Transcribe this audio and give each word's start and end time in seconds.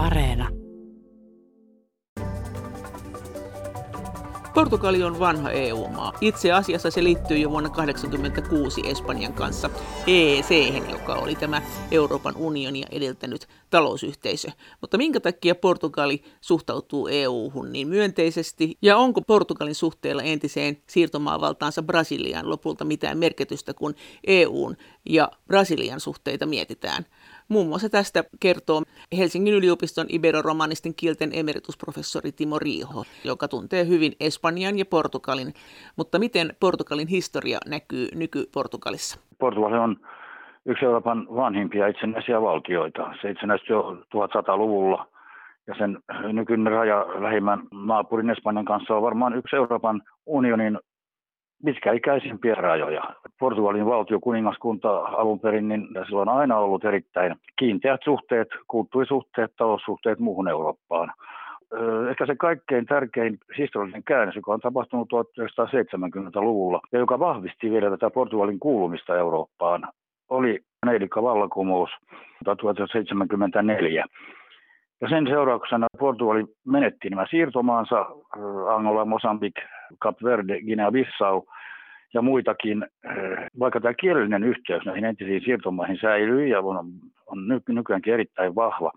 Areena. 0.00 0.48
Portugali 4.54 5.02
on 5.02 5.18
vanha 5.18 5.50
EU-maa. 5.50 6.12
Itse 6.20 6.52
asiassa 6.52 6.90
se 6.90 7.04
liittyy 7.04 7.38
jo 7.38 7.50
vuonna 7.50 7.68
1986 7.68 8.80
Espanjan 8.84 9.32
kanssa 9.32 9.70
EEC, 10.06 10.50
joka 10.90 11.14
oli 11.14 11.34
tämä 11.34 11.62
Euroopan 11.90 12.36
unionia 12.36 12.86
edeltänyt 12.90 13.48
talousyhteisö. 13.70 14.48
Mutta 14.80 14.98
minkä 14.98 15.20
takia 15.20 15.54
Portugali 15.54 16.22
suhtautuu 16.40 17.08
EU-hun 17.08 17.72
niin 17.72 17.88
myönteisesti? 17.88 18.78
Ja 18.82 18.96
onko 18.96 19.22
Portugalin 19.22 19.74
suhteella 19.74 20.22
entiseen 20.22 20.82
siirtomaavaltaansa 20.86 21.82
Brasiliaan 21.82 22.50
lopulta 22.50 22.84
mitään 22.84 23.18
merkitystä, 23.18 23.74
kun 23.74 23.94
EUn 24.26 24.76
ja 25.08 25.30
Brasilian 25.46 26.00
suhteita 26.00 26.46
mietitään? 26.46 27.06
Muun 27.50 27.68
muassa 27.68 27.90
tästä 27.90 28.24
kertoo 28.40 28.82
Helsingin 29.18 29.54
yliopiston 29.54 30.06
iberoromanisten 30.08 30.94
kielten 30.94 31.30
emeritusprofessori 31.32 32.32
Timo 32.32 32.58
Riiho, 32.58 33.04
joka 33.24 33.48
tuntee 33.48 33.86
hyvin 33.88 34.12
Espanjan 34.20 34.78
ja 34.78 34.84
Portugalin. 34.90 35.52
Mutta 35.96 36.18
miten 36.18 36.52
Portugalin 36.60 37.08
historia 37.08 37.58
näkyy 37.66 38.08
nyky-Portugalissa? 38.14 39.20
Portugali 39.38 39.78
on 39.78 39.96
yksi 40.66 40.84
Euroopan 40.84 41.26
vanhimpia 41.36 41.88
itsenäisiä 41.88 42.42
valtioita. 42.42 43.14
Se 43.22 43.30
itsenäistyi 43.30 43.74
jo 43.74 43.96
1100-luvulla 44.14 45.06
ja 45.66 45.74
sen 45.78 45.98
nykyinen 46.32 46.72
raja 46.72 47.06
lähimmän 47.22 47.60
naapurin 47.86 48.30
Espanjan 48.30 48.64
kanssa 48.64 48.94
on 48.94 49.02
varmaan 49.02 49.34
yksi 49.34 49.56
Euroopan 49.56 50.02
unionin 50.26 50.78
pitkäikäisimpiä 51.64 52.54
rajoja. 52.54 53.02
Portugalin 53.38 53.86
valtiokuningaskunta 53.86 54.98
alun 54.98 55.40
perin, 55.40 55.68
niin 55.68 55.88
sillä 56.06 56.20
on 56.20 56.28
aina 56.28 56.58
ollut 56.58 56.84
erittäin 56.84 57.36
kiinteät 57.58 58.00
suhteet, 58.04 58.48
kulttuurisuhteet, 58.68 59.52
taloussuhteet 59.56 60.18
muuhun 60.18 60.48
Eurooppaan. 60.48 61.12
Ehkä 62.10 62.26
se 62.26 62.36
kaikkein 62.36 62.86
tärkein 62.86 63.38
historiallinen 63.58 64.04
käännös, 64.04 64.36
joka 64.36 64.52
on 64.52 64.60
tapahtunut 64.60 65.08
1970-luvulla 65.12 66.80
ja 66.92 66.98
joka 66.98 67.18
vahvisti 67.18 67.70
vielä 67.70 67.90
tätä 67.90 68.10
Portugalin 68.10 68.60
kuulumista 68.60 69.16
Eurooppaan, 69.16 69.88
oli 70.28 70.60
Neilikka 70.86 71.22
vallankumous 71.22 71.90
1974. 72.44 74.04
Ja 75.00 75.08
sen 75.08 75.26
seurauksena 75.26 75.86
Portugali 75.98 76.44
menetti 76.66 77.10
nämä 77.10 77.26
siirtomaansa, 77.30 78.06
Angola, 78.68 79.04
Mosambik, 79.04 79.54
Cap 80.02 80.16
Verde, 80.24 80.60
Guinea-Bissau 80.60 81.42
ja 82.14 82.22
muitakin. 82.22 82.86
Vaikka 83.58 83.80
tämä 83.80 83.94
kielellinen 83.94 84.44
yhteys 84.44 84.84
näihin 84.84 85.04
entisiin 85.04 85.42
siirtomaihin 85.44 85.98
säilyy 86.00 86.46
ja 86.46 86.60
on, 86.60 86.86
on 87.26 87.48
nykyäänkin 87.68 88.14
erittäin 88.14 88.54
vahva. 88.54 88.92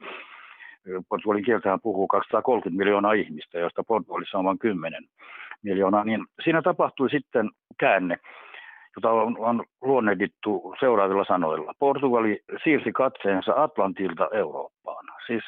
Portugalin 1.10 1.46
kieltähän 1.46 1.82
puhuu 1.82 2.08
230 2.08 2.78
miljoonaa 2.78 3.14
ihmistä, 3.14 3.60
joista 3.60 3.84
Portugalissa 3.84 4.38
on 4.38 4.46
vain 4.46 4.60
10 4.60 5.04
miljoonaa, 5.64 6.04
niin 6.04 6.26
siinä 6.44 6.62
tapahtui 6.62 7.10
sitten 7.10 7.50
käänne, 7.80 8.18
jota 8.96 9.12
on, 9.12 9.38
on 9.40 9.64
luonnehdittu 9.82 10.76
seuraavilla 10.80 11.26
sanoilla. 11.26 11.74
Portugali 11.80 12.40
siirsi 12.64 12.92
katseensa 12.92 13.64
Atlantilta 13.64 14.30
Eurooppaan. 14.34 15.06
Siis 15.28 15.44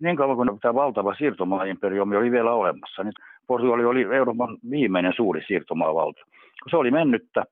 niin 0.00 0.16
kauan 0.16 0.36
kuin 0.36 0.60
tämä 0.60 0.74
valtava 0.74 1.14
siirtomaaimperiomi 1.14 2.16
oli 2.16 2.30
vielä 2.30 2.52
olemassa, 2.52 3.02
niin 3.02 3.12
Portugali 3.46 3.84
oli 3.84 4.02
Euroopan 4.02 4.58
viimeinen 4.70 5.12
suuri 5.16 5.42
siirtomaavaltio. 5.46 6.24
Kun 6.62 6.70
se 6.70 6.76
oli 6.76 6.90
mennyttä, 6.90 7.44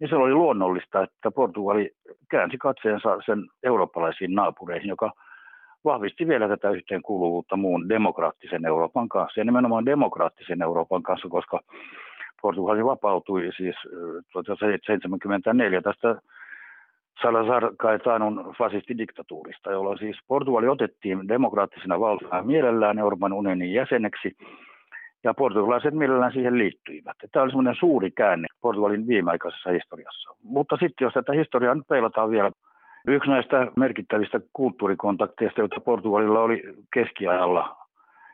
niin 0.00 0.08
se 0.08 0.16
oli 0.16 0.34
luonnollista, 0.34 1.02
että 1.02 1.30
Portugali 1.30 1.90
käänsi 2.30 2.58
katseensa 2.58 3.18
sen 3.26 3.38
eurooppalaisiin 3.62 4.34
naapureihin, 4.34 4.88
joka 4.88 5.12
vahvisti 5.84 6.28
vielä 6.28 6.48
tätä 6.48 6.70
yhteenkuuluvuutta 6.70 7.56
muun 7.56 7.88
demokraattisen 7.88 8.66
Euroopan 8.66 9.08
kanssa. 9.08 9.40
Ja 9.40 9.44
nimenomaan 9.44 9.86
demokraattisen 9.86 10.62
Euroopan 10.62 11.02
kanssa, 11.02 11.28
koska 11.28 11.60
Portugali 12.42 12.84
vapautui 12.84 13.50
siis 13.56 13.76
1974 14.32 15.82
tästä 15.82 16.16
Salazar 17.22 17.76
Caetanon 17.76 18.54
fasistidiktatuurista, 18.58 19.70
jolloin 19.70 19.98
siis 19.98 20.16
Portugali 20.28 20.68
otettiin 20.68 21.28
demokraattisena 21.28 22.00
valtana 22.00 22.42
mielellään 22.42 22.98
Euroopan 22.98 23.32
unionin 23.32 23.72
jäseneksi, 23.72 24.36
ja 25.24 25.34
portugalaiset 25.34 25.94
mielellään 25.94 26.32
siihen 26.32 26.58
liittyivät. 26.58 27.16
Tämä 27.32 27.42
oli 27.42 27.50
semmoinen 27.50 27.76
suuri 27.78 28.10
käänne 28.10 28.46
Portugalin 28.60 29.06
viimeaikaisessa 29.06 29.70
historiassa. 29.70 30.30
Mutta 30.42 30.76
sitten 30.76 31.04
jos 31.04 31.14
tätä 31.14 31.32
historiaa 31.32 31.74
nyt 31.74 31.88
peilataan 31.88 32.30
vielä, 32.30 32.50
yksi 33.08 33.30
näistä 33.30 33.66
merkittävistä 33.76 34.40
kulttuurikontakteista, 34.52 35.60
joita 35.60 35.80
Portugalilla 35.80 36.40
oli 36.40 36.62
keskiajalla 36.94 37.76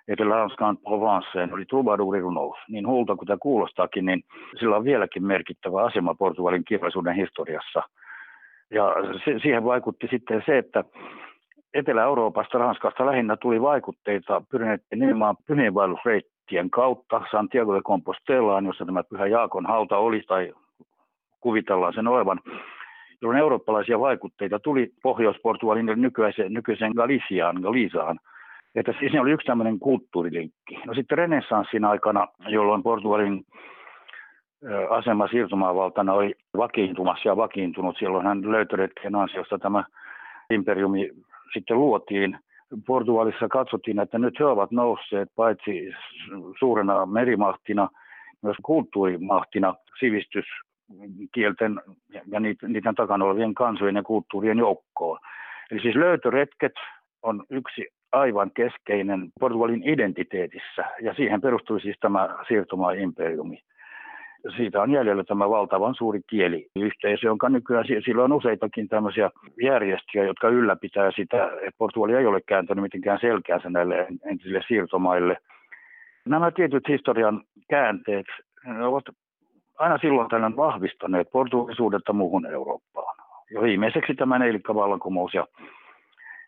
Etelä-Ranskan 0.09 0.79
Provenceen, 0.79 1.55
oli 1.55 1.65
troubadour-runous. 1.65 2.59
Niin 2.69 2.87
huulta 2.87 3.17
kuin 3.17 3.27
tämä 3.27 3.39
kuulostaakin, 3.41 4.07
niin 4.07 4.23
sillä 4.61 4.77
on 4.77 4.85
vieläkin 4.85 5.27
merkittävä 5.27 5.83
asema 5.83 6.15
Portugalin 6.15 6.65
kirjallisuuden 6.65 7.17
historiassa– 7.17 7.83
ja 8.73 8.95
siihen 9.43 9.65
vaikutti 9.65 10.09
sitten 10.11 10.43
se, 10.47 10.59
että 10.59 10.85
Etelä-Euroopasta, 11.75 12.59
Ranskasta 12.59 13.07
lähinnä 13.07 13.37
tuli 13.37 13.63
vaikutteita 13.63 14.43
pyrinnettiin 14.51 14.99
nimenomaan 14.99 15.37
pyhiinvaellusreittien 16.43 16.71
kautta 16.71 17.23
Santiago 17.31 17.75
de 17.75 17.81
Compostelaan, 17.83 18.67
jossa 18.67 18.85
tämä 18.85 19.03
Pyhä 19.03 19.27
Jaakon 19.27 19.67
hauta 19.67 19.97
oli 19.97 20.23
tai 20.27 20.53
kuvitellaan 21.41 21.93
sen 21.95 22.09
olevan, 22.09 22.41
jolloin 23.23 23.39
eurooppalaisia 23.39 24.01
vaikutteita 24.01 24.59
tuli 24.59 24.91
Pohjois-Portugalin 25.03 25.87
nykyiseen, 25.97 26.53
nykyiseen 26.53 26.93
Galiciaan, 26.93 27.61
Galizaan. 27.63 28.19
Että 28.75 28.95
siinä 28.99 29.23
oli 29.23 29.31
yksi 29.31 29.47
tämmöinen 29.47 29.79
kulttuurilinkki. 29.79 30.81
No 30.87 30.95
sitten 30.95 31.19
renessanssin 31.19 31.85
aikana, 31.85 32.29
jolloin 32.49 32.83
Portugalin 32.83 33.45
asema 34.91 35.29
siirtomaavaltana 35.29 36.13
oli 36.13 36.35
vakiintumassa 36.57 37.29
ja 37.29 37.37
vakiintunut. 37.37 37.97
Silloin 37.99 38.27
hän 38.27 38.51
löytöretkien 38.51 39.15
ansiosta 39.15 39.59
tämä 39.59 39.85
imperiumi 40.51 41.11
sitten 41.53 41.79
luotiin. 41.79 42.39
Portugalissa 42.87 43.49
katsottiin, 43.49 44.01
että 44.01 44.19
nyt 44.19 44.39
he 44.39 44.45
ovat 44.45 44.71
nousseet 44.71 45.29
paitsi 45.37 45.93
suurena 46.59 47.07
merimahtina, 47.07 47.89
myös 48.43 48.57
kulttuurimahtina 48.63 49.75
sivistyskielten 49.99 51.81
ja 52.27 52.41
niiden 52.41 52.95
takana 52.95 53.25
olevien 53.25 53.55
kansojen 53.55 53.97
ja 53.97 54.03
kulttuurien 54.03 54.59
joukkoon. 54.59 55.19
Eli 55.71 55.81
siis 55.81 55.97
löytöretket 55.97 56.73
on 57.23 57.45
yksi 57.51 57.87
aivan 58.13 58.51
keskeinen 58.51 59.29
Portugalin 59.41 59.89
identiteetissä, 59.89 60.85
ja 61.03 61.15
siihen 61.15 61.41
perustui 61.41 61.81
siis 61.81 61.97
tämä 62.01 62.29
siirtomaa-imperiumi 62.49 63.59
siitä 64.57 64.83
on 64.83 64.91
jäljellä 64.91 65.25
tämä 65.25 65.51
valtavan 65.51 65.95
suuri 65.95 66.21
kieliyhteisö, 66.27 67.27
jonka 67.27 67.49
nykyään 67.49 67.85
sillä 68.05 68.25
on 68.25 68.33
useitakin 68.33 68.89
tämmöisiä 68.89 69.31
järjestöjä, 69.63 70.25
jotka 70.25 70.49
ylläpitää 70.49 71.11
sitä, 71.17 71.45
että 71.45 71.79
Portugali 71.79 72.15
ei 72.15 72.27
ole 72.27 72.41
kääntänyt 72.41 72.83
mitenkään 72.83 73.19
selkäänsä 73.21 73.71
näille 73.71 74.07
entisille 74.25 74.61
siirtomaille. 74.69 75.37
Nämä 76.25 76.51
tietyt 76.51 76.89
historian 76.89 77.43
käänteet 77.71 78.27
ovat 78.81 79.05
aina 79.79 79.99
silloin 79.99 80.29
tällöin 80.29 80.57
vahvistaneet 80.57 81.31
portugalisuudetta 81.33 82.13
muuhun 82.13 82.47
Eurooppaan. 82.47 83.17
Jo 83.51 83.63
viimeiseksi 83.63 84.15
tämä 84.15 84.39
neilikkavallankumous 84.39 85.35
ja, 85.35 85.47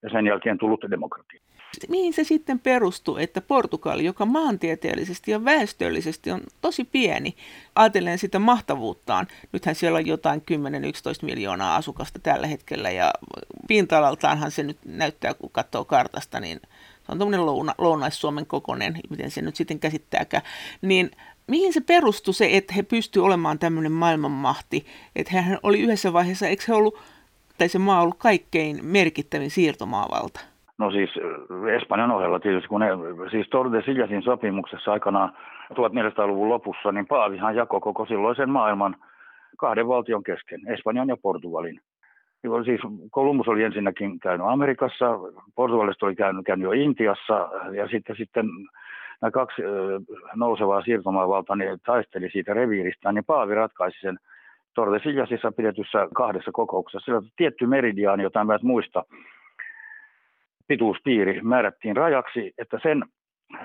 ja 0.02 0.10
sen 0.10 0.26
jälkeen 0.26 0.58
tullut 0.58 0.84
demokratia 0.90 1.53
mihin 1.88 2.12
se 2.12 2.24
sitten 2.24 2.58
perustuu, 2.58 3.16
että 3.16 3.40
Portugali, 3.40 4.04
joka 4.04 4.26
maantieteellisesti 4.26 5.30
ja 5.30 5.44
väestöllisesti 5.44 6.30
on 6.30 6.40
tosi 6.60 6.84
pieni, 6.84 7.36
ajatellen 7.74 8.18
sitä 8.18 8.38
mahtavuuttaan, 8.38 9.26
nythän 9.52 9.74
siellä 9.74 9.96
on 9.96 10.06
jotain 10.06 10.40
10-11 10.40 10.44
miljoonaa 11.22 11.76
asukasta 11.76 12.18
tällä 12.18 12.46
hetkellä 12.46 12.90
ja 12.90 13.12
pinta-alaltaanhan 13.68 14.50
se 14.50 14.62
nyt 14.62 14.78
näyttää, 14.84 15.34
kun 15.34 15.50
katsoo 15.50 15.84
kartasta, 15.84 16.40
niin 16.40 16.60
se 17.06 17.12
on 17.12 17.18
tuommoinen 17.18 17.46
louna, 17.46 17.74
lounais-Suomen 17.78 18.46
kokoinen, 18.46 19.00
miten 19.10 19.30
se 19.30 19.42
nyt 19.42 19.56
sitten 19.56 19.80
käsittääkään, 19.80 20.42
niin 20.82 21.10
mihin 21.46 21.72
se 21.72 21.80
perustui 21.80 22.34
se, 22.34 22.48
että 22.56 22.74
he 22.74 22.82
pystyivät 22.82 23.26
olemaan 23.26 23.58
tämmöinen 23.58 23.92
maailmanmahti, 23.92 24.86
että 25.16 25.42
hän 25.42 25.58
oli 25.62 25.80
yhdessä 25.80 26.12
vaiheessa, 26.12 26.46
eikö 26.46 26.64
he 26.68 26.74
ollut, 26.74 26.98
tai 27.58 27.68
se 27.68 27.78
maa 27.78 28.02
ollut 28.02 28.18
kaikkein 28.18 28.84
merkittävin 28.84 29.50
siirtomaavalta? 29.50 30.40
No 30.78 30.90
siis 30.90 31.10
Espanjan 31.76 32.10
ohella 32.10 32.40
tietysti, 32.40 32.68
kun 32.68 32.80
ne, 32.80 32.88
siis 33.30 33.48
Tordesiljasin 33.50 34.22
sopimuksessa 34.22 34.92
aikanaan 34.92 35.32
1400-luvun 35.72 36.48
lopussa, 36.48 36.92
niin 36.92 37.06
Paavihan 37.06 37.56
jakoi 37.56 37.80
koko 37.80 38.06
silloisen 38.06 38.50
maailman 38.50 38.96
kahden 39.58 39.88
valtion 39.88 40.22
kesken, 40.22 40.60
Espanjan 40.68 41.08
ja 41.08 41.16
Portugalin. 41.22 41.80
Siis 42.64 42.80
Kolumbus 43.10 43.48
oli 43.48 43.62
ensinnäkin 43.62 44.20
käynyt 44.20 44.46
Amerikassa, 44.46 45.18
Portugalista 45.54 46.06
oli 46.06 46.14
käynyt, 46.14 46.46
käynyt 46.46 46.64
jo 46.64 46.72
Intiassa 46.72 47.48
ja 47.72 47.88
sitten, 47.88 48.16
sitten 48.16 48.46
nämä 49.20 49.30
kaksi 49.30 49.62
nousevaa 50.34 50.82
siirtomaavalta 50.82 51.56
niin 51.56 51.78
taisteli 51.86 52.30
siitä 52.30 52.54
reviiristään, 52.54 53.14
niin 53.14 53.24
Paavi 53.24 53.54
ratkaisi 53.54 54.00
sen 54.00 54.18
Tordesillasissa 54.74 55.52
pidetyssä 55.52 56.08
kahdessa 56.14 56.50
kokouksessa. 56.52 57.04
Sillä 57.04 57.22
tietty 57.36 57.66
meridiaani, 57.66 58.22
jota 58.22 58.44
mä 58.44 58.58
muista, 58.62 59.04
pituuspiiri 60.66 61.40
määrättiin 61.42 61.96
rajaksi, 61.96 62.52
että 62.58 62.78
sen 62.82 63.04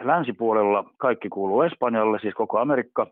länsipuolella 0.02 0.86
kaikki 0.98 1.30
kuuluu 1.30 1.62
Espanjalle, 1.62 2.20
siis 2.20 2.34
koko 2.34 2.60
Amerikka, 2.60 3.08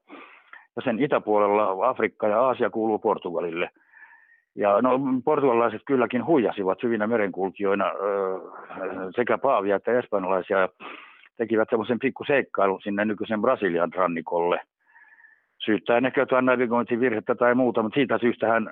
ja 0.75 0.81
sen 0.81 0.99
itäpuolella 0.99 1.89
Afrikka 1.89 2.27
ja 2.27 2.41
Aasia 2.41 2.69
kuuluu 2.69 2.99
Portugalille. 2.99 3.69
Ja 4.55 4.81
no, 4.81 4.99
portugalilaiset 5.25 5.81
kylläkin 5.85 6.25
huijasivat 6.25 6.83
hyvinä 6.83 7.07
merenkulkijoina 7.07 7.91
sekä 9.15 9.37
paavia 9.37 9.75
että 9.75 9.99
espanjalaisia 9.99 10.59
ja 10.59 10.69
tekivät 11.37 11.69
semmoisen 11.69 11.99
pikku 11.99 12.23
seikkailun 12.23 12.81
sinne 12.81 13.05
nykyisen 13.05 13.41
Brasilian 13.41 13.93
rannikolle. 13.93 14.61
Syyttäen 15.65 16.05
ehkä 16.05 16.21
jotain 16.21 16.45
navigointivirhettä 16.45 17.35
tai 17.35 17.55
muuta, 17.55 17.83
mutta 17.83 17.95
siitä 17.95 18.17
syystähän 18.17 18.69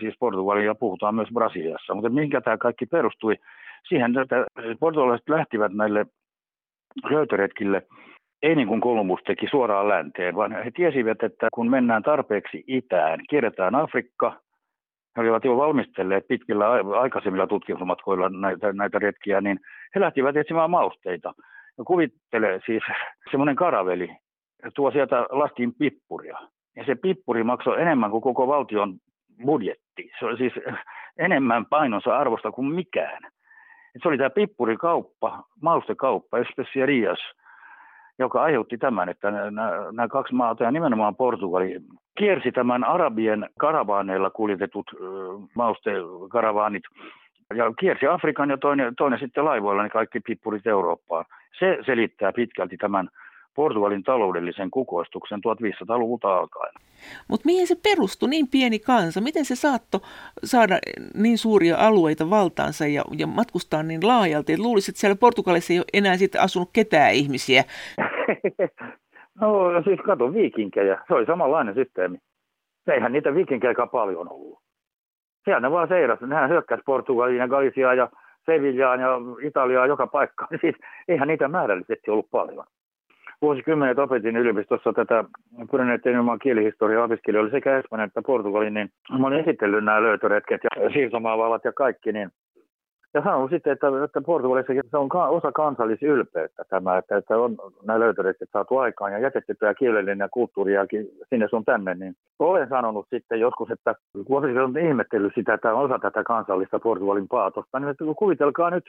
siis 0.00 0.14
Portugalia 0.18 0.74
puhutaan 0.74 1.14
myös 1.14 1.28
Brasiliassa. 1.34 1.94
Mutta 1.94 2.10
minkä 2.10 2.40
tämä 2.40 2.58
kaikki 2.58 2.86
perustui? 2.86 3.36
Siihen, 3.88 4.18
että 4.18 4.46
portugalaiset 4.80 5.28
lähtivät 5.28 5.72
näille 5.72 6.06
löytöretkille 7.10 7.82
ei 8.42 8.54
niin 8.54 8.68
kuin 8.68 8.80
Kolumbus 8.80 9.20
teki 9.26 9.46
suoraan 9.50 9.88
länteen, 9.88 10.34
vaan 10.34 10.52
he 10.64 10.70
tiesivät, 10.70 11.22
että 11.22 11.48
kun 11.54 11.70
mennään 11.70 12.02
tarpeeksi 12.02 12.64
itään, 12.66 13.20
kierretään 13.30 13.74
Afrikka, 13.74 14.40
he 15.16 15.22
olivat 15.22 15.44
jo 15.44 15.56
valmistelleet 15.56 16.26
pitkillä 16.28 16.70
aikaisemmilla 17.00 17.46
tutkimusmatkoilla 17.46 18.28
näitä, 18.28 18.72
näitä 18.72 18.98
retkiä, 18.98 19.40
niin 19.40 19.60
he 19.94 20.00
lähtivät 20.00 20.36
etsimään 20.36 20.70
mausteita. 20.70 21.34
Ja 21.78 21.84
kuvittele 21.84 22.60
siis 22.66 22.82
semmoinen 23.30 23.56
karaveli 23.56 24.16
tuo 24.74 24.90
sieltä 24.90 25.26
lastiin 25.30 25.74
pippuria. 25.74 26.38
Ja 26.76 26.84
se 26.84 26.94
pippuri 26.94 27.44
maksoi 27.44 27.82
enemmän 27.82 28.10
kuin 28.10 28.22
koko 28.22 28.48
valtion 28.48 28.94
budjetti. 29.44 30.10
Se 30.18 30.26
oli 30.26 30.36
siis 30.36 30.52
enemmän 31.18 31.66
painonsa 31.66 32.18
arvosta 32.18 32.52
kuin 32.52 32.66
mikään. 32.74 33.22
Et 33.94 34.02
se 34.02 34.08
oli 34.08 34.18
tämä 34.18 34.30
pippurikauppa, 34.30 35.42
maustekauppa, 35.62 36.38
Especiarias, 36.38 37.18
joka 38.18 38.42
aiheutti 38.42 38.78
tämän, 38.78 39.08
että 39.08 39.30
nämä 39.92 40.08
kaksi 40.08 40.34
maata 40.34 40.64
ja 40.64 40.70
nimenomaan 40.70 41.16
Portugali 41.16 41.80
kiersi 42.18 42.52
tämän 42.52 42.84
Arabien 42.84 43.48
karavaaneilla 43.58 44.30
kuljetetut 44.30 44.90
maustekaravaanit 45.54 46.82
ja 47.54 47.72
kiersi 47.78 48.06
Afrikan 48.06 48.50
ja 48.50 48.58
toinen, 48.58 48.96
toinen 48.96 49.18
sitten 49.18 49.44
laivoilla 49.44 49.82
niin 49.82 49.90
kaikki 49.90 50.20
pippurit 50.20 50.66
Eurooppaan. 50.66 51.24
Se 51.58 51.78
selittää 51.86 52.32
pitkälti 52.32 52.76
tämän 52.76 53.08
Portugalin 53.54 54.02
taloudellisen 54.02 54.70
kukoistuksen 54.70 55.40
1500-luvulta 55.40 56.36
alkaen. 56.36 56.74
Mutta 57.28 57.46
mihin 57.46 57.66
se 57.66 57.76
perustui 57.82 58.28
niin 58.28 58.48
pieni 58.48 58.78
kansa? 58.78 59.20
Miten 59.20 59.44
se 59.44 59.56
saattoi 59.56 60.00
saada 60.44 60.78
niin 61.14 61.38
suuria 61.38 61.76
alueita 61.78 62.30
valtaansa 62.30 62.86
ja, 62.86 63.02
ja 63.18 63.26
matkustaa 63.26 63.82
niin 63.82 64.06
laajalti? 64.06 64.52
Et 64.52 64.58
luulisin, 64.58 64.92
että 64.92 65.00
siellä 65.00 65.16
Portugalissa 65.20 65.72
ei 65.72 65.78
ole 65.78 65.86
enää 65.92 66.16
sitten 66.16 66.40
asunut 66.40 66.70
ketään 66.72 67.12
ihmisiä. 67.12 67.62
no 69.40 69.82
siis 69.84 70.00
kato 70.06 70.34
viikinkejä. 70.34 70.98
Se 71.08 71.14
oli 71.14 71.26
samanlainen 71.26 71.74
systeemi. 71.74 72.18
Eihän 72.92 73.12
niitä 73.12 73.34
viikinkejä 73.34 73.74
paljon 73.92 74.32
ollut. 74.32 74.58
Siellä 75.44 75.60
ne 75.60 75.70
vaan 75.70 75.88
seiras. 75.88 76.20
Nehän 76.20 76.50
hyökkäsi 76.50 76.82
Portugaliin 76.86 77.38
ja 77.38 77.48
Galiciaan 77.48 77.96
ja 77.96 78.08
Sevillaan 78.46 79.00
ja 79.00 79.08
Italiaan 79.42 79.88
joka 79.88 80.06
paikkaan. 80.06 80.58
Siis 80.60 80.76
eihän 81.08 81.28
niitä 81.28 81.48
määrällisesti 81.48 82.10
ollut 82.10 82.30
paljon 82.30 82.64
vuosikymmenet 83.44 83.98
opetin 83.98 84.36
yliopistossa 84.36 84.92
tätä 84.92 85.24
pyrineiden 85.70 86.14
ilman 86.14 86.38
kielihistoriaa 86.38 87.04
opiskelijoille 87.04 87.50
sekä 87.50 87.78
Espanjan 87.78 88.06
että 88.06 88.22
Portugalin, 88.26 88.74
niin 88.74 88.90
mä 89.18 89.26
olin 89.26 89.40
esitellyt 89.40 89.84
nämä 89.84 90.02
löytöretket 90.02 90.60
ja 90.64 90.90
siirtomaavallat 90.90 91.64
ja 91.64 91.72
kaikki, 91.72 92.12
niin 92.12 92.30
ja 93.14 93.22
sanon 93.22 93.48
sitten, 93.48 93.72
että, 93.72 93.86
että 94.04 94.20
Portugalissakin 94.20 94.82
se 94.90 94.96
on 94.96 95.08
osa 95.28 95.52
kansallisylpeyttä 95.52 96.62
tämä, 96.70 96.98
että, 96.98 97.16
että 97.16 97.38
on 97.38 97.56
nämä 97.86 98.00
löytöretket 98.00 98.48
saatu 98.52 98.78
aikaan 98.78 99.12
ja 99.12 99.18
jätetty 99.18 99.54
tämä 99.54 99.74
kielellinen 99.74 100.18
ja 100.18 100.28
kulttuuriakin 100.28 101.08
sinne 101.28 101.48
sun 101.48 101.64
tänne, 101.64 101.94
niin 101.94 102.14
olen 102.38 102.68
sanonut 102.68 103.06
sitten 103.10 103.40
joskus, 103.40 103.70
että 103.70 103.94
kun 104.26 104.36
olen 104.36 104.86
ihmetellyt 104.86 105.32
sitä, 105.34 105.54
että 105.54 105.74
on 105.74 105.84
osa 105.84 105.98
tätä 105.98 106.22
kansallista 106.22 106.78
Portugalin 106.78 107.28
paatosta, 107.28 107.80
niin 107.80 107.90
että 107.90 108.04
kuvitelkaa 108.18 108.70
nyt 108.70 108.84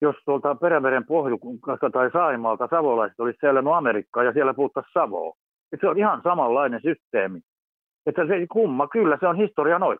jos 0.00 0.16
tuolta 0.24 0.54
Perämeren 0.54 1.06
pohjukasta 1.06 1.90
tai 1.90 2.10
Saimaalta 2.10 2.68
savolaiset 2.70 3.20
olisi 3.20 3.38
seurannut 3.40 3.74
Amerikkaa 3.74 4.22
ja 4.24 4.32
siellä 4.32 4.54
puhuttaisiin 4.54 4.92
Savoa. 4.92 5.36
Että 5.72 5.86
se 5.86 5.90
on 5.90 5.98
ihan 5.98 6.20
samanlainen 6.22 6.80
systeemi. 6.82 7.40
Että 8.06 8.26
se 8.26 8.46
kumma, 8.52 8.88
kyllä 8.88 9.18
se 9.20 9.26
on 9.26 9.36
historia 9.36 9.78
noin. 9.78 9.98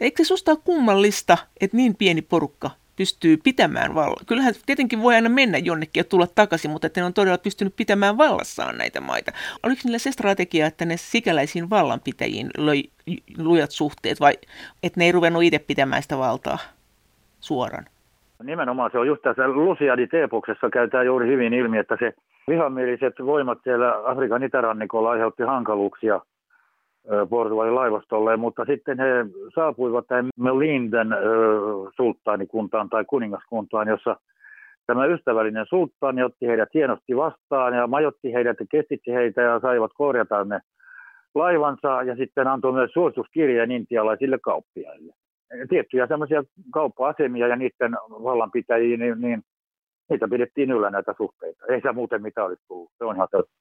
Eikö 0.00 0.24
se 0.24 0.26
susta 0.26 0.56
kummallista, 0.56 1.38
että 1.60 1.76
niin 1.76 1.96
pieni 1.96 2.22
porukka 2.22 2.70
pystyy 2.96 3.36
pitämään 3.36 3.94
vallassa? 3.94 4.24
Kyllähän 4.24 4.54
tietenkin 4.66 5.02
voi 5.02 5.14
aina 5.14 5.28
mennä 5.28 5.58
jonnekin 5.58 6.00
ja 6.00 6.04
tulla 6.04 6.26
takaisin, 6.34 6.70
mutta 6.70 6.86
että 6.86 7.00
ne 7.00 7.04
on 7.04 7.14
todella 7.14 7.38
pystynyt 7.38 7.76
pitämään 7.76 8.18
vallassaan 8.18 8.78
näitä 8.78 9.00
maita. 9.00 9.32
Oliko 9.62 9.80
niillä 9.84 9.98
se 9.98 10.12
strategia, 10.12 10.66
että 10.66 10.84
ne 10.84 10.96
sikäläisiin 10.96 11.70
vallanpitäjiin 11.70 12.50
löi 12.58 12.84
lujat 13.38 13.70
suhteet 13.70 14.20
vai 14.20 14.34
että 14.82 15.00
ne 15.00 15.04
ei 15.04 15.12
ruvennut 15.12 15.42
itse 15.42 15.58
pitämään 15.58 16.02
sitä 16.02 16.18
valtaa 16.18 16.58
suoraan? 17.40 17.86
Nimenomaan 18.42 18.90
se 18.90 18.98
on 18.98 19.06
just 19.06 19.22
tässä 19.22 19.48
Luciadi 19.48 20.06
Teepuksessa 20.06 20.70
käytää 20.70 21.02
juuri 21.02 21.26
hyvin 21.26 21.54
ilmi, 21.54 21.78
että 21.78 21.96
se 22.00 22.12
vihamieliset 22.48 23.14
voimat 23.24 23.58
siellä 23.64 23.94
Afrikan 24.04 24.42
itärannikolla 24.42 25.10
aiheutti 25.10 25.42
hankaluuksia 25.42 26.20
Portugalin 27.30 27.74
laivastolle, 27.74 28.36
mutta 28.36 28.64
sitten 28.64 28.98
he 28.98 29.26
saapuivat 29.54 30.06
tähän 30.06 30.28
Melinden 30.38 31.08
sulttaanikuntaan 31.96 32.88
tai 32.88 33.04
kuningaskuntaan, 33.04 33.88
jossa 33.88 34.16
tämä 34.86 35.06
ystävällinen 35.06 35.66
sulttaani 35.68 36.22
otti 36.22 36.46
heidät 36.46 36.68
hienosti 36.74 37.16
vastaan 37.16 37.74
ja 37.74 37.86
majotti 37.86 38.32
heidät 38.32 38.60
ja 38.60 38.66
kestitti 38.70 39.12
heitä 39.12 39.42
ja 39.42 39.60
saivat 39.60 39.90
korjata 39.94 40.44
ne 40.44 40.60
laivansa 41.34 42.02
ja 42.02 42.16
sitten 42.16 42.46
antoi 42.46 42.72
myös 42.72 42.90
suosituskirjeen 42.92 43.70
intialaisille 43.70 44.38
kauppiaille 44.38 45.14
tiettyjä 45.68 46.06
semmoisia 46.06 46.44
kauppa-asemia 46.72 47.46
ja 47.46 47.56
niiden 47.56 47.92
vallanpitäjiä, 48.10 48.96
niin, 48.96 49.20
niin 49.20 49.42
niitä 50.10 50.28
pidettiin 50.28 50.70
yllä 50.70 50.90
näitä 50.90 51.14
suhteita. 51.16 51.66
Ei 51.66 51.80
se 51.80 51.92
muuten 51.92 52.22
mitään 52.22 52.46
olisi 52.46 52.62
tullut, 52.68 52.92
se 52.98 53.04
on 53.04 53.16
ihan 53.16 53.28
totta. 53.30 53.52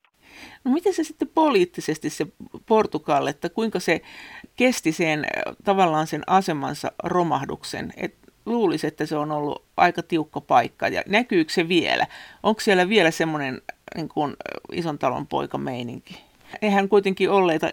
No 0.64 0.72
miten 0.72 0.94
se 0.94 1.04
sitten 1.04 1.28
poliittisesti 1.36 2.10
se 2.10 2.28
Portugal, 2.66 3.28
että 3.28 3.50
kuinka 3.50 3.80
se 3.80 4.02
kesti 4.56 4.92
sen 4.92 5.26
tavallaan 5.64 6.08
sen 6.08 6.22
asemansa 6.28 6.92
romahduksen, 7.04 7.94
et 7.98 8.16
luulisi, 8.46 8.88
että 8.88 9.06
se 9.06 9.18
on 9.18 9.32
ollut 9.32 9.66
aika 9.78 10.04
tiukka 10.04 10.42
paikka 10.42 10.88
ja 10.88 11.02
näkyykö 11.08 11.52
se 11.52 11.68
vielä? 11.68 12.06
Onko 12.44 12.62
siellä 12.62 12.90
vielä 12.90 13.12
semmoinen 13.12 13.62
niin 13.96 14.10
kuin 14.10 14.34
ison 14.72 15.00
talon 15.00 15.28
poika 15.28 15.58
meininki? 15.58 16.24
Eihän 16.62 16.90
kuitenkin 16.90 17.30
olleita 17.30 17.70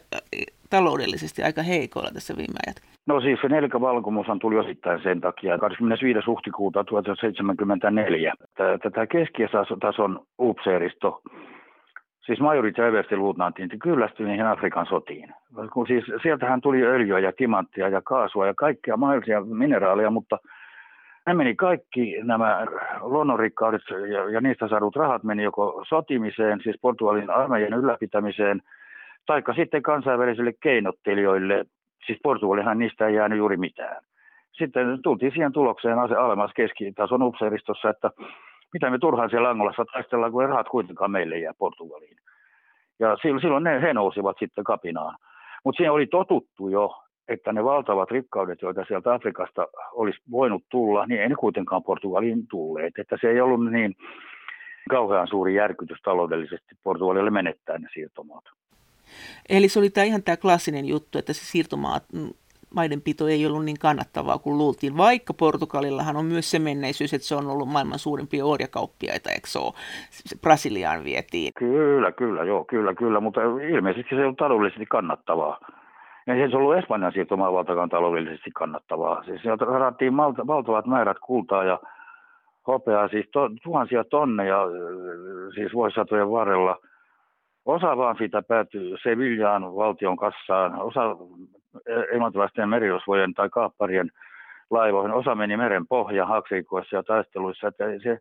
taloudellisesti 0.71 1.43
aika 1.43 1.63
heikoilla 1.63 2.11
tässä 2.11 2.35
viime 2.37 2.59
ajat. 2.67 2.77
No 3.07 3.21
siis 3.21 3.41
se 3.41 3.49
nelkävalkumushan 3.49 4.39
tuli 4.39 4.59
osittain 4.59 5.03
sen 5.03 5.21
takia 5.21 5.59
25. 5.59 6.27
huhtikuuta 6.27 6.85
1974. 6.85 8.35
Tätä 8.83 9.07
keskitason 9.07 10.21
upseeristo, 10.39 11.23
siis 12.27 12.41
majori 12.41 12.73
Träversti 12.73 13.17
luutnantin, 13.17 13.79
kyllästyi 13.83 14.27
niihin 14.27 14.47
Afrikan 14.47 14.87
sotiin. 14.87 15.35
Kun 15.73 15.87
siis 15.87 16.05
sieltähän 16.23 16.61
tuli 16.61 16.83
öljyä 16.83 17.19
ja 17.19 17.33
timanttia 17.33 17.89
ja 17.89 18.03
kaasua 18.03 18.47
ja 18.47 18.55
kaikkea 18.55 18.97
mahdollisia 18.97 19.41
mineraaleja, 19.41 20.11
mutta 20.11 20.39
ne 21.27 21.35
meni 21.35 21.55
kaikki 21.55 22.17
nämä 22.23 22.67
luonnonrikkaudet 23.01 23.83
ja, 24.13 24.31
ja 24.31 24.41
niistä 24.41 24.69
saadut 24.69 24.97
rahat 24.97 25.23
meni 25.25 25.43
joko 25.43 25.85
sotimiseen, 25.89 26.61
siis 26.63 26.77
Portugalin 26.81 27.31
armeijan 27.31 27.75
ylläpitämiseen, 27.75 28.63
taikka 29.27 29.55
sitten 29.55 29.83
kansainvälisille 29.83 30.53
keinottelijoille, 30.63 31.67
Siis 32.07 32.19
Portugalihan 32.23 32.79
niistä 32.79 33.07
ei 33.07 33.15
jäänyt 33.15 33.39
juuri 33.39 33.57
mitään. 33.57 34.03
Sitten 34.53 35.03
tultiin 35.03 35.33
siihen 35.33 35.53
tulokseen 35.53 35.99
alemmas 35.99 36.51
keskitason 36.57 37.23
upseeristossa, 37.23 37.91
että 37.91 38.11
mitä 38.73 38.91
me 38.91 38.99
turhaan 38.99 39.31
siellä 39.31 39.51
Angolassa 39.51 39.85
taistellaan, 39.93 40.33
kun 40.33 40.49
rahat 40.49 40.69
kuitenkaan 40.69 41.11
meille 41.11 41.39
jää 41.39 41.55
Portugaliin. 41.59 42.17
Ja 42.99 43.17
silloin 43.41 43.65
ne, 43.65 43.83
he 43.83 43.95
nousivat 43.95 44.37
sitten 44.39 44.65
kapinaan. 44.65 45.17
Mutta 45.65 45.77
siihen 45.77 45.93
oli 45.93 46.07
totuttu 46.07 46.69
jo, 46.69 47.03
että 47.29 47.53
ne 47.53 47.65
valtavat 47.65 48.11
rikkaudet, 48.11 48.63
joita 48.63 48.85
sieltä 48.89 49.15
Afrikasta 49.15 49.69
olisi 49.93 50.21
voinut 50.31 50.63
tulla, 50.71 51.07
niin 51.07 51.21
ei 51.21 51.29
ne 51.29 51.35
kuitenkaan 51.35 51.83
Portugaliin 51.83 52.47
tulleet. 52.51 52.95
Että 52.99 53.17
se 53.21 53.31
ei 53.31 53.41
ollut 53.41 53.71
niin 53.71 53.95
kauhean 54.91 55.29
suuri 55.29 55.55
järkytys 55.55 56.03
taloudellisesti 56.03 56.75
Portugalille 56.83 57.31
menettää 57.31 57.79
ne 57.79 57.89
siirtomaat. 57.95 58.45
Eli 59.49 59.69
se 59.69 59.79
oli 59.79 59.91
tämä 59.91 60.05
ihan 60.05 60.23
tämä 60.23 60.37
klassinen 60.37 60.85
juttu, 60.85 61.19
että 61.19 61.33
se 61.33 61.45
siirtomaat 61.45 62.05
mm, 62.13 62.31
maidenpito 62.75 63.29
ei 63.29 63.47
ollut 63.47 63.65
niin 63.65 63.79
kannattavaa 63.79 64.39
kuin 64.39 64.59
luultiin, 64.59 64.97
vaikka 64.97 65.35
Portugalillahan 65.35 66.17
on 66.17 66.25
myös 66.25 66.51
se 66.51 66.59
menneisyys, 66.59 67.15
että 67.15 67.29
se 67.29 67.35
on 67.35 67.47
ollut 67.47 67.69
maailman 67.69 67.99
suurimpia 67.99 68.45
orjakauppiaita, 68.45 69.31
eikö 69.31 69.47
se 69.47 69.59
ole? 69.59 69.73
Brasiliaan 70.41 71.05
vietiin. 71.05 71.53
Kyllä, 71.59 72.13
kyllä, 72.13 72.45
joo, 72.45 72.65
kyllä, 72.65 72.95
kyllä, 72.95 73.21
mutta 73.21 73.41
ilmeisesti 73.43 74.17
se 74.17 74.27
on 74.27 74.37
taloudellisesti 74.37 74.87
kannattavaa. 74.87 75.61
Ei 76.27 76.51
se 76.51 76.57
ollut 76.57 76.77
Espanjan 76.77 77.13
siirtomaavaltakaan 77.13 77.89
taloudellisesti 77.89 78.51
kannattavaa. 78.51 79.25
Siis 79.25 79.43
sieltä 79.43 79.65
sarattiin 79.65 80.17
valtavat 80.47 80.87
määrät 80.87 81.17
kultaa 81.19 81.65
ja 81.65 81.81
hopeaa, 82.67 83.09
siis 83.09 83.27
to, 83.33 83.51
tuhansia 83.63 84.05
tonneja 84.05 84.59
siis 85.55 85.73
vuosisatojen 85.75 86.31
varrella. 86.31 86.79
Osa 87.67 87.97
vaan 87.97 88.17
siitä 88.19 88.43
päätyy 88.43 88.97
Sevillaan 89.03 89.63
valtion 89.77 90.17
kassaan, 90.17 90.83
osa 90.83 91.17
englantilaisten 92.13 92.69
merirosvojen 92.69 93.35
tai 93.35 93.49
kaapparien 93.49 94.11
laivoihin, 94.71 95.13
osa 95.13 95.35
meni 95.35 95.57
meren 95.57 95.87
pohjaan 95.87 96.29
haaksirikoissa 96.29 96.97
ja 96.97 97.03
taisteluissa. 97.03 97.69
Että 97.69 97.85
se, 98.03 98.19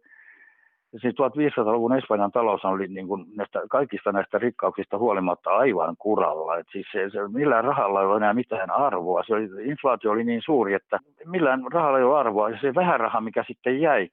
siis 0.98 1.14
1500-luvun 1.14 1.98
Espanjan 1.98 2.32
talous 2.32 2.66
oli 2.66 2.88
niin 2.88 3.08
kuin 3.08 3.26
näistä, 3.36 3.62
kaikista 3.70 4.12
näistä 4.12 4.38
rikkauksista 4.38 4.98
huolimatta 4.98 5.50
aivan 5.50 5.96
kuralla. 5.98 6.58
Et 6.58 6.68
siis 6.72 6.88
se, 6.92 7.10
se, 7.10 7.20
millään 7.28 7.64
rahalla 7.64 8.02
ei 8.02 8.08
ole 8.08 8.18
enää 8.18 8.34
mitään 8.34 8.72
arvoa. 8.72 9.24
Se 9.24 9.34
oli, 9.34 9.50
inflaatio 9.64 10.12
oli 10.12 10.24
niin 10.24 10.42
suuri, 10.46 10.74
että 10.74 11.00
millään 11.26 11.62
rahalla 11.74 11.98
ei 11.98 12.04
ole 12.04 12.20
arvoa. 12.20 12.50
Ja 12.50 12.58
se 12.62 12.76
vähän 12.76 13.00
raha, 13.00 13.22
mikä 13.22 13.44
sitten 13.48 13.82
jäi, 13.82 14.10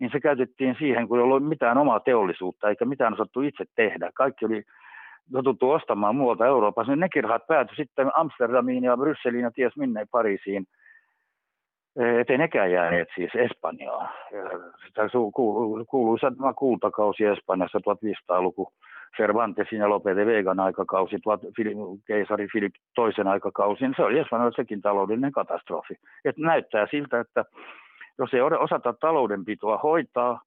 niin 0.00 0.10
se 0.12 0.20
käytettiin 0.20 0.76
siihen, 0.78 1.08
kun 1.08 1.18
ei 1.18 1.24
ollut 1.24 1.48
mitään 1.48 1.78
omaa 1.78 2.00
teollisuutta 2.00 2.68
eikä 2.68 2.84
mitään 2.84 3.14
osattu 3.14 3.40
itse 3.40 3.64
tehdä. 3.74 4.10
Kaikki 4.14 4.46
oli 4.46 4.62
totuttu 5.32 5.70
ostamaan 5.70 6.16
muualta 6.16 6.46
Euroopassa. 6.46 6.96
Nekin 6.96 7.24
rahat 7.24 7.46
päätyi 7.46 7.76
sitten 7.76 8.10
Amsterdamiin 8.14 8.84
ja 8.84 8.96
Brysseliin 8.96 9.42
ja 9.42 9.50
ties 9.50 9.76
minne 9.76 10.06
Pariisiin– 10.10 10.64
ettei 11.96 12.38
nekään 12.38 12.72
jääneet 12.72 13.08
siis 13.14 13.30
Espanjaan. 13.34 14.08
Sitä 14.86 15.02
kuuluisa 15.90 16.32
tämä 16.36 16.52
kultakausi 16.52 17.24
Espanjassa 17.24 17.78
1500-luku, 17.78 18.72
Cervantesin 19.16 19.78
ja 19.78 19.88
Lope 19.88 20.16
de 20.16 20.26
Vegan 20.26 20.60
aikakausi, 20.60 21.16
keisari 22.06 22.48
Filip 22.52 22.74
toisen 22.94 23.26
aikakausi, 23.26 23.84
niin 23.84 23.94
se 23.96 24.02
oli 24.02 24.18
Espanjalle 24.18 24.52
sekin 24.56 24.82
taloudellinen 24.82 25.32
katastrofi. 25.32 25.94
Et 26.24 26.36
näyttää 26.36 26.86
siltä, 26.90 27.20
että 27.20 27.44
jos 28.20 28.34
ei 28.34 28.40
osata 28.40 28.92
taloudenpitoa 28.92 29.78
hoitaa, 29.78 30.42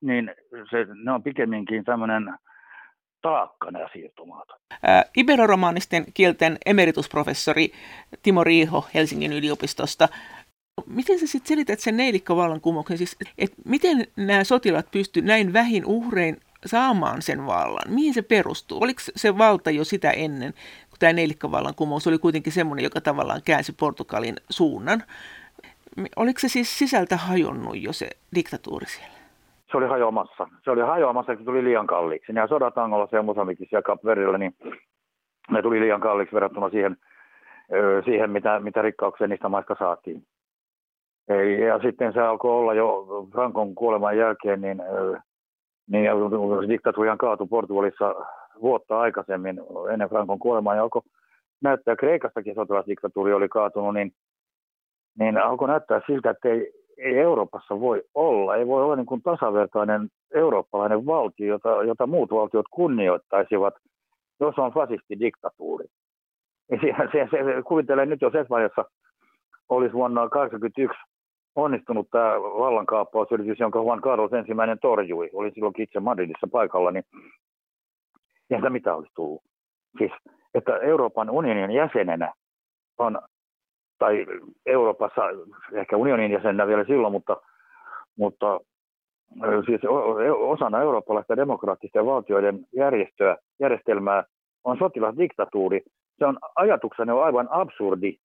niin 0.00 0.30
se, 0.70 0.86
ne 1.04 1.12
on 1.12 1.22
pikemminkin 1.22 1.84
tämmöinen 1.84 2.34
taakka 3.22 3.70
nämä 3.70 3.88
siirtomaat. 3.92 4.48
Iberoromaanisten 5.16 6.04
kielten 6.14 6.58
emeritusprofessori 6.66 7.72
Timo 8.22 8.44
Riiho 8.44 8.84
Helsingin 8.94 9.32
yliopistosta 9.32 10.08
Miten 10.86 11.18
sä 11.18 11.26
sitten 11.26 11.48
selität 11.48 11.80
sen 11.80 11.96
neilikkovallankumouksen? 11.96 12.98
Siis, 12.98 13.16
että 13.38 13.56
miten 13.64 14.06
nämä 14.16 14.44
sotilaat 14.44 14.90
pystyivät 14.90 15.26
näin 15.26 15.52
vähin 15.52 15.86
uhrein 15.86 16.40
saamaan 16.66 17.22
sen 17.22 17.46
vallan? 17.46 17.94
Mihin 17.94 18.14
se 18.14 18.22
perustuu? 18.22 18.82
Oliko 18.82 19.02
se 19.16 19.38
valta 19.38 19.70
jo 19.70 19.84
sitä 19.84 20.10
ennen, 20.10 20.54
kun 20.90 20.98
tämä 20.98 21.12
neilikkovallankumous 21.12 22.06
oli 22.06 22.18
kuitenkin 22.18 22.52
semmoinen, 22.52 22.84
joka 22.84 23.00
tavallaan 23.00 23.40
käänsi 23.44 23.72
Portugalin 23.72 24.36
suunnan? 24.50 25.02
Oliko 26.16 26.38
se 26.38 26.48
siis 26.48 26.78
sisältä 26.78 27.16
hajonnut 27.16 27.82
jo 27.82 27.92
se 27.92 28.10
diktatuuri 28.34 28.86
siellä? 28.86 29.14
Se 29.70 29.76
oli 29.76 29.86
hajoamassa. 29.86 30.48
Se 30.64 30.70
oli 30.70 30.80
hajoamassa, 30.80 31.36
kun 31.36 31.44
tuli 31.44 31.64
liian 31.64 31.86
kalliiksi. 31.86 32.32
Nämä 32.32 32.46
sodat 32.46 32.78
Angolassa 32.78 33.16
ja 33.16 33.22
Mosambikissa 33.22 33.76
ja 33.76 33.82
Kapverillä, 33.82 34.38
niin 34.38 34.54
ne 35.50 35.62
tuli 35.62 35.80
liian 35.80 36.00
kalliiksi 36.00 36.34
verrattuna 36.34 36.70
siihen, 36.70 36.96
siihen 38.04 38.30
mitä, 38.30 38.60
mitä 38.60 38.82
rikkauksia 38.82 39.26
niistä 39.26 39.48
maista 39.48 39.76
saatiin. 39.78 40.22
Ja 41.68 41.78
sitten 41.78 42.12
se 42.12 42.20
alkoi 42.20 42.50
olla 42.50 42.74
jo 42.74 43.06
Frankon 43.32 43.74
kuoleman 43.74 44.18
jälkeen, 44.18 44.60
niin, 44.60 44.82
niin 45.90 46.10
diktatuurihan 46.68 47.18
kaatui 47.18 47.46
Portugalissa 47.46 48.14
vuotta 48.62 49.00
aikaisemmin 49.00 49.60
ennen 49.92 50.08
Frankon 50.08 50.38
kuolemaa 50.38 50.74
ja 50.74 50.82
alkoi 50.82 51.02
näyttää, 51.60 51.96
Kreikastakin 51.96 52.54
sotilasdiktatuuri 52.54 53.32
oli 53.32 53.48
kaatunut, 53.48 53.94
niin, 53.94 54.12
niin 55.18 55.38
alkoi 55.38 55.68
näyttää 55.68 56.00
siltä, 56.06 56.30
että 56.30 56.48
ei, 56.48 56.72
ei 56.98 57.18
Euroopassa 57.18 57.80
voi 57.80 58.02
olla, 58.14 58.56
ei 58.56 58.66
voi 58.66 58.82
olla 58.82 58.96
niin 58.96 59.06
kuin 59.06 59.22
tasavertainen 59.22 60.08
eurooppalainen 60.34 61.06
valtio, 61.06 61.46
jota, 61.46 61.82
jota 61.82 62.06
muut 62.06 62.30
valtiot 62.30 62.66
kunnioittaisivat, 62.70 63.74
jos 64.40 64.58
on 64.58 64.72
fasistidiktatuuri. 64.72 65.86
Se, 66.80 67.62
kuvittelen 67.66 68.08
nyt, 68.08 68.22
jos 68.22 68.34
Espanjassa 68.34 68.84
olisi 69.68 69.92
vuonna 69.92 70.20
1981 70.20 71.14
onnistunut 71.56 72.10
tämä 72.10 72.30
vallankaappausyritys, 72.40 73.60
jonka 73.60 73.78
Juan 73.78 74.00
Carlos 74.00 74.32
ensimmäinen 74.32 74.78
torjui, 74.78 75.30
oli 75.32 75.50
silloin 75.50 75.74
itse 75.78 76.00
Madridissa 76.00 76.46
paikalla, 76.52 76.90
niin 76.90 77.04
sitä 78.54 78.70
mitä 78.70 78.94
olisi 78.94 79.12
tullut. 79.16 79.42
Siis, 79.98 80.12
että 80.54 80.76
Euroopan 80.76 81.30
unionin 81.30 81.76
jäsenenä 81.76 82.32
on, 82.98 83.18
tai 84.04 84.26
Euroopassa 84.66 85.22
ehkä 85.72 85.96
unionin 85.96 86.32
jäsenenä 86.32 86.66
vielä 86.66 86.84
silloin, 86.84 87.12
mutta, 87.12 87.36
mutta 88.18 88.60
siis 89.66 89.80
osana 90.38 90.82
eurooppalaista 90.82 91.36
demokraattisten 91.36 92.06
valtioiden 92.06 92.58
järjestöä, 92.76 93.36
järjestelmää 93.60 94.24
on 94.64 94.78
sotilasdiktatuuri. 94.78 95.82
Se 96.18 96.26
on 96.26 96.38
ajatuksena 96.56 97.22
aivan 97.22 97.48
absurdi 97.50 98.16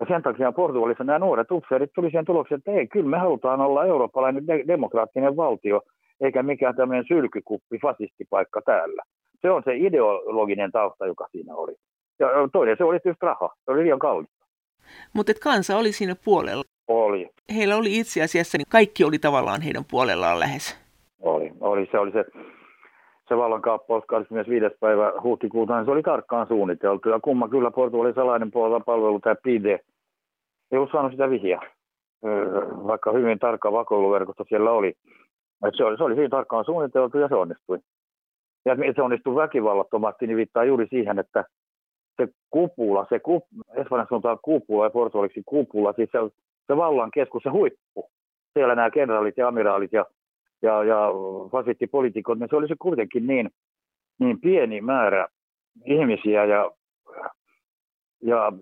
ja 0.00 0.06
sen 0.08 0.22
takia 0.22 0.52
Portugalissa 0.52 1.04
nämä 1.04 1.18
nuoret 1.18 1.50
upseerit 1.50 1.90
tuli 1.94 2.10
siihen 2.10 2.24
tulokseen, 2.24 2.58
että 2.58 2.70
ei, 2.70 2.86
kyllä 2.86 3.10
me 3.10 3.18
halutaan 3.18 3.60
olla 3.60 3.84
eurooppalainen 3.84 4.46
de- 4.46 4.64
demokraattinen 4.66 5.36
valtio, 5.36 5.82
eikä 6.20 6.42
mikään 6.42 6.76
tämmöinen 6.76 7.04
sylkykuppi, 7.08 7.78
fasistipaikka 7.82 8.60
täällä. 8.62 9.02
Se 9.40 9.50
on 9.50 9.62
se 9.64 9.76
ideologinen 9.76 10.72
tausta, 10.72 11.06
joka 11.06 11.26
siinä 11.32 11.54
oli. 11.54 11.74
Ja 12.18 12.28
toinen 12.52 12.76
se 12.78 12.84
oli 12.84 13.00
tietysti 13.00 13.26
raha, 13.26 13.54
se 13.64 13.70
oli 13.70 13.82
liian 13.82 13.98
kallista. 13.98 14.35
Mutta 15.12 15.32
kansa 15.42 15.76
oli 15.76 15.92
siinä 15.92 16.16
puolella. 16.24 16.64
Oli. 16.88 17.30
Heillä 17.56 17.76
oli 17.76 17.98
itse 17.98 18.22
asiassa, 18.22 18.58
niin 18.58 18.66
kaikki 18.68 19.04
oli 19.04 19.18
tavallaan 19.18 19.62
heidän 19.62 19.84
puolellaan 19.90 20.40
lähes. 20.40 20.78
Oli, 21.20 21.52
oli. 21.60 21.88
Se 21.92 21.98
oli 21.98 22.12
se 22.12 22.24
se 23.28 23.36
vallankaappaus 23.36 24.04
25. 24.06 24.76
päivä 24.80 25.12
huhtikuuta, 25.22 25.76
niin 25.76 25.84
se 25.84 25.90
oli 25.90 26.02
tarkkaan 26.02 26.46
suunniteltu. 26.46 27.08
Ja 27.08 27.20
kumma 27.20 27.48
kyllä 27.48 27.70
Portugalin 27.70 28.14
salainen 28.14 28.50
puolella 28.50 28.80
palvelu, 28.80 29.20
tämä 29.20 29.34
PIDE, 29.42 29.80
ei 30.72 30.78
ollut 30.78 30.90
saanut 30.92 31.12
sitä 31.12 31.30
vihjaa, 31.30 31.62
vaikka 32.86 33.12
hyvin 33.12 33.38
tarkka 33.38 33.72
vakoiluverkosto 33.72 34.44
siellä 34.48 34.70
oli. 34.70 34.92
se, 35.76 35.84
oli. 35.84 35.96
se 35.96 36.04
oli 36.04 36.16
hyvin 36.16 36.30
tarkkaan 36.30 36.64
suunniteltu 36.64 37.18
ja 37.18 37.28
se 37.28 37.34
onnistui. 37.34 37.78
Ja 38.64 38.76
se 38.96 39.02
onnistui 39.02 39.34
väkivallattomasti, 39.34 40.26
niin 40.26 40.36
viittaa 40.36 40.64
juuri 40.64 40.86
siihen, 40.90 41.18
että 41.18 41.44
se 42.16 42.28
kupula, 42.50 43.06
se 43.08 43.18
kup, 43.18 43.44
Espanjassa 43.74 44.08
sanotaan 44.08 44.38
kupula 44.42 44.84
ja 44.84 44.90
portugaliksi 44.90 45.42
kupula, 45.46 45.92
siis 45.92 46.10
se, 46.12 46.18
se 46.66 46.76
vallan 46.76 47.10
keskus, 47.10 47.42
se 47.42 47.50
huippu. 47.50 48.10
Siellä 48.52 48.74
nämä 48.74 48.90
kenraalit 48.90 49.36
ja 49.36 49.48
amiraalit 49.48 49.92
ja 49.92 50.06
ja, 50.62 50.84
ja 50.84 51.10
fasittipoliitikot, 51.52 52.38
niin 52.38 52.48
se 52.50 52.56
olisi 52.56 52.74
kuitenkin 52.78 53.26
niin, 53.26 53.50
niin 54.18 54.40
pieni 54.40 54.80
määrä 54.80 55.28
ihmisiä 55.84 56.44
ja, 56.44 56.70
ja 58.22 58.52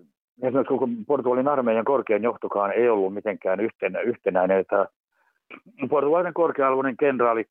esimerkiksi 0.41 0.73
koko 0.73 0.87
Portugalin 1.07 1.47
armeijan 1.47 1.85
korkean 1.85 2.23
johtokaan 2.23 2.71
ei 2.71 2.89
ollut 2.89 3.13
mitenkään 3.13 3.59
yhtenä, 3.59 3.99
yhtenäinen. 3.99 4.59
Että 4.59 4.87
Portugalin 5.89 6.33
korkealuinen 6.33 6.97
kenraali 6.97 7.45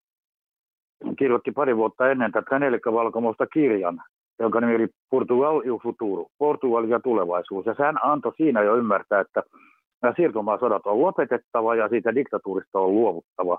kirjoitti 1.19 1.53
pari 1.53 1.77
vuotta 1.77 2.11
ennen 2.11 2.33
tätä 2.33 2.59
nelikkavalkomosta 2.59 3.47
kirjan, 3.47 4.03
jonka 4.39 4.61
nimi 4.61 4.75
oli 4.75 4.89
Portugal 5.11 5.63
y 5.65 5.79
futuro, 5.83 6.27
Portugal 6.39 6.85
ja 6.85 7.01
tulevaisuus. 7.01 7.67
Ja 7.67 7.75
hän 7.79 7.97
antoi 8.03 8.33
siinä 8.37 8.63
jo 8.63 8.77
ymmärtää, 8.77 9.21
että 9.21 9.43
nämä 10.03 10.15
siirtomaasodat 10.17 10.87
on 10.87 11.03
lopetettava 11.03 11.75
ja 11.75 11.89
siitä 11.89 12.15
diktatuurista 12.15 12.79
on 12.79 12.95
luovuttava 12.95 13.59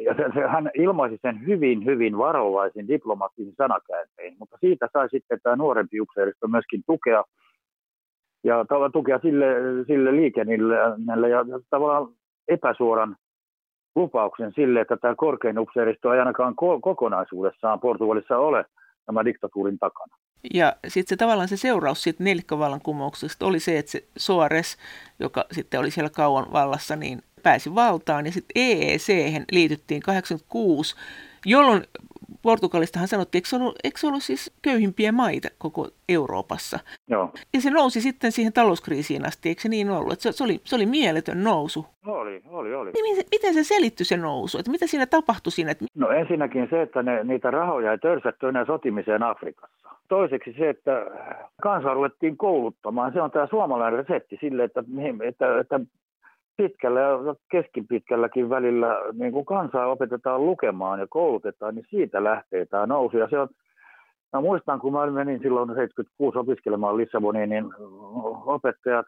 ja 0.00 0.14
se, 0.14 0.24
se, 0.34 0.40
hän 0.40 0.70
ilmaisi 0.74 1.18
sen 1.22 1.46
hyvin, 1.46 1.84
hyvin 1.84 2.18
varovaisin 2.18 2.88
diplomaattisen 2.88 3.54
sanakääntein, 3.56 4.36
mutta 4.38 4.56
siitä 4.60 4.88
sai 4.92 5.08
sitten 5.10 5.38
tämä 5.42 5.56
nuorempi 5.56 6.00
upseeristo 6.00 6.48
myöskin 6.48 6.82
tukea 6.86 7.24
ja 8.44 8.64
tukea 8.92 9.18
sille, 9.18 9.46
sille 9.86 10.16
liikennille 10.16 11.28
ja 11.28 11.44
tavallaan 11.70 12.08
epäsuoran 12.48 13.16
lupauksen 13.96 14.52
sille, 14.54 14.80
että 14.80 14.96
tämä 14.96 15.14
korkein 15.14 15.58
upseeristo 15.58 16.12
ei 16.12 16.18
ainakaan 16.18 16.52
ko- 16.52 16.80
kokonaisuudessaan 16.80 17.80
Portugalissa 17.80 18.38
ole 18.38 18.64
tämä 19.06 19.24
diktatuurin 19.24 19.78
takana. 19.78 20.16
Ja 20.54 20.76
sitten 20.88 21.08
se 21.08 21.16
tavallaan 21.16 21.48
se 21.48 21.56
seuraus 21.56 22.02
siitä 22.02 22.24
nelikkovallankumouksesta 22.24 23.46
oli 23.46 23.60
se, 23.60 23.78
että 23.78 23.92
se 23.92 24.04
Soares, 24.18 24.76
joka 25.18 25.44
sitten 25.52 25.80
oli 25.80 25.90
siellä 25.90 26.10
kauan 26.10 26.52
vallassa, 26.52 26.96
niin 26.96 27.22
pääsi 27.42 27.74
valtaan 27.74 28.26
ja 28.26 28.32
sitten 28.32 28.52
EEC 28.54 29.08
liityttiin 29.52 30.02
86, 30.02 30.96
jolloin 31.44 31.84
Portugalistahan 32.46 33.08
sanottiin, 33.08 33.38
eikö 33.38 33.48
se 33.48 33.56
ollut, 33.56 33.76
eikö 33.84 33.98
se 33.98 34.06
ollut 34.06 34.22
siis 34.22 34.52
köyhimpiä 34.62 35.12
maita 35.12 35.48
koko 35.58 35.88
Euroopassa? 36.08 36.78
Joo. 37.08 37.30
Ja 37.54 37.60
se 37.60 37.70
nousi 37.70 38.00
sitten 38.00 38.32
siihen 38.32 38.52
talouskriisiin 38.52 39.26
asti, 39.26 39.48
eikö 39.48 39.62
se 39.62 39.68
niin 39.68 39.90
ollut? 39.90 40.12
Että 40.12 40.22
se, 40.22 40.32
se, 40.32 40.44
oli, 40.44 40.60
se 40.64 40.76
oli 40.76 40.86
mieletön 40.86 41.44
nousu. 41.44 41.86
Oli, 42.06 42.42
oli, 42.48 42.74
oli. 42.74 42.90
Niin, 42.92 43.16
miten 43.30 43.54
se 43.54 43.64
selittyi 43.64 44.06
se 44.06 44.16
nousu? 44.16 44.58
Että 44.58 44.70
mitä 44.70 44.86
siinä 44.86 45.06
tapahtui 45.06 45.52
siinä? 45.52 45.70
Että... 45.70 45.84
No 45.94 46.10
ensinnäkin 46.10 46.66
se, 46.70 46.82
että 46.82 47.02
ne, 47.02 47.24
niitä 47.24 47.50
rahoja 47.50 47.92
ei 47.92 47.98
törsätty 47.98 48.48
enää 48.48 48.64
sotimiseen 48.64 49.22
Afrikassa. 49.22 49.90
Toiseksi 50.08 50.54
se, 50.58 50.70
että 50.70 50.92
kansaa 51.62 51.94
ruvettiin 51.94 52.36
kouluttamaan. 52.36 53.12
Se 53.12 53.22
on 53.22 53.30
tämä 53.30 53.46
suomalainen 53.46 54.06
resepti 54.06 54.38
sille, 54.40 54.64
että, 54.64 54.84
että, 55.28 55.60
että 55.60 55.80
pitkällä 56.56 57.00
ja 57.00 57.18
keskipitkälläkin 57.50 58.50
välillä 58.50 58.96
niin 59.12 59.32
kun 59.32 59.44
kansaa 59.44 59.86
opetetaan 59.86 60.46
lukemaan 60.46 61.00
ja 61.00 61.06
koulutetaan, 61.10 61.74
niin 61.74 61.86
siitä 61.90 62.24
lähtee 62.24 62.66
tämä 62.66 62.86
nousu. 62.86 63.18
Ja 63.18 63.28
se 63.30 63.38
on, 63.38 63.48
mä 64.32 64.40
muistan, 64.40 64.80
kun 64.80 64.92
mä 64.92 65.06
menin 65.06 65.40
silloin 65.40 65.68
76 65.68 66.38
opiskelemaan 66.38 66.96
Lissaboniin, 66.96 67.50
niin 67.50 67.64
opettajat, 68.46 69.06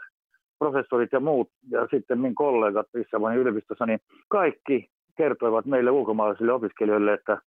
professorit 0.59 1.12
ja 1.12 1.21
muut 1.21 1.50
ja 1.71 1.88
sitten 1.90 2.21
min 2.21 2.35
kollegat 2.35 2.87
Lissabonin 2.95 3.38
yliopistossa, 3.38 3.87
niin 3.87 4.00
kaikki 4.28 4.90
kertoivat 5.17 5.67
meille 5.67 5.90
ulkomaalaisille 5.90 6.52
opiskelijoille, 6.52 7.12
että 7.12 7.38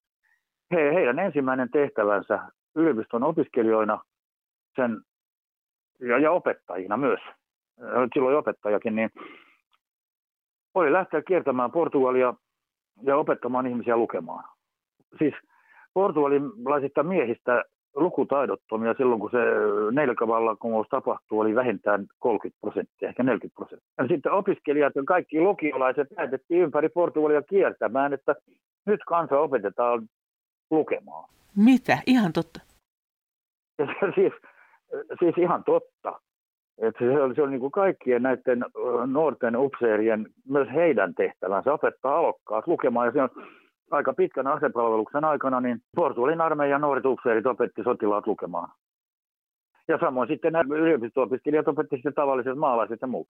he, 0.71 0.93
heidän 0.93 1.19
ensimmäinen 1.19 1.69
tehtävänsä 1.71 2.39
yliopiston 2.75 3.23
opiskelijoina 3.23 3.99
sen, 4.75 5.01
ja, 5.99 6.17
ja 6.17 6.31
opettajina 6.31 6.97
myös, 6.97 7.19
silloin 8.13 8.37
opettajakin, 8.37 8.95
niin 8.95 9.09
oli 10.73 10.91
lähteä 10.91 11.21
kiertämään 11.21 11.71
Portugalia 11.71 12.33
ja 13.03 13.17
opettamaan 13.17 13.67
ihmisiä 13.67 13.97
lukemaan. 13.97 14.43
Siis 15.17 15.33
portugalilaisista 15.93 17.03
miehistä 17.03 17.63
lukutaidottomia 17.95 18.93
silloin, 18.93 19.19
kun 19.19 19.31
se 19.31 19.37
neljäkavallankumous 19.91 20.87
tapahtui, 20.89 21.39
oli 21.39 21.55
vähintään 21.55 22.05
30 22.19 22.61
prosenttia, 22.61 23.09
ehkä 23.09 23.23
40 23.23 23.55
prosenttia. 23.55 23.91
Ja 23.97 24.07
sitten 24.07 24.31
opiskelijat 24.31 24.95
ja 24.95 25.03
kaikki 25.07 25.41
lukiolaiset 25.41 26.07
lähetettiin 26.17 26.61
ympäri 26.61 26.89
Portugalia 26.89 27.41
kiertämään, 27.41 28.13
että 28.13 28.35
nyt 28.85 28.99
kansa 29.07 29.39
opetetaan 29.39 30.07
lukemaan. 30.71 31.29
Mitä? 31.55 31.97
Ihan 32.07 32.33
totta? 32.33 32.59
Ja 33.79 33.85
siis, 34.15 34.33
siis 35.19 35.37
ihan 35.37 35.63
totta. 35.63 36.19
Että 36.81 37.05
se 37.05 37.21
oli, 37.21 37.35
se 37.35 37.41
oli 37.41 37.51
niin 37.51 37.59
kuin 37.59 37.71
kaikkien 37.71 38.23
näiden 38.23 38.65
nuorten 39.05 39.57
upseerien, 39.57 40.27
myös 40.49 40.67
heidän 40.73 41.15
tehtävänsä 41.15 41.73
opettaa 41.73 42.17
alokkaat 42.17 42.67
lukemaan. 42.67 43.07
Ja 43.07 43.11
se 43.11 43.21
on 43.21 43.29
aika 43.91 44.13
pitkän 44.13 44.47
asepalveluksen 44.47 45.25
aikana, 45.25 45.61
niin 45.61 45.79
Portugalin 45.95 46.41
armeijan 46.41 46.81
nuoret 46.81 47.05
upseerit 47.05 47.45
opetti 47.45 47.83
sotilaat 47.83 48.27
lukemaan. 48.27 48.69
Ja 49.87 49.97
samoin 49.97 50.27
sitten 50.27 50.53
nämä 50.53 50.75
yliopisto-opiskelijat 50.75 51.67
opetti 51.67 51.95
sitten 51.95 52.13
tavalliset 52.13 52.57
maalaiset 52.57 53.01
ja 53.01 53.07
muut. 53.07 53.27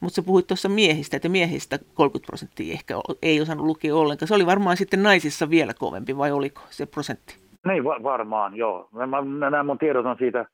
Mutta 0.00 0.14
sä 0.14 0.22
puhuit 0.22 0.46
tuossa 0.46 0.68
miehistä, 0.68 1.16
että 1.16 1.28
miehistä 1.28 1.78
30 1.94 2.26
prosenttia 2.26 2.72
ehkä 2.72 2.94
ei 3.22 3.40
osannut 3.40 3.66
lukea 3.66 3.96
ollenkaan. 3.96 4.28
Se 4.28 4.34
oli 4.34 4.46
varmaan 4.46 4.76
sitten 4.76 5.02
naisissa 5.02 5.50
vielä 5.50 5.72
kovempi, 5.78 6.16
vai 6.16 6.32
oliko 6.32 6.60
se 6.70 6.86
prosentti? 6.86 7.36
Niin, 7.66 7.84
va- 7.84 8.02
varmaan, 8.02 8.56
joo. 8.56 8.88
Mä, 8.92 9.06
mä, 9.06 9.50
nämä 9.50 9.62
mun 9.62 9.78
tiedot 9.78 10.06
on 10.06 10.16
siitä, 10.18 10.46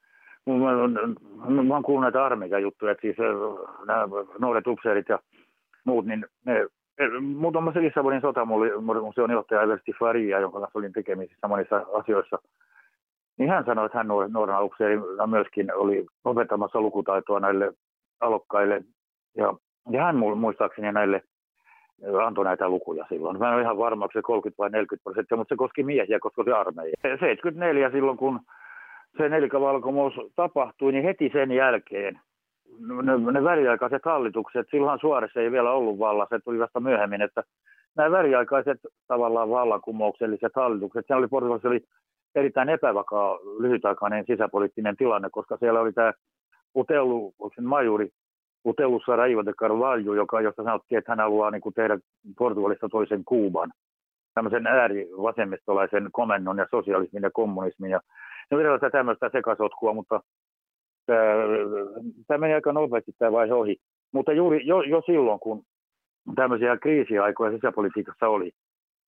mä, 0.46 1.54
mä, 1.54 1.62
mä 1.62 1.74
oon 1.74 1.82
kuullut 1.82 2.02
näitä 2.02 2.24
armeijan 2.24 2.62
juttuja, 2.62 2.92
että 2.92 3.02
siis 3.02 3.16
nämä 3.86 4.08
nuoret 4.38 4.66
upseerit 4.66 5.08
ja 5.08 5.18
muut, 5.84 6.06
niin 6.06 6.26
ne 6.44 6.66
Muutama 7.20 7.72
Lissabonin 7.74 8.20
sotamuseon 8.20 9.30
johtaja 9.30 9.62
Eversti 9.62 9.92
Faria, 9.98 10.40
jonka 10.40 10.60
kanssa 10.60 10.78
olin 10.78 10.92
tekemisissä 10.92 11.48
monissa 11.48 11.86
asioissa, 11.92 12.38
niin 13.38 13.50
hän 13.50 13.64
sanoi, 13.64 13.86
että 13.86 13.98
hän 13.98 14.08
nuorena 14.08 14.62
upseerina 14.62 15.26
myöskin 15.26 15.74
oli 15.74 16.06
opettamassa 16.24 16.80
lukutaitoa 16.80 17.40
näille 17.40 17.72
alokkaille. 18.20 18.82
Ja, 19.36 19.54
ja 19.90 20.04
hän 20.04 20.16
muistaakseni 20.16 20.92
näille 20.92 21.22
antoi 22.26 22.44
näitä 22.44 22.68
lukuja 22.68 23.06
silloin. 23.08 23.38
Mä 23.38 23.48
en 23.48 23.54
ole 23.54 23.62
ihan 23.62 23.78
varma, 23.78 24.04
onko 24.04 24.12
se 24.12 24.22
30 24.22 24.62
vai 24.62 24.70
40 24.70 25.04
prosenttia, 25.04 25.36
mutta 25.36 25.54
se 25.54 25.58
koski 25.58 25.82
miehiä, 25.82 26.18
koska 26.20 26.44
se 26.44 26.52
armeija. 26.52 26.96
74 27.02 27.90
silloin, 27.90 28.16
kun 28.16 28.40
se 29.16 29.28
nelikavalkomous 29.28 30.14
tapahtui, 30.37 30.92
niin 30.92 31.04
heti 31.04 31.30
sen 31.32 31.52
jälkeen 31.52 32.20
ne, 33.02 33.32
ne 33.32 33.44
väliaikaiset 33.44 34.04
hallitukset, 34.04 34.66
silloin 34.70 35.00
Suoressa 35.00 35.40
ei 35.40 35.52
vielä 35.52 35.73
ollut 35.73 35.99
vallassa, 35.99 36.37
se 36.37 36.44
tuli 36.44 36.58
vasta 36.58 36.80
myöhemmin, 36.80 37.23
että 37.23 37.42
nämä 37.96 38.11
väliaikaiset 38.11 38.78
tavallaan 39.06 39.50
vallankumoukselliset 39.50 40.52
hallitukset, 40.56 41.06
siellä 41.06 41.18
oli 41.20 41.28
Portugalissa 41.28 41.69
oli 41.69 41.80
erittäin 42.34 42.69
epävakaa 42.69 43.38
lyhytaikainen 43.58 44.25
sisäpoliittinen 44.26 44.97
tilanne, 44.97 45.28
koska 45.30 45.56
siellä 45.56 45.80
oli 45.80 45.93
tämä 45.93 46.12
Utellu, 46.76 47.34
majuri, 47.60 48.08
Utellu 48.67 49.00
Saraiva 49.06 49.45
de 49.45 49.52
Carvalho, 49.52 50.14
joka, 50.14 50.40
josta 50.40 50.64
sanottiin, 50.64 50.99
että 50.99 51.12
hän 51.12 51.21
haluaa 51.21 51.50
niin 51.50 51.60
kuin 51.60 51.75
tehdä 51.75 51.99
Portugalista 52.38 52.88
toisen 52.88 53.25
Kuuban, 53.25 53.73
tämmöisen 54.34 54.67
äärivasemmistolaisen 54.67 56.08
komennon 56.12 56.58
ja 56.58 56.67
sosialismin 56.71 57.23
ja 57.23 57.30
kommunismin. 57.30 57.90
Ja, 57.90 58.00
ne 58.50 58.71
on 58.71 58.80
tämmöistä 58.93 59.30
sekasotkua, 59.32 59.95
mutta 59.95 60.21
tämä 62.26 62.39
meni 62.39 62.54
aika 62.54 62.73
nopeasti 62.73 63.13
tämä 63.19 63.32
vaihe 63.32 63.54
ohi. 63.54 63.76
Mutta 64.13 64.32
juuri 64.32 64.67
jo, 64.67 64.82
jo 64.82 65.02
silloin, 65.06 65.41
kun 65.41 65.63
tämmöisiä 66.35 66.76
kriisiaikoja 66.76 67.52
sisäpolitiikassa 67.52 68.28
oli, 68.28 68.50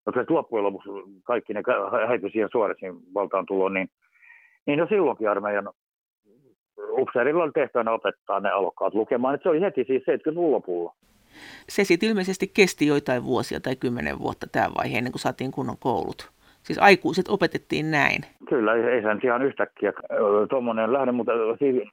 koska 0.05 0.25
loppujen 0.29 0.65
lopuksi 0.65 0.89
kaikki 1.25 1.55
ne 1.55 1.63
häipyi 2.09 2.31
siihen 2.31 2.49
suorasiin 2.53 2.95
valtaan 3.15 3.47
tuloon, 3.47 3.75
niin, 3.75 3.89
niin 4.67 4.79
jo 4.79 4.87
silloinkin 4.87 5.31
armeijan 5.31 5.69
upseerilla 6.91 7.45
oli 7.45 7.53
tehtävänä 7.53 7.93
opettaa 7.93 8.41
ne 8.41 8.51
alokkaat 8.51 8.95
lukemaan. 8.95 9.35
Että 9.35 9.43
se 9.43 9.49
oli 9.49 9.61
heti 9.61 9.85
siis 9.85 10.03
70-luvun 10.03 10.53
lopulla. 10.53 10.95
Se 11.69 11.85
sitten 11.85 12.09
ilmeisesti 12.09 12.51
kesti 12.55 12.87
joitain 12.87 13.25
vuosia 13.25 13.61
tai 13.61 13.77
kymmenen 13.77 14.19
vuotta 14.19 14.47
tämä 14.53 14.69
vaihe 14.79 14.99
ennen 14.99 15.13
kuin 15.13 15.21
saatiin 15.21 15.51
kunnon 15.53 15.77
koulut. 15.81 16.38
Siis 16.69 16.79
aikuiset 16.79 17.29
opetettiin 17.29 17.91
näin. 17.91 18.21
Kyllä, 18.49 18.75
ei 18.75 19.03
se 19.03 19.27
ihan 19.27 19.43
yhtäkkiä 19.43 19.93
tuommoinen 20.51 20.93
lähde, 20.93 21.13
mutta 21.13 21.33
siis, 21.59 21.89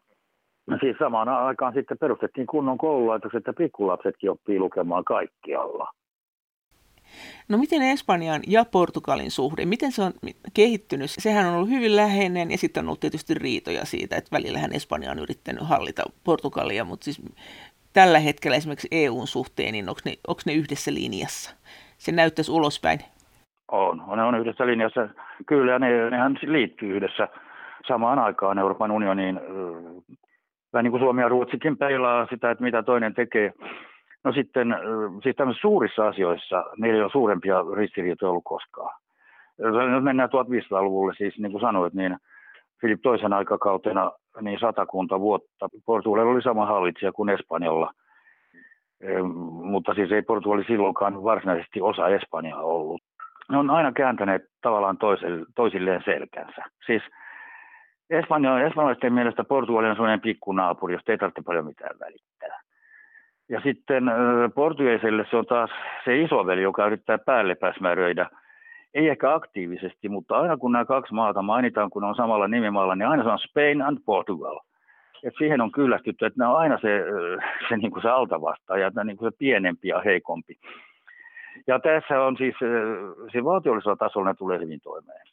siis 0.80 0.98
samaan 1.00 1.30
aikaan 1.30 1.74
sitten 1.74 1.98
perustettiin 1.98 2.48
kunnon 2.48 2.78
koululaitokset, 2.78 3.38
että 3.38 3.54
pikkulapsetkin 3.54 4.32
oppii 4.32 4.60
lukemaan 4.60 5.04
kaikkialla. 5.04 5.92
No 7.50 7.58
miten 7.58 7.82
Espanjan 7.82 8.42
ja 8.48 8.66
Portugalin 8.66 9.32
suhde, 9.32 9.66
miten 9.66 9.92
se 9.92 10.02
on 10.02 10.14
kehittynyt? 10.54 11.12
Sehän 11.20 11.46
on 11.46 11.56
ollut 11.56 11.70
hyvin 11.70 11.96
läheinen 11.96 12.52
ja 12.52 12.58
sitten 12.58 12.84
on 12.84 12.88
ollut 12.88 13.00
tietysti 13.00 13.34
riitoja 13.34 13.86
siitä, 13.86 14.16
että 14.16 14.32
välillähän 14.32 14.74
Espanja 14.74 15.12
on 15.12 15.20
yrittänyt 15.20 15.64
hallita 15.64 16.04
Portugalia, 16.24 16.84
mutta 16.84 17.04
siis 17.04 17.22
tällä 17.94 18.20
hetkellä 18.20 18.58
esimerkiksi 18.58 18.88
EUn 18.92 19.28
suhteen, 19.28 19.72
niin 19.72 19.90
onko 19.90 20.02
ne, 20.06 20.14
onko 20.28 20.42
ne 20.46 20.54
yhdessä 20.54 20.94
linjassa? 20.94 21.52
Se 21.98 22.12
näyttäisi 22.12 22.52
ulospäin 22.52 23.00
on, 23.72 24.04
ne 24.16 24.24
on 24.24 24.40
yhdessä 24.40 24.68
linjassa. 24.68 25.10
Kyllä, 25.46 25.80
ne, 25.80 26.10
nehän 26.10 26.38
liittyy 26.42 26.96
yhdessä 26.96 27.28
samaan 27.88 28.20
aikaan 28.20 28.60
Euroopan 28.60 28.92
unioniin. 28.92 29.40
Vähän 30.74 30.84
niin 30.84 30.92
kuin 30.92 31.02
Suomi 31.02 31.22
ja 31.22 31.30
Ruotsikin 31.30 31.78
peilaa 31.78 32.28
sitä, 32.30 32.52
että 32.52 32.64
mitä 32.64 32.84
toinen 32.84 33.14
tekee. 33.14 33.54
No 34.24 34.32
sitten, 34.32 34.76
siis 35.24 35.36
tämmöisissä 35.36 35.62
suurissa 35.62 36.08
asioissa 36.08 36.66
meillä 36.78 36.98
ei 36.98 37.04
ole 37.04 37.12
suurempia 37.12 37.64
ristiriitoja 37.76 38.30
ollut 38.30 38.44
koskaan. 38.44 39.00
Jos 39.58 40.04
mennään 40.04 40.30
1500-luvulle, 40.30 41.14
siis 41.18 41.40
niin 41.40 41.52
kuin 41.52 41.62
sanoit, 41.62 41.94
niin 41.94 42.18
Filip 42.82 43.00
toisen 43.04 43.34
aikakautena 43.34 44.12
niin 44.42 44.60
satakunta 44.60 45.20
vuotta. 45.20 45.70
Portugalilla 45.86 46.32
oli 46.32 46.42
sama 46.42 46.66
hallitsija 46.66 47.12
kuin 47.12 47.30
Espanjalla. 47.30 47.92
Mutta 49.64 49.94
siis 49.94 50.12
ei 50.12 50.22
Portugali 50.22 50.64
silloinkaan 50.64 51.24
varsinaisesti 51.24 51.82
osa 51.82 52.08
Espanjaa 52.08 52.62
ollut 52.62 53.02
ne 53.52 53.58
on 53.58 53.70
aina 53.70 53.92
kääntäneet 53.92 54.42
tavallaan 54.62 54.98
toiselle, 54.98 55.46
toisilleen 55.56 56.02
selkänsä. 56.06 56.64
Siis 56.86 57.04
Espanja, 58.10 58.66
espanjalaisten 58.66 59.14
mielestä 59.14 59.44
Portugali 59.44 59.90
on 59.90 59.96
sellainen 59.96 60.22
pikkunaapuri, 60.22 60.94
josta 60.94 61.12
ei 61.12 61.18
tarvitse 61.18 61.42
paljon 61.46 61.66
mitään 61.66 62.00
välittää. 62.00 62.62
Ja 63.50 63.62
sitten 63.62 64.12
portugeiselle 64.56 65.26
se 65.30 65.38
on 65.38 65.46
taas 65.46 65.70
se 66.06 66.22
isoveli, 66.22 66.62
joka 66.62 66.88
yrittää 66.88 67.18
päälle 67.18 67.56
pääsmäröidä. 67.56 68.30
Ei 68.94 69.10
ehkä 69.10 69.34
aktiivisesti, 69.34 70.10
mutta 70.10 70.38
aina 70.38 70.58
kun 70.58 70.72
nämä 70.72 70.86
kaksi 70.86 71.14
maata 71.14 71.42
mainitaan, 71.42 71.90
kun 71.90 72.04
on 72.04 72.16
samalla 72.16 72.48
nimimaalla, 72.48 72.96
niin 72.96 73.08
aina 73.08 73.24
se 73.24 73.30
on 73.30 73.40
Spain 73.40 73.82
and 73.82 73.98
Portugal. 74.06 74.60
Et 75.24 75.34
siihen 75.38 75.62
on 75.62 75.72
kyllästytty, 75.72 76.26
että 76.26 76.44
ne 76.44 76.48
on 76.48 76.58
aina 76.58 76.78
se, 76.78 77.04
se, 77.70 77.78
niin 77.78 77.92
kuin 77.92 78.02
se 78.02 78.10
altavastaaja, 78.10 78.92
niin 79.04 79.18
kuin 79.18 79.32
se 79.32 79.38
pienempi 79.38 79.88
ja 79.88 80.02
heikompi. 80.02 80.58
Ja 81.68 81.80
tässä 81.80 82.22
on 82.22 82.38
siis, 82.38 82.56
se 83.32 83.44
valtiollisella 83.44 83.96
tasolla 83.96 84.28
ne 84.28 84.34
tulee 84.34 84.60
hyvin 84.60 84.80
toimeen. 84.84 85.28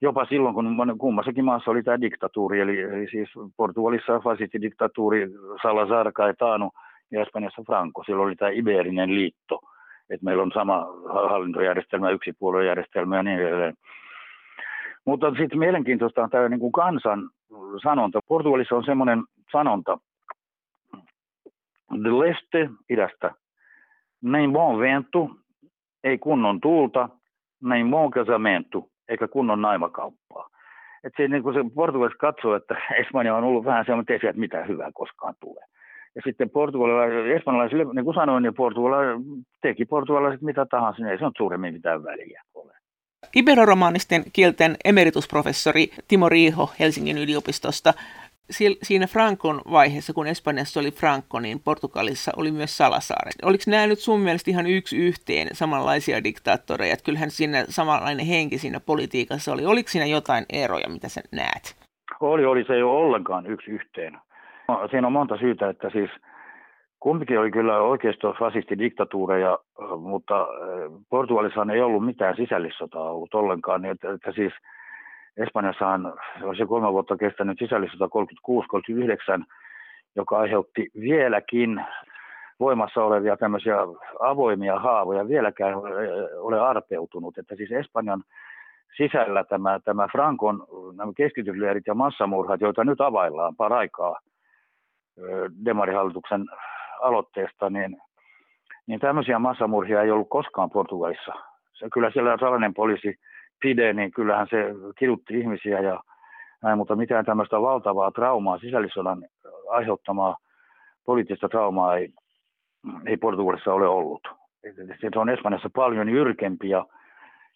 Jopa 0.00 0.24
silloin, 0.24 0.54
kun 0.54 0.98
kummassakin 0.98 1.44
maassa 1.44 1.70
oli 1.70 1.82
tämä 1.82 2.00
diktatuuri, 2.00 2.60
eli, 2.60 2.80
eli 2.80 3.08
siis 3.10 3.30
Portugalissa 3.56 4.20
fasistidiktatuuri 4.20 5.28
Salazar 5.62 6.12
Caetano 6.12 6.70
ja 7.10 7.22
Espanjassa 7.22 7.62
Franco, 7.66 8.02
silloin 8.04 8.26
oli 8.26 8.36
tämä 8.36 8.50
Iberinen 8.50 9.14
liitto, 9.14 9.60
että 10.10 10.24
meillä 10.24 10.42
on 10.42 10.50
sama 10.54 10.86
hallintojärjestelmä, 11.28 12.10
yksipuoluejärjestelmä 12.10 13.16
ja 13.16 13.22
niin 13.22 13.40
edelleen. 13.40 13.74
Mutta 15.04 15.30
sitten 15.30 15.58
mielenkiintoista 15.58 16.22
on 16.22 16.30
tämä 16.30 16.48
niin 16.48 16.60
kuin 16.60 16.72
kansan 16.72 17.30
sanonta. 17.82 18.20
Portugalissa 18.28 18.76
on 18.76 18.84
semmoinen 18.84 19.22
sanonta, 19.52 19.98
de 22.04 22.10
leste 22.18 22.70
idästä, 22.90 23.30
nem 24.22 24.52
bon 24.52 24.78
vento, 24.78 25.30
ei 26.04 26.18
kunnon 26.18 26.60
tuulta, 26.60 27.08
näin 27.62 27.86
muun 27.86 28.10
casamento, 28.10 28.88
eikä 29.08 29.28
kunnon 29.28 29.62
naimakauppaa. 29.62 30.48
Et 31.04 31.12
se, 31.16 31.28
niin 31.28 31.42
kuin 31.42 31.54
se 31.54 31.74
Portugalissa 31.74 32.18
katsoo, 32.18 32.54
että 32.54 32.76
Espanja 33.00 33.36
on 33.36 33.44
ollut 33.44 33.64
vähän 33.64 33.84
sellainen, 33.84 34.14
että 34.14 34.26
ei 34.26 34.32
mitään 34.32 34.68
hyvää 34.68 34.90
koskaan 34.94 35.34
tule. 35.40 35.60
Ja 36.14 36.22
sitten 36.24 36.50
espanjalaisille, 37.36 37.84
niin 37.94 38.04
kuin 38.04 38.14
sanoin, 38.14 38.42
niin 38.42 38.54
portugalilaiset, 38.54 39.26
teki 39.62 39.84
portugalilaiset 39.84 40.42
mitä 40.42 40.66
tahansa, 40.66 41.02
niin 41.02 41.12
ei 41.12 41.18
se 41.18 41.24
on 41.24 41.32
suuremmin 41.36 41.74
mitään 41.74 42.04
väliä 42.04 42.42
ole. 42.54 42.72
Iberoromaanisten 43.36 44.24
kielten 44.32 44.76
emeritusprofessori 44.84 45.90
Timo 46.08 46.28
Riiho 46.28 46.70
Helsingin 46.80 47.18
yliopistosta 47.18 47.92
siinä 48.82 49.06
Frankon 49.06 49.60
vaiheessa, 49.70 50.12
kun 50.12 50.26
Espanjassa 50.26 50.80
oli 50.80 50.90
Franco, 50.90 51.40
niin 51.40 51.60
Portugalissa 51.64 52.32
oli 52.36 52.50
myös 52.50 52.76
Salasaaret. 52.76 53.34
Oliko 53.42 53.64
nämä 53.66 53.86
nyt 53.86 53.98
sun 53.98 54.20
mielestä 54.20 54.50
ihan 54.50 54.66
yksi 54.66 54.96
yhteen 54.96 55.48
samanlaisia 55.52 56.24
diktaattoreja? 56.24 56.92
Että 56.92 57.04
kyllähän 57.04 57.30
siinä 57.30 57.64
samanlainen 57.68 58.26
henki 58.26 58.58
siinä 58.58 58.80
politiikassa 58.80 59.52
oli. 59.52 59.66
Oliko 59.66 59.88
siinä 59.88 60.06
jotain 60.06 60.44
eroja, 60.52 60.88
mitä 60.88 61.08
sä 61.08 61.20
näet? 61.32 61.76
Oli, 62.20 62.44
oli. 62.44 62.64
Se 62.64 62.74
ei 62.74 62.82
ole 62.82 63.06
ollenkaan 63.06 63.46
yksi 63.46 63.70
yhteen. 63.70 64.18
Siinä 64.90 65.06
on 65.06 65.12
monta 65.12 65.36
syytä, 65.36 65.68
että 65.68 65.90
siis 65.90 66.10
kumpikin 67.00 67.38
oli 67.38 67.50
kyllä 67.50 67.78
oikeisto 67.78 68.34
fasistidiktatuureja, 68.38 69.58
mutta 69.98 70.46
Portugalissa 71.10 71.66
ei 71.74 71.80
ollut 71.80 72.06
mitään 72.06 72.36
sisällissotaa 72.36 73.12
ollut 73.12 73.34
ollenkaan. 73.34 73.82
Niin 73.82 73.92
että, 73.92 74.12
että 74.12 74.32
siis– 74.32 74.52
Espanjassahan 75.36 76.12
on 76.42 76.56
se 76.56 76.66
kolme 76.66 76.92
vuotta 76.92 77.16
kestänyt 77.16 77.58
sisällissota 77.58 78.08
36-39, 79.40 79.44
joka 80.16 80.38
aiheutti 80.38 80.90
vieläkin 81.00 81.84
voimassa 82.60 83.04
olevia 83.04 83.36
tämmöisiä 83.36 83.76
avoimia 84.20 84.78
haavoja, 84.78 85.28
vieläkään 85.28 85.74
ole 86.38 86.60
arpeutunut. 86.60 87.38
Että 87.38 87.56
siis 87.56 87.72
Espanjan 87.72 88.22
sisällä 88.96 89.44
tämä, 89.44 89.80
tämä 89.84 90.08
Frankon 90.12 90.66
nämä 90.96 91.12
keskitysleirit 91.16 91.86
ja 91.86 91.94
massamurhat, 91.94 92.60
joita 92.60 92.84
nyt 92.84 93.00
availlaan 93.00 93.56
paraikaa 93.56 94.20
demarihallituksen 95.64 96.46
aloitteesta, 97.00 97.70
niin, 97.70 97.96
niin 98.86 99.00
tämmöisiä 99.00 99.38
massamurhia 99.38 100.02
ei 100.02 100.10
ollut 100.10 100.28
koskaan 100.30 100.70
Portugalissa. 100.70 101.32
Se, 101.72 101.88
kyllä 101.92 102.10
siellä 102.10 102.36
salainen 102.40 102.74
poliisi 102.74 103.18
pide, 103.62 103.92
niin 103.92 104.10
kyllähän 104.10 104.46
se 104.50 104.74
kidutti 104.98 105.40
ihmisiä 105.40 105.80
ja 105.80 106.00
näin, 106.62 106.78
mutta 106.78 106.96
mitään 106.96 107.24
tämmöistä 107.24 107.60
valtavaa 107.60 108.10
traumaa, 108.10 108.58
sisällissodan 108.58 109.24
aiheuttamaa 109.70 110.36
poliittista 111.06 111.48
traumaa 111.48 111.96
ei, 111.96 112.08
ei 113.06 113.16
Portugalissa 113.16 113.74
ole 113.74 113.88
ollut. 113.88 114.28
Se 115.00 115.18
on 115.18 115.28
Espanjassa 115.28 115.70
paljon 115.74 116.08
jyrkempi 116.08 116.68
ja, 116.68 116.86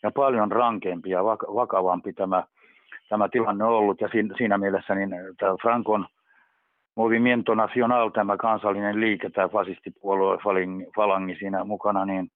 ja 0.02 0.10
paljon 0.10 0.52
rankempi 0.52 1.10
ja 1.10 1.24
vakavampi 1.24 2.12
tämä, 2.12 2.44
tämä 3.08 3.28
tilanne 3.28 3.64
on 3.64 3.70
ollut. 3.70 4.00
Ja 4.00 4.08
siinä, 4.08 4.34
siinä 4.38 4.58
mielessä 4.58 4.94
niin 4.94 5.10
tämä 5.38 5.54
Frankon 5.62 6.06
Movimiento 6.96 7.54
Nacional, 7.54 8.08
tämä 8.08 8.36
kansallinen 8.36 9.00
liike, 9.00 9.30
tämä 9.30 9.48
fasistipuolue 9.48 10.38
Falangi 10.96 11.36
siinä 11.38 11.64
mukana, 11.64 12.04
niin, 12.04 12.30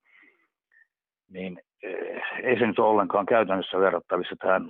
niin 1.33 1.59
Eh, 1.83 2.21
ei 2.43 2.59
se 2.59 2.67
nyt 2.67 2.79
ole 2.79 2.87
ollenkaan 2.87 3.25
käytännössä 3.25 3.79
verrattavissa 3.79 4.35
tähän, 4.35 4.69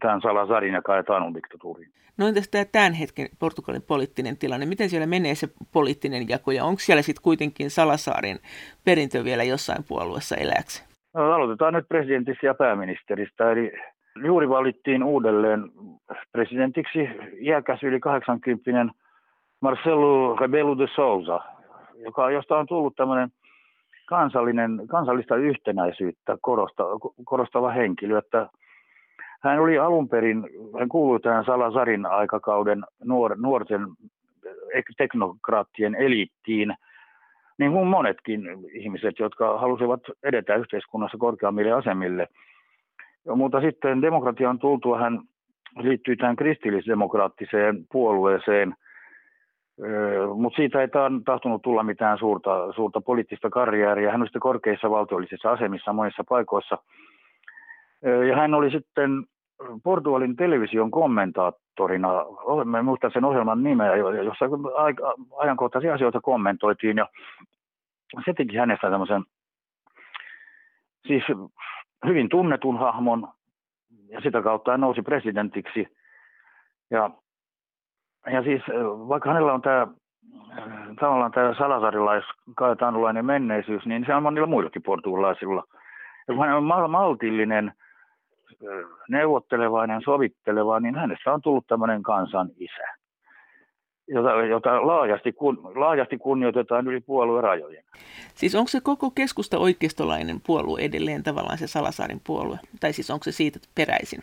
tähän 0.00 0.20
Salazarin 0.20 0.74
ja 0.74 0.82
Caetanun 0.82 1.34
diktatuuriin. 1.34 1.92
No 2.18 2.26
entäs 2.26 2.48
tämä 2.48 2.64
tämän 2.64 2.92
hetken 2.92 3.28
Portugalin 3.38 3.82
poliittinen 3.82 4.38
tilanne? 4.38 4.66
Miten 4.66 4.90
siellä 4.90 5.06
menee 5.06 5.34
se 5.34 5.48
poliittinen 5.72 6.28
jako 6.28 6.50
ja 6.50 6.64
onko 6.64 6.78
siellä 6.78 7.02
sitten 7.02 7.22
kuitenkin 7.22 7.70
Salasaarin 7.70 8.38
perintö 8.84 9.24
vielä 9.24 9.42
jossain 9.42 9.84
puolueessa 9.88 10.36
eläksi? 10.36 10.84
No, 11.14 11.32
aloitetaan 11.32 11.74
nyt 11.74 11.88
presidentistä 11.88 12.46
ja 12.46 12.54
pääministeristä. 12.54 13.52
Eli 13.52 13.72
juuri 14.24 14.48
valittiin 14.48 15.04
uudelleen 15.04 15.60
presidentiksi 16.32 17.08
iäkäs 17.40 17.82
yli 17.82 18.00
80 18.00 18.94
Marcelo 19.60 20.36
Rebelo 20.36 20.78
de 20.78 20.86
Souza, 20.94 21.40
joka, 22.04 22.30
josta 22.30 22.58
on 22.58 22.66
tullut 22.66 22.96
tämmöinen 22.96 23.28
kansallinen, 24.08 24.82
kansallista 24.88 25.36
yhtenäisyyttä 25.36 26.36
korostava, 26.40 26.98
korostava 27.24 27.70
henkilö, 27.70 28.18
että 28.18 28.48
hän 29.42 29.58
oli 29.58 29.78
alun 29.78 30.08
perin, 30.08 30.44
hän 30.78 30.88
kuului 30.88 31.20
tähän 31.20 31.44
Salazarin 31.44 32.06
aikakauden 32.06 32.84
nuor, 33.04 33.36
nuorten 33.38 33.80
teknokraattien 34.96 35.94
eliittiin, 35.94 36.74
niin 37.58 37.72
kuin 37.72 37.86
monetkin 37.86 38.42
ihmiset, 38.72 39.18
jotka 39.18 39.58
halusivat 39.58 40.00
edetä 40.22 40.54
yhteiskunnassa 40.54 41.18
korkeammille 41.18 41.72
asemille. 41.72 42.28
Mutta 43.36 43.60
sitten 43.60 44.02
demokratian 44.02 44.58
tultua 44.58 44.98
hän 44.98 45.20
liittyi 45.76 46.16
tähän 46.16 46.36
kristillisdemokraattiseen 46.36 47.86
puolueeseen– 47.92 48.74
mutta 50.34 50.56
siitä 50.56 50.80
ei 50.80 50.88
tahtonut 51.24 51.62
tulla 51.62 51.82
mitään 51.82 52.18
suurta, 52.18 52.72
suurta 52.72 53.00
poliittista 53.00 53.50
karjääriä. 53.50 54.10
Hän 54.10 54.20
oli 54.20 54.26
sitten 54.26 54.40
korkeissa 54.40 54.90
valtiollisissa 54.90 55.50
asemissa 55.50 55.92
monissa 55.92 56.24
paikoissa. 56.28 56.78
Ja 58.28 58.36
hän 58.36 58.54
oli 58.54 58.70
sitten 58.70 59.10
Portugalin 59.82 60.36
television 60.36 60.90
kommentaattorina, 60.90 62.08
mä 62.64 62.82
muistan 62.82 63.10
sen 63.12 63.24
ohjelman 63.24 63.62
nimeä, 63.62 63.96
jossa 63.96 64.44
ajankohtaisia 65.38 65.94
asioita 65.94 66.20
kommentoitiin. 66.20 66.96
Ja 66.96 67.08
se 68.24 68.32
teki 68.32 68.56
hänestä 68.56 68.90
tämmöisen 68.90 69.24
siis 71.06 71.24
hyvin 72.06 72.28
tunnetun 72.28 72.78
hahmon, 72.78 73.28
ja 74.08 74.20
sitä 74.20 74.42
kautta 74.42 74.70
hän 74.70 74.80
nousi 74.80 75.02
presidentiksi. 75.02 75.86
Ja 76.90 77.10
ja 78.32 78.42
siis 78.42 78.62
vaikka 79.08 79.28
hänellä 79.28 79.52
on 79.52 79.62
tämä 79.62 79.86
tavallaan 81.00 81.32
tämä 81.32 81.54
salasarilais 81.54 82.24
kaetanulainen 82.54 83.26
menneisyys, 83.26 83.86
niin 83.86 84.04
se 84.06 84.14
on 84.14 84.22
monilla 84.22 84.46
muillakin 84.46 84.82
portugalaisilla. 84.82 85.64
Ja 86.28 86.34
kun 86.34 86.46
hän 86.46 86.56
on 86.56 86.90
maltillinen, 86.90 87.72
neuvottelevainen, 89.08 90.02
sovitteleva, 90.04 90.80
niin 90.80 90.94
hänestä 90.94 91.32
on 91.32 91.42
tullut 91.42 91.66
tämmöinen 91.66 92.02
kansan 92.02 92.50
isä, 92.56 92.98
jota, 94.08 94.30
jota 94.30 94.86
laajasti, 94.86 95.32
kun, 95.32 95.72
laajasti 95.74 96.18
kunnioitetaan 96.18 96.88
yli 96.88 97.00
puolueen 97.00 97.44
rajojen. 97.44 97.84
Siis 98.34 98.54
onko 98.54 98.68
se 98.68 98.80
koko 98.80 99.10
keskusta 99.10 99.58
oikeistolainen 99.58 100.40
puolue 100.46 100.80
edelleen 100.80 101.22
tavallaan 101.22 101.58
se 101.58 101.66
Salasaarin 101.66 102.20
puolue? 102.26 102.58
Tai 102.80 102.92
siis 102.92 103.10
onko 103.10 103.24
se 103.24 103.32
siitä 103.32 103.58
peräisin? 103.74 104.20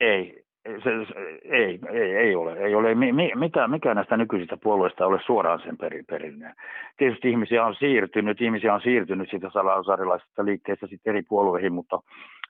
Ei, 0.00 0.44
se, 0.84 1.06
se, 1.06 1.14
ei, 1.44 1.78
ei, 1.90 2.16
ei 2.16 2.34
ole. 2.36 2.52
Ei 2.52 2.74
ole 2.74 2.94
mi, 2.94 3.12
mi, 3.12 3.32
mitä, 3.34 3.68
mikään 3.68 3.96
näistä 3.96 4.16
nykyisistä 4.16 4.56
puolueista 4.56 5.06
ole 5.06 5.20
suoraan 5.26 5.60
sen 5.60 5.76
perin, 5.76 6.04
perinne. 6.06 6.54
Tietysti 6.96 7.30
ihmisiä 7.30 7.64
on 7.64 7.74
siirtynyt, 7.74 8.40
ihmisiä 8.40 8.74
on 8.74 8.80
siirtynyt 8.80 9.30
siitä 9.30 9.50
salasarilaisesta 9.50 10.44
liikkeestä 10.44 10.86
sitten 10.86 11.10
eri 11.10 11.22
puolueihin, 11.22 11.72
mutta 11.72 12.00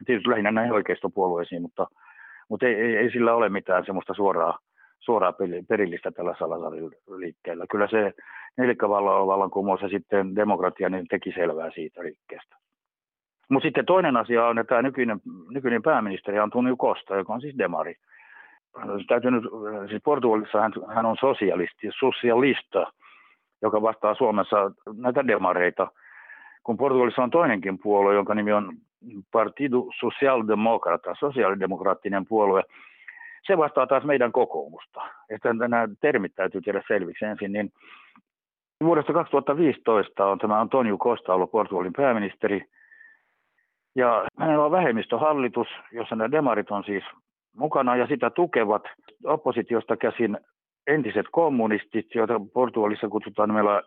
tietysti 0.06 0.30
lähinnä 0.30 0.50
näihin 0.50 0.72
oikeistopuolueisiin, 0.72 1.62
mutta, 1.62 1.86
mutta 2.48 2.66
ei, 2.66 2.74
ei, 2.74 2.96
ei, 2.96 3.10
sillä 3.10 3.34
ole 3.34 3.48
mitään 3.48 3.84
semmoista 3.86 4.14
suoraa, 4.14 4.58
suoraa 5.00 5.34
perillistä 5.68 6.10
tällä 6.10 6.34
salasariliikkeellä. 6.38 7.66
Kyllä 7.70 7.88
se 7.90 8.12
nelikkävallankumous 8.56 9.82
ja 9.82 9.88
sitten 9.88 10.36
demokratia 10.36 10.88
niin 10.88 11.08
teki 11.08 11.32
selvää 11.32 11.70
siitä 11.70 12.02
liikkeestä. 12.02 12.56
Mutta 13.48 13.66
sitten 13.66 13.86
toinen 13.86 14.16
asia 14.16 14.46
on, 14.46 14.58
että 14.58 14.68
tämä 14.68 14.82
nykyinen, 14.82 15.20
nykyinen 15.50 15.82
pääministeri 15.82 16.38
Antonio 16.38 16.76
Costa, 16.76 17.16
joka 17.16 17.32
on 17.32 17.40
siis 17.40 17.58
demari. 17.58 17.94
Täytyy 19.08 19.30
nyt, 19.30 19.44
siis 19.88 20.02
Portugalissa 20.04 20.60
hän, 20.60 20.72
hän 20.94 21.06
on 21.06 21.16
sosialisti, 21.20 21.88
sosialista, 21.98 22.92
joka 23.62 23.82
vastaa 23.82 24.14
Suomessa 24.14 24.70
näitä 24.96 25.26
demareita. 25.26 25.90
Kun 26.62 26.76
Portugalissa 26.76 27.22
on 27.22 27.30
toinenkin 27.30 27.78
puolue, 27.78 28.14
jonka 28.14 28.34
nimi 28.34 28.52
on 28.52 28.72
Partido 29.32 29.84
Socialdemocrata, 30.00 31.14
sosiaalidemokraattinen 31.20 32.26
puolue, 32.26 32.62
se 33.46 33.58
vastaa 33.58 33.86
taas 33.86 34.04
meidän 34.04 34.32
kokoomusta. 34.32 35.00
Että 35.30 35.52
nämä 35.52 35.88
termit 36.00 36.32
täytyy 36.34 36.60
tehdä 36.60 36.82
selviksi 36.88 37.24
ensin. 37.24 37.52
Niin 37.52 37.72
vuodesta 38.84 39.12
2015 39.12 40.26
on 40.26 40.38
tämä 40.38 40.60
Antonio 40.60 40.98
Costa 40.98 41.34
ollut 41.34 41.50
Portugalin 41.50 41.92
pääministeri– 41.92 42.64
ja 43.98 44.24
hänellä 44.38 44.64
on 44.64 44.70
vähemmistöhallitus, 44.70 45.68
jossa 45.92 46.16
nämä 46.16 46.30
demarit 46.30 46.70
on 46.70 46.84
siis 46.84 47.04
mukana 47.56 47.96
ja 47.96 48.06
sitä 48.06 48.30
tukevat 48.30 48.82
oppositiosta 49.24 49.96
käsin 49.96 50.38
entiset 50.86 51.26
kommunistit, 51.32 52.14
joita 52.14 52.40
Portugalissa 52.54 53.08
kutsutaan 53.08 53.54
meillä 53.54 53.82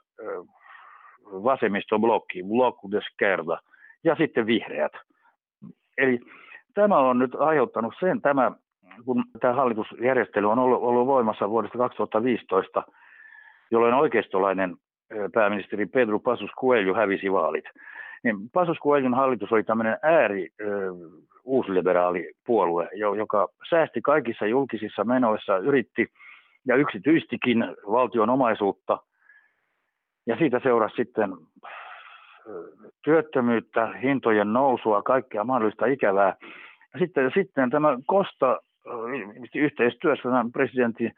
vasemmistoblokki, 1.23 2.43
Bloc 2.43 2.75
de 2.91 2.97
Esquerda, 2.97 3.57
ja 4.03 4.15
sitten 4.15 4.45
vihreät. 4.45 4.91
Eli 5.97 6.19
tämä 6.73 6.97
on 6.97 7.19
nyt 7.19 7.35
aiheuttanut 7.35 7.93
sen, 7.99 8.21
tämä, 8.21 8.51
kun 9.05 9.23
tämä 9.39 9.53
hallitusjärjestely 9.53 10.51
on 10.51 10.59
ollut, 10.59 10.81
ollut 10.81 11.07
voimassa 11.07 11.49
vuodesta 11.49 11.77
2015, 11.77 12.83
jolloin 13.71 13.93
oikeistolainen 13.93 14.75
pääministeri 15.33 15.85
Pedro 15.85 16.19
Passos 16.19 16.51
Coelho 16.61 16.93
hävisi 16.93 17.31
vaalit 17.31 17.65
niin 18.23 18.35
Passos 18.53 18.77
Coelhon 18.83 19.13
hallitus 19.13 19.51
oli 19.51 19.63
tämmöinen 19.63 19.97
ääri 20.01 20.49
ö, 20.61 20.65
uusliberaali 21.43 22.33
puolue, 22.45 22.89
joka 22.93 23.47
säästi 23.69 24.01
kaikissa 24.01 24.45
julkisissa 24.45 25.03
menoissa, 25.03 25.57
yritti 25.57 26.07
ja 26.67 26.75
yksityistikin 26.75 27.65
valtion 27.91 28.29
omaisuutta 28.29 28.97
Ja 30.27 30.35
siitä 30.37 30.59
seurasi 30.63 30.95
sitten 30.95 31.33
työttömyyttä, 33.03 33.87
hintojen 33.87 34.53
nousua, 34.53 35.01
kaikkea 35.01 35.43
mahdollista 35.43 35.85
ikävää. 35.85 36.35
Ja 36.93 36.99
sitten, 36.99 37.31
sitten 37.33 37.69
tämä 37.69 37.97
Kosta 38.05 38.59
yhteistyössä 39.55 40.23
tämän 40.23 40.51
presidentti 40.51 41.11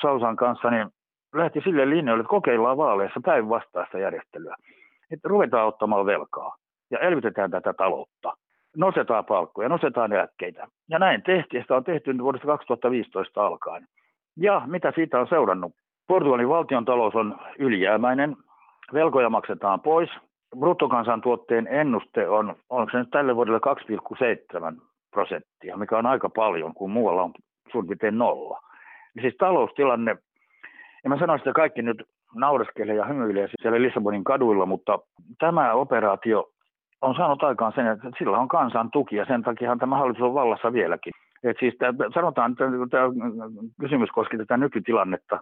Sausan 0.00 0.36
kanssa 0.36 0.70
niin 0.70 0.88
lähti 1.34 1.60
sille 1.64 1.90
linjalle, 1.90 2.20
että 2.20 2.30
kokeillaan 2.30 2.76
vaaleissa 2.76 3.20
päinvastaista 3.24 3.98
järjestelyä. 3.98 4.56
Että 5.10 5.28
ruvetaan 5.28 5.68
ottamaan 5.68 6.06
velkaa 6.06 6.56
ja 6.90 6.98
elvytetään 6.98 7.50
tätä 7.50 7.72
taloutta. 7.72 8.36
Nostetaan 8.76 9.24
palkkoja, 9.24 9.68
nostetaan 9.68 10.12
eläkkeitä. 10.12 10.66
Ja 10.90 10.98
näin 10.98 11.22
tehtiin. 11.22 11.62
Sitä 11.62 11.76
on 11.76 11.84
tehty 11.84 12.18
vuodesta 12.18 12.46
2015 12.46 13.46
alkaen. 13.46 13.86
Ja 14.36 14.62
mitä 14.66 14.92
siitä 14.94 15.20
on 15.20 15.28
seurannut? 15.28 15.72
Portugalin 16.06 16.48
valtion 16.48 16.84
talous 16.84 17.14
on 17.14 17.38
ylijäämäinen, 17.58 18.36
velkoja 18.92 19.30
maksetaan 19.30 19.80
pois, 19.80 20.10
bruttokansantuotteen 20.58 21.66
ennuste 21.66 22.28
on, 22.28 22.56
onko 22.70 22.90
se 22.90 22.98
nyt 22.98 23.10
tälle 23.10 23.36
vuodelle 23.36 23.60
2,7 24.74 24.80
prosenttia, 25.10 25.76
mikä 25.76 25.98
on 25.98 26.06
aika 26.06 26.28
paljon, 26.28 26.74
kun 26.74 26.90
muualla 26.90 27.22
on 27.22 27.32
suurin 27.72 27.88
piirtein 27.88 28.18
nolla. 28.18 28.60
Ja 29.14 29.22
siis 29.22 29.34
taloustilanne, 29.38 30.16
ja 31.04 31.10
mä 31.10 31.18
sanoin 31.18 31.40
sitä 31.40 31.52
kaikki 31.52 31.82
nyt 31.82 32.02
naureskelee 32.40 32.94
ja 32.94 33.04
hymyilee 33.04 33.48
siellä 33.62 33.82
Lissabonin 33.82 34.24
kaduilla, 34.24 34.66
mutta 34.66 34.98
tämä 35.38 35.72
operaatio 35.72 36.50
on 37.00 37.14
saanut 37.14 37.42
aikaan 37.42 37.72
sen, 37.74 37.86
että 37.86 38.08
sillä 38.18 38.38
on 38.38 38.48
kansan 38.48 38.90
tuki 38.90 39.16
ja 39.16 39.24
sen 39.24 39.42
takia 39.42 39.76
tämä 39.76 39.98
hallitus 39.98 40.22
on 40.22 40.34
vallassa 40.34 40.72
vieläkin. 40.72 41.12
Et 41.42 41.56
siis 41.60 41.74
tämä, 41.78 42.10
sanotaan, 42.14 42.52
että 42.52 42.64
tämä 42.90 43.08
kysymys 43.80 44.10
koski 44.10 44.36
tätä 44.36 44.56
nykytilannetta, 44.56 45.40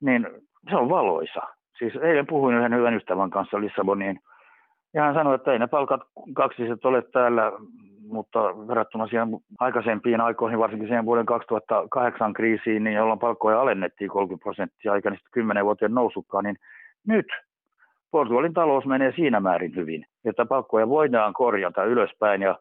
niin 0.00 0.28
se 0.70 0.76
on 0.76 0.88
valoisa. 0.88 1.40
Siis 1.78 1.96
eilen 1.96 2.26
puhuin 2.26 2.56
yhden 2.56 2.74
hyvän 2.74 2.94
ystävän 2.94 3.30
kanssa 3.30 3.60
Lissaboniin, 3.60 4.20
ja 4.94 5.02
hän 5.02 5.14
sanoi, 5.14 5.34
että 5.34 5.52
ei 5.52 5.58
ne 5.58 5.66
palkat 5.66 6.00
kaksiset 6.34 6.84
ole 6.84 7.02
täällä, 7.02 7.52
mutta 8.12 8.40
verrattuna 8.68 9.06
siihen 9.06 9.28
aikaisempiin 9.58 10.20
aikoihin, 10.20 10.58
varsinkin 10.58 10.88
siihen 10.88 11.06
vuoden 11.06 11.26
2008 11.26 12.32
kriisiin, 12.32 12.84
niin 12.84 12.96
jolloin 12.96 13.18
palkkoja 13.18 13.60
alennettiin 13.60 14.10
30 14.10 14.42
prosenttia, 14.42 14.94
eikä 14.94 15.10
niistä 15.10 15.28
10 15.32 15.64
vuoteen 15.64 15.94
noussutkaan, 15.94 16.44
niin 16.44 16.56
nyt 17.06 17.26
Portugalin 18.10 18.54
talous 18.54 18.86
menee 18.86 19.12
siinä 19.16 19.40
määrin 19.40 19.76
hyvin, 19.76 20.04
että 20.24 20.46
palkkoja 20.46 20.88
voidaan 20.88 21.32
korjata 21.32 21.84
ylöspäin 21.84 22.42
ja 22.42 22.58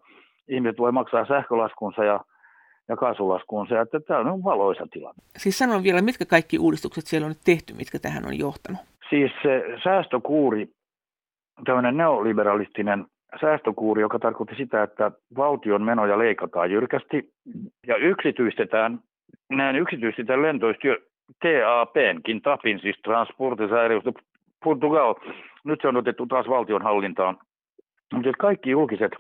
ihmiset 0.47 0.77
voi 0.77 0.91
maksaa 0.91 1.25
sähkölaskunsa 1.25 2.03
ja 2.03 2.19
ja 2.89 2.97
kaasulaskuunsa, 2.97 3.81
että 3.81 3.99
tämä 3.99 4.31
on 4.31 4.43
valoisa 4.43 4.87
tilanne. 4.91 5.23
Siis 5.37 5.57
sanon 5.57 5.83
vielä, 5.83 6.01
mitkä 6.01 6.25
kaikki 6.25 6.59
uudistukset 6.59 7.07
siellä 7.07 7.25
on 7.25 7.31
nyt 7.31 7.45
tehty, 7.45 7.73
mitkä 7.73 7.99
tähän 7.99 8.25
on 8.25 8.39
johtanut? 8.39 8.81
Siis 9.09 9.31
se 9.43 9.63
säästökuuri, 9.83 10.67
tämmöinen 11.65 11.97
neoliberalistinen 11.97 13.05
säästökuuri, 13.41 14.01
joka 14.01 14.19
tarkoitti 14.19 14.55
sitä, 14.55 14.83
että 14.83 15.11
valtion 15.37 15.83
menoja 15.83 16.19
leikataan 16.19 16.71
jyrkästi 16.71 17.33
ja 17.87 17.95
yksityistetään, 17.95 18.99
näin 19.49 19.75
yksityistetään 19.75 20.41
lentoyhtiö 20.41 20.97
TAPnkin, 21.39 22.41
TAPin, 22.41 22.79
siis 22.79 22.99
Transportes 23.03 23.71
Aéreos 23.71 24.05
de 24.05 24.11
Portugal. 24.63 25.15
Nyt 25.63 25.81
se 25.81 25.87
on 25.87 25.97
otettu 25.97 26.25
taas 26.25 26.47
valtion 26.49 26.81
hallintaan. 26.81 27.37
Mutta 28.13 28.31
kaikki 28.39 28.69
julkiset 28.69 29.11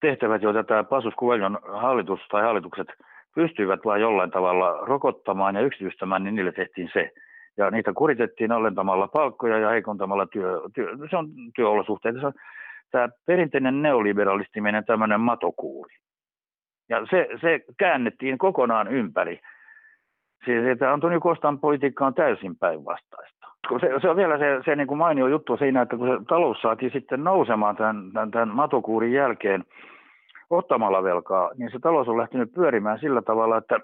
tehtävät, 0.00 0.42
joita 0.42 0.64
tämä 0.64 0.84
Pasus 0.84 1.14
Kuveljon 1.14 1.58
hallitus 1.72 2.20
tai 2.30 2.42
hallitukset 2.42 2.88
pystyivät 3.34 3.80
vain 3.84 4.02
jollain 4.02 4.30
tavalla 4.30 4.78
rokottamaan 4.86 5.54
ja 5.54 5.60
yksityistämään, 5.60 6.24
niin 6.24 6.34
niille 6.34 6.52
tehtiin 6.52 6.90
se. 6.92 7.10
Ja 7.58 7.70
niitä 7.70 7.92
kuritettiin 7.92 8.52
alentamalla 8.52 9.08
palkkoja 9.08 9.58
ja 9.58 9.68
heikontamalla 9.68 10.26
työ, 10.26 10.60
työ, 10.74 10.96
se 11.10 11.16
on 11.16 11.28
työolosuhteita. 11.54 12.20
Se 12.20 12.26
on 12.26 12.32
tämä 12.90 13.08
perinteinen 13.26 13.82
neoliberalistiminen 13.82 14.84
tämmöinen 14.84 15.20
matokuuri. 15.20 15.94
Ja 16.88 17.06
se, 17.10 17.28
se 17.40 17.60
käännettiin 17.78 18.38
kokonaan 18.38 18.88
ympäri. 18.88 19.40
Siis 20.44 20.66
että 20.66 20.92
Antoni 20.92 21.20
Kostan 21.20 21.58
politiikka 21.58 22.06
on 22.06 22.14
täysin 22.14 22.56
päinvastaista. 22.56 23.46
Se, 23.80 24.00
se 24.02 24.08
on 24.08 24.16
vielä 24.16 24.38
se, 24.38 24.60
se 24.64 24.76
niin 24.76 24.88
kuin 24.88 24.98
mainio 24.98 25.26
juttu 25.26 25.56
siinä, 25.56 25.82
että 25.82 25.96
kun 25.96 26.08
se 26.08 26.24
talous 26.28 26.60
saatiin 26.62 26.92
sitten 26.92 27.24
nousemaan 27.24 27.76
tämän, 27.76 28.12
tämän, 28.12 28.30
tämän 28.30 28.48
matokuurin 28.48 29.12
jälkeen 29.12 29.64
ottamalla 30.50 31.02
velkaa, 31.02 31.50
niin 31.56 31.70
se 31.70 31.78
talous 31.78 32.08
on 32.08 32.18
lähtenyt 32.18 32.52
pyörimään 32.52 32.98
sillä 32.98 33.22
tavalla, 33.22 33.56
että 33.56 33.80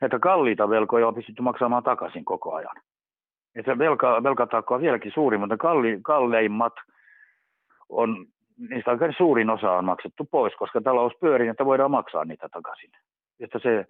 näitä 0.00 0.18
kalliita 0.18 0.68
velkoja 0.68 1.08
on 1.08 1.14
pystytty 1.14 1.42
maksamaan 1.42 1.82
takaisin 1.82 2.24
koko 2.24 2.54
ajan. 2.54 2.76
Että 3.54 3.78
velka, 3.78 4.22
velkataakka 4.22 4.74
on 4.74 4.80
vieläkin 4.80 5.12
suuri, 5.14 5.38
mutta 5.38 5.56
kalli, 5.56 5.98
kalleimmat 6.02 6.72
on, 7.88 8.26
niistä 8.70 8.90
on 8.90 8.98
suurin 9.16 9.50
osa 9.50 9.72
on 9.72 9.84
maksettu 9.84 10.28
pois, 10.30 10.54
koska 10.54 10.80
talous 10.80 11.12
pyörii, 11.20 11.48
että 11.48 11.64
voidaan 11.64 11.90
maksaa 11.90 12.24
niitä 12.24 12.48
takaisin. 12.48 12.90
Että 13.40 13.58
se, 13.58 13.86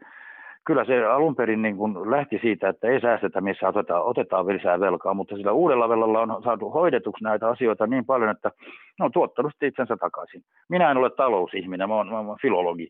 kyllä 0.67 0.85
se 0.85 1.05
alun 1.05 1.37
perin 1.37 1.63
niin 1.63 1.77
kuin 1.77 2.11
lähti 2.11 2.39
siitä, 2.43 2.69
että 2.69 2.89
ei 2.89 3.01
säästetä 3.01 3.41
missä 3.41 3.69
otetaan, 3.69 4.05
otetaan 4.05 4.47
lisää 4.47 4.81
velkaa, 4.81 5.15
mutta 5.15 5.37
sillä 5.37 5.53
uudella 5.53 5.89
velalla 5.89 6.21
on 6.21 6.43
saatu 6.43 6.71
hoidetuksi 6.71 7.25
näitä 7.25 7.49
asioita 7.49 7.87
niin 7.87 8.05
paljon, 8.05 8.31
että 8.31 8.51
ne 8.99 9.05
on 9.05 9.13
tuottanut 9.13 9.53
itsensä 9.63 9.97
takaisin. 9.97 10.43
Minä 10.69 10.91
en 10.91 10.97
ole 10.97 11.11
talousihminen, 11.11 11.89
mä 11.89 11.95
oon, 11.95 12.09
mä 12.09 12.19
oon 12.19 12.39
filologi, 12.43 12.89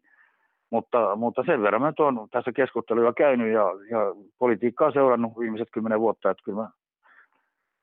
mutta, 0.74 1.16
mutta 1.16 1.42
sen 1.46 1.62
verran 1.62 1.82
mä 1.82 1.92
olen 1.98 2.28
tässä 2.30 2.52
keskustelua 2.52 3.12
käynyt 3.12 3.52
ja, 3.52 3.64
ja 3.90 4.00
politiikkaa 4.38 4.90
seurannut 4.90 5.38
viimeiset 5.38 5.68
kymmenen 5.72 6.00
vuotta, 6.00 6.30
että 6.30 6.44
kyllä 6.44 6.62
mä 6.62 6.68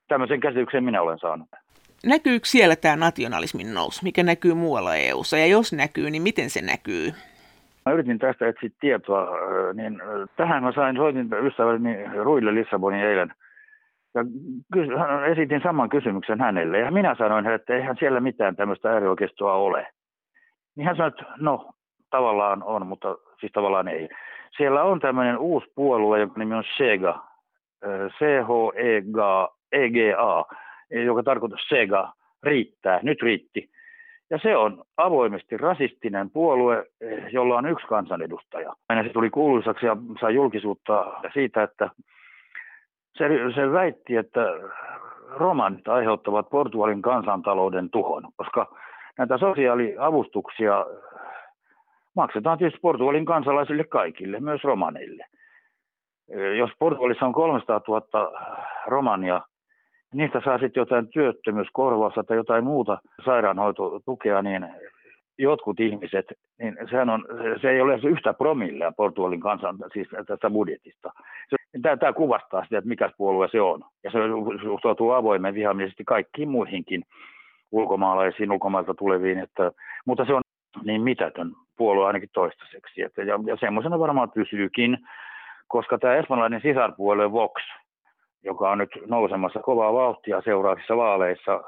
tämmöisen 0.07 0.39
käsityksen 0.39 0.83
minä 0.83 1.01
olen 1.01 1.19
saanut. 1.19 1.47
Näkyykö 2.05 2.45
siellä 2.45 2.75
tämä 2.75 2.95
nationalismin 2.95 3.73
nousu, 3.73 3.99
mikä 4.03 4.23
näkyy 4.23 4.53
muualla 4.53 4.95
EU-ssa, 4.95 5.37
ja 5.37 5.45
jos 5.45 5.73
näkyy, 5.73 6.09
niin 6.09 6.21
miten 6.21 6.49
se 6.49 6.61
näkyy? 6.61 7.11
Mä 7.85 7.93
yritin 7.93 8.19
tästä 8.19 8.47
etsiä 8.47 8.69
tietoa, 8.79 9.27
niin 9.73 10.01
tähän 10.37 10.63
mä 10.63 10.71
sain, 10.71 10.95
soitin 10.95 11.29
ystäväni 11.45 12.05
Ruille 12.23 12.53
Lissabonin 12.53 13.03
eilen, 13.03 13.33
ja 14.15 14.21
esitin 15.31 15.61
saman 15.63 15.89
kysymyksen 15.89 16.39
hänelle, 16.39 16.79
ja 16.79 16.91
minä 16.91 17.15
sanoin, 17.15 17.47
että 17.47 17.75
eihän 17.75 17.95
siellä 17.99 18.19
mitään 18.19 18.55
tämmöistä 18.55 18.89
äärioikeistoa 18.89 19.53
ole. 19.53 19.87
Niin 20.75 20.87
hän 20.87 20.95
sanoi, 20.95 21.07
että 21.07 21.25
no, 21.39 21.71
tavallaan 22.11 22.63
on, 22.63 22.87
mutta 22.87 23.17
siis 23.39 23.51
tavallaan 23.51 23.87
ei. 23.87 24.09
Siellä 24.57 24.83
on 24.83 24.99
tämmöinen 24.99 25.37
uusi 25.37 25.71
puolue, 25.75 26.19
jonka 26.19 26.39
nimi 26.39 26.55
on 26.55 26.63
SEGA, 26.77 27.23
C-H-E-G-A, 28.17 29.49
e 30.91 31.03
joka 31.03 31.23
tarkoittaa 31.23 31.59
SEGA, 31.69 32.13
riittää, 32.43 32.99
nyt 33.03 33.21
riitti. 33.21 33.69
Ja 34.29 34.37
se 34.37 34.57
on 34.57 34.83
avoimesti 34.97 35.57
rasistinen 35.57 36.29
puolue, 36.29 36.85
jolla 37.31 37.57
on 37.57 37.65
yksi 37.65 37.87
kansanedustaja. 37.87 38.73
Ja 38.89 39.03
se 39.03 39.09
tuli 39.09 39.29
kuuluisaksi 39.29 39.85
ja 39.85 39.97
sai 40.21 40.35
julkisuutta 40.35 41.13
siitä, 41.33 41.63
että 41.63 41.89
se, 43.17 43.27
se 43.55 43.71
väitti, 43.71 44.15
että 44.15 44.45
romanit 45.29 45.87
aiheuttavat 45.87 46.49
Portugalin 46.49 47.01
kansantalouden 47.01 47.89
tuhon, 47.89 48.23
koska 48.35 48.75
näitä 49.17 49.37
sosiaaliavustuksia 49.37 50.85
maksetaan 52.15 52.57
tietysti 52.57 52.79
Portugalin 52.81 53.25
kansalaisille 53.25 53.83
kaikille, 53.83 54.39
myös 54.39 54.63
romaneille. 54.63 55.25
Jos 56.57 56.71
Portugalissa 56.79 57.25
on 57.25 57.33
300 57.33 57.81
000 57.87 58.31
romania, 58.87 59.41
niistä 60.13 60.41
saa 60.45 60.57
sitten 60.57 60.81
jotain 60.81 61.07
työttömyyskorvausta 61.07 62.23
tai 62.23 62.37
jotain 62.37 62.63
muuta 62.63 62.97
sairaanhoitotukea, 63.25 64.41
niin 64.41 64.69
jotkut 65.37 65.79
ihmiset, 65.79 66.25
niin 66.59 66.77
sehän 66.89 67.09
on, 67.09 67.25
se 67.61 67.69
ei 67.69 67.81
ole 67.81 67.99
yhtä 68.09 68.33
promillea 68.33 68.91
Portugalin 68.91 69.39
kansan, 69.39 69.77
siis 69.93 70.07
tästä 70.27 70.49
budjetista. 70.49 71.11
Tämä, 71.81 71.97
tämä 71.97 72.13
kuvastaa 72.13 72.63
sitä, 72.63 72.77
että 72.77 72.87
mikä 72.87 73.09
puolue 73.17 73.47
se 73.51 73.61
on. 73.61 73.81
Ja 74.03 74.11
se 74.11 74.17
suhtautuu 74.63 75.11
avoimen 75.11 75.53
vihamielisesti 75.53 76.03
kaikkiin 76.03 76.49
muihinkin 76.49 77.03
ulkomaalaisiin, 77.71 78.51
ulkomailta 78.51 78.93
tuleviin. 78.93 79.39
Että, 79.39 79.71
mutta 80.05 80.25
se 80.25 80.33
on 80.33 80.41
niin 80.83 81.01
mitätön 81.01 81.51
puolue 81.81 82.07
ainakin 82.07 82.29
toistaiseksi. 82.33 83.01
Että, 83.01 83.21
ja, 83.23 83.39
ja 83.45 83.57
semmoisena 83.59 83.99
varmaan 83.99 84.31
pysyykin, 84.31 84.97
koska 85.67 85.97
tämä 85.97 86.15
espanjalainen 86.15 86.61
sisarpuolue 86.61 87.31
Vox, 87.31 87.53
joka 88.43 88.71
on 88.71 88.77
nyt 88.77 88.89
nousemassa 89.07 89.59
kovaa 89.59 89.93
vauhtia 89.93 90.41
seuraavissa 90.41 90.97
vaaleissa, 90.97 91.63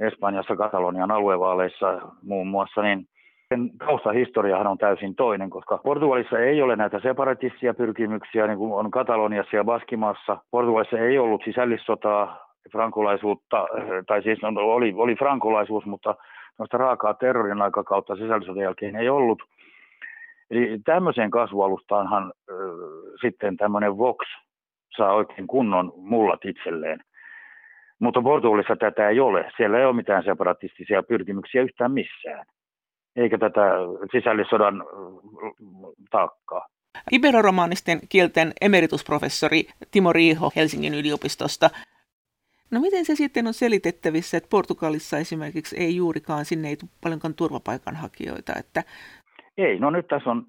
Espanjassa 0.00 0.56
Katalonian 0.56 1.10
aluevaaleissa 1.10 2.00
muun 2.22 2.46
muassa, 2.46 2.82
niin 2.82 3.06
sen 3.48 3.70
taustahistoriahan 3.78 4.66
on 4.66 4.78
täysin 4.78 5.14
toinen, 5.14 5.50
koska 5.50 5.78
Portugalissa 5.78 6.38
ei 6.38 6.62
ole 6.62 6.76
näitä 6.76 7.00
separatistisia 7.00 7.74
pyrkimyksiä, 7.74 8.46
niin 8.46 8.58
kuin 8.58 8.72
on 8.72 8.90
Kataloniassa 8.90 9.56
ja 9.56 9.64
Baskimassa. 9.64 10.38
Portugalissa 10.50 10.98
ei 10.98 11.18
ollut 11.18 11.42
sisällissotaa, 11.44 12.46
frankolaisuutta, 12.72 13.66
tai 14.06 14.22
siis 14.22 14.38
oli, 14.44 14.94
oli 14.96 15.14
frankolaisuus, 15.14 15.86
mutta 15.86 16.14
noista 16.58 16.76
raakaa 16.76 17.14
terrorin 17.14 17.62
aikakautta 17.62 18.16
sisällissodan 18.16 18.62
jälkeen 18.62 18.96
ei 18.96 19.08
ollut. 19.08 19.42
Eli 20.50 20.78
tämmöiseen 20.84 21.30
kasvualustaanhan 21.30 22.32
äh, 22.50 22.56
sitten 23.20 23.56
tämmöinen 23.56 23.98
Vox 23.98 24.18
saa 24.96 25.14
oikein 25.14 25.46
kunnon 25.46 25.92
mullat 25.96 26.44
itselleen. 26.44 27.00
Mutta 27.98 28.22
Portugalissa 28.22 28.76
tätä 28.76 29.08
ei 29.08 29.20
ole. 29.20 29.50
Siellä 29.56 29.78
ei 29.78 29.84
ole 29.84 29.96
mitään 29.96 30.24
separatistisia 30.24 31.02
pyrkimyksiä 31.02 31.62
yhtään 31.62 31.92
missään, 31.92 32.46
eikä 33.16 33.38
tätä 33.38 33.60
sisällissodan 34.12 34.84
taakkaa. 36.10 36.66
Iberoromaanisten 37.12 37.98
kielten 38.08 38.52
emeritusprofessori 38.60 39.68
Timo 39.90 40.12
Riiho 40.12 40.50
Helsingin 40.56 40.94
yliopistosta. 40.94 41.70
No 42.70 42.80
miten 42.80 43.04
se 43.04 43.14
sitten 43.14 43.46
on 43.46 43.54
selitettävissä, 43.54 44.36
että 44.36 44.48
Portugalissa 44.50 45.18
esimerkiksi 45.18 45.76
ei 45.76 45.96
juurikaan, 45.96 46.44
sinne 46.44 46.68
ei 46.68 46.76
tule 46.76 46.90
paljonkaan 47.02 47.34
turvapaikanhakijoita? 47.34 48.52
Että... 48.58 48.82
Ei, 49.58 49.78
no 49.78 49.90
nyt 49.90 50.06
tässä 50.06 50.30
on 50.30 50.46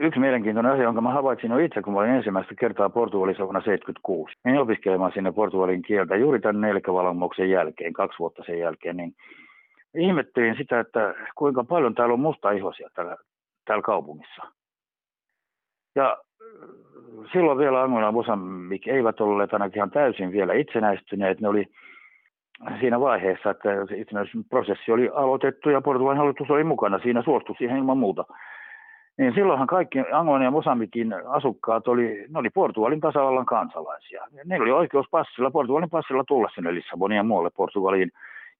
yksi 0.00 0.20
mielenkiintoinen 0.20 0.72
asia, 0.72 0.84
jonka 0.84 1.00
mä 1.00 1.12
havaitsin 1.12 1.50
jo 1.50 1.58
itse, 1.58 1.82
kun 1.82 1.92
mä 1.92 2.00
olin 2.00 2.10
ensimmäistä 2.10 2.54
kertaa 2.54 2.90
Portugalissa 2.90 3.44
vuonna 3.44 3.60
1976. 3.60 4.40
Menin 4.44 4.60
opiskelemaan 4.60 5.12
sinne 5.14 5.32
portugalin 5.32 5.82
kieltä 5.82 6.16
juuri 6.16 6.40
tämän 6.40 6.60
nelkävalmuksen 6.60 7.50
jälkeen, 7.50 7.92
kaksi 7.92 8.18
vuotta 8.18 8.42
sen 8.46 8.58
jälkeen, 8.58 8.96
niin 8.96 9.14
ihmettelin 9.94 10.56
sitä, 10.56 10.80
että 10.80 11.14
kuinka 11.34 11.64
paljon 11.64 11.94
täällä 11.94 12.12
on 12.12 12.20
musta 12.20 12.50
ihosia 12.50 12.88
täällä, 12.94 13.16
täällä 13.64 13.82
kaupungissa. 13.82 14.42
Ja 15.94 16.16
silloin 17.32 17.58
vielä 17.58 17.82
Angola 17.82 18.12
Mosambik 18.12 18.88
eivät 18.88 19.20
olleet 19.20 19.52
ainakin 19.52 19.76
ihan 19.76 19.90
täysin 19.90 20.32
vielä 20.32 20.52
itsenäistyneet. 20.54 21.40
Ne 21.40 21.48
oli 21.48 21.66
siinä 22.80 23.00
vaiheessa, 23.00 23.50
että 23.50 23.68
itsenäisyysprosessi 23.96 24.92
oli 24.92 25.10
aloitettu 25.14 25.70
ja 25.70 25.80
Portugalin 25.80 26.18
hallitus 26.18 26.50
oli 26.50 26.64
mukana. 26.64 26.98
Siinä 26.98 27.22
suostui 27.22 27.56
siihen 27.58 27.76
ilman 27.76 27.98
muuta. 27.98 28.24
Niin 29.18 29.34
silloinhan 29.34 29.66
kaikki 29.66 29.98
Angolan 30.12 30.42
ja 30.42 30.50
Mosambikin 30.50 31.14
asukkaat 31.28 31.88
oli, 31.88 32.26
ne 32.28 32.38
oli 32.38 32.50
Portugalin 32.50 33.00
tasavallan 33.00 33.46
kansalaisia. 33.46 34.24
Ne 34.44 34.60
oli 34.60 34.70
oikeus 34.70 35.06
passilla, 35.10 35.50
Portugalin 35.50 35.90
passilla 35.90 36.24
tulla 36.24 36.48
sinne 36.54 36.74
Lissaboniin 36.74 37.16
ja 37.16 37.22
muualle 37.22 37.50
Portugaliin. 37.56 38.10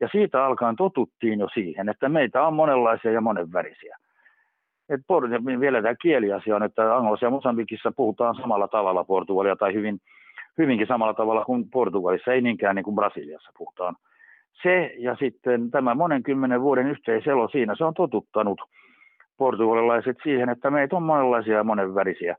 Ja 0.01 0.09
siitä 0.12 0.44
alkaen 0.44 0.77
totuttiin 0.77 1.38
jo 1.38 1.48
siihen, 1.55 1.88
että 1.88 2.09
meitä 2.09 2.42
on 2.42 2.55
monenlaisia 2.55 3.12
ja 3.12 3.20
monenvärisiä 3.20 3.96
et 4.88 5.01
vielä 5.61 5.83
tämä 5.83 5.94
kieliasia 5.94 6.57
on, 6.57 6.62
että 6.62 6.96
Angolassa 6.96 7.27
ja 7.27 7.31
Mosambikissa 7.31 7.92
puhutaan 7.96 8.35
samalla 8.35 8.68
tavalla 8.68 9.05
Portugalia 9.05 9.57
tai 9.57 9.74
hyvin, 9.74 10.01
hyvinkin 10.59 10.87
samalla 10.87 11.14
tavalla 11.14 11.44
kuin 11.44 11.70
Portugalissa, 11.70 12.33
ei 12.33 12.40
niinkään 12.40 12.77
niin 12.77 12.85
kuin 12.85 12.96
Brasiliassa 12.96 13.51
puhutaan. 13.59 13.96
Se 14.62 14.94
ja 14.98 15.16
sitten 15.16 15.70
tämä 15.70 15.94
monen 15.94 16.22
kymmenen 16.22 16.62
vuoden 16.62 16.87
yhteiselo 16.87 17.48
siinä, 17.48 17.74
se 17.74 17.85
on 17.85 17.94
totuttanut 17.94 18.61
portugalilaiset 19.37 20.16
siihen, 20.22 20.48
että 20.48 20.70
meitä 20.70 20.96
on 20.96 21.03
monenlaisia 21.03 21.57
ja 21.57 21.64
monenvärisiä. 21.64 22.37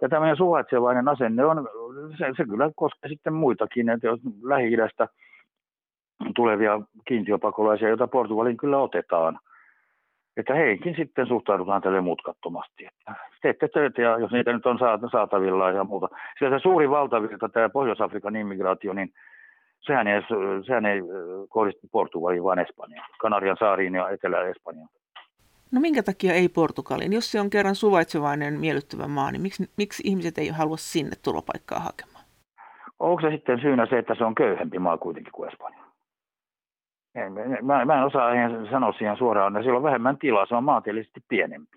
Ja 0.00 0.08
tämä 0.08 0.34
suvaitsevainen 0.34 1.08
asenne 1.08 1.44
on, 1.44 1.68
se, 2.18 2.26
se 2.36 2.44
kyllä 2.44 2.70
koskee 2.76 3.08
sitten 3.08 3.32
muitakin, 3.32 3.88
että 3.88 4.06
jos 4.06 4.20
Lähi-idästä 4.42 5.08
tulevia 6.34 6.80
kiintiöpakolaisia, 7.04 7.88
joita 7.88 8.08
Portugalin 8.08 8.56
kyllä 8.56 8.78
otetaan– 8.78 9.38
että 10.36 10.54
heihin 10.54 10.94
sitten 10.96 11.26
suhtaudutaan 11.26 11.82
tälle 11.82 12.00
mutkattomasti. 12.00 12.86
Että 12.86 13.14
teette 13.42 13.68
töitä 13.68 14.02
ja 14.02 14.18
jos 14.18 14.30
niitä 14.30 14.52
nyt 14.52 14.66
on 14.66 14.78
saatavilla 15.12 15.70
ja 15.70 15.84
muuta. 15.84 16.08
Sillä 16.38 16.58
se 16.58 16.62
suuri 16.62 16.90
valtavirta, 16.90 17.48
tämä 17.48 17.68
Pohjois-Afrikan 17.68 18.36
immigraatio, 18.36 18.92
niin 18.92 19.12
sehän 19.80 20.06
ei, 20.06 20.22
sehän 20.66 20.86
ei 20.86 21.00
kohdistu 21.48 21.88
Portugaliin, 21.92 22.44
vaan 22.44 22.58
Espanjaan. 22.58 23.10
Kanarian 23.20 23.56
saariin 23.60 23.94
ja 23.94 24.08
Etelä-Espanjaan. 24.08 24.88
No 25.72 25.80
minkä 25.80 26.02
takia 26.02 26.34
ei 26.34 26.48
Portugaliin? 26.48 27.12
Jos 27.12 27.32
se 27.32 27.40
on 27.40 27.50
kerran 27.50 27.74
suvaitsevainen, 27.74 28.60
miellyttävä 28.60 29.08
maa, 29.08 29.30
niin 29.30 29.42
miksi, 29.42 29.70
miksi 29.76 30.02
ihmiset 30.06 30.38
ei 30.38 30.48
halua 30.48 30.76
sinne 30.76 31.12
turvapaikkaa 31.24 31.80
hakemaan? 31.80 32.24
Onko 32.98 33.20
se 33.20 33.30
sitten 33.30 33.60
syynä 33.60 33.86
se, 33.86 33.98
että 33.98 34.14
se 34.14 34.24
on 34.24 34.34
köyhempi 34.34 34.78
maa 34.78 34.98
kuitenkin 34.98 35.32
kuin 35.32 35.48
Espanja? 35.50 35.85
Mä, 37.62 37.84
mä 37.84 37.98
en 37.98 38.04
osaa 38.04 38.32
ihan 38.32 38.68
sanoa 38.70 38.92
siihen 38.92 39.16
suoraan, 39.16 39.56
että 39.56 39.64
sillä 39.64 39.76
on 39.76 39.82
vähemmän 39.82 40.18
tilaa, 40.18 40.46
se 40.46 40.54
on 40.54 40.64
maantieteellisesti 40.64 41.20
pienempi. 41.28 41.76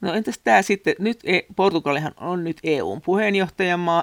No 0.00 0.12
entäs 0.12 0.38
tämä 0.38 0.62
sitten, 0.62 0.94
nyt 0.98 1.20
e, 1.24 1.40
Portugalihan 1.56 2.12
on 2.20 2.44
nyt 2.44 2.56
EUn 2.64 3.00
puheenjohtajamaa, 3.04 4.02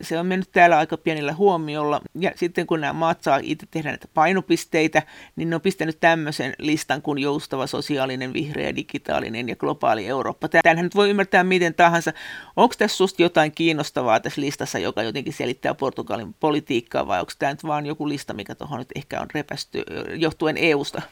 se 0.00 0.18
on 0.18 0.26
mennyt 0.26 0.52
täällä 0.52 0.78
aika 0.78 0.96
pienellä 0.96 1.32
huomiolla. 1.32 2.00
Ja 2.14 2.30
sitten 2.34 2.66
kun 2.66 2.80
nämä 2.80 2.92
maat 2.92 3.22
saa 3.22 3.38
itse 3.42 3.66
tehdä 3.70 3.88
näitä 3.88 4.08
painopisteitä, 4.14 5.02
niin 5.36 5.50
ne 5.50 5.56
on 5.56 5.60
pistänyt 5.60 6.00
tämmöisen 6.00 6.52
listan 6.58 7.02
kuin 7.02 7.18
joustava, 7.18 7.66
sosiaalinen, 7.66 8.32
vihreä, 8.32 8.76
digitaalinen 8.76 9.48
ja 9.48 9.56
globaali 9.56 10.06
Eurooppa. 10.06 10.48
Tämähän 10.48 10.84
nyt 10.84 10.94
voi 10.94 11.10
ymmärtää 11.10 11.44
miten 11.44 11.74
tahansa. 11.74 12.12
Onko 12.56 12.74
tässä 12.78 12.96
susta 12.96 13.22
jotain 13.22 13.52
kiinnostavaa 13.52 14.20
tässä 14.20 14.40
listassa, 14.40 14.78
joka 14.78 15.02
jotenkin 15.02 15.32
selittää 15.32 15.74
Portugalin 15.74 16.34
politiikkaa, 16.40 17.06
vai 17.06 17.20
onko 17.20 17.32
tämä 17.38 17.52
nyt 17.52 17.64
vaan 17.64 17.86
joku 17.86 18.08
lista, 18.08 18.34
mikä 18.34 18.54
tuohon 18.54 18.78
nyt 18.78 18.92
ehkä 18.96 19.20
on 19.20 19.26
repästy 19.34 19.82
johtuen 20.14 20.56
EUsta? 20.56 21.02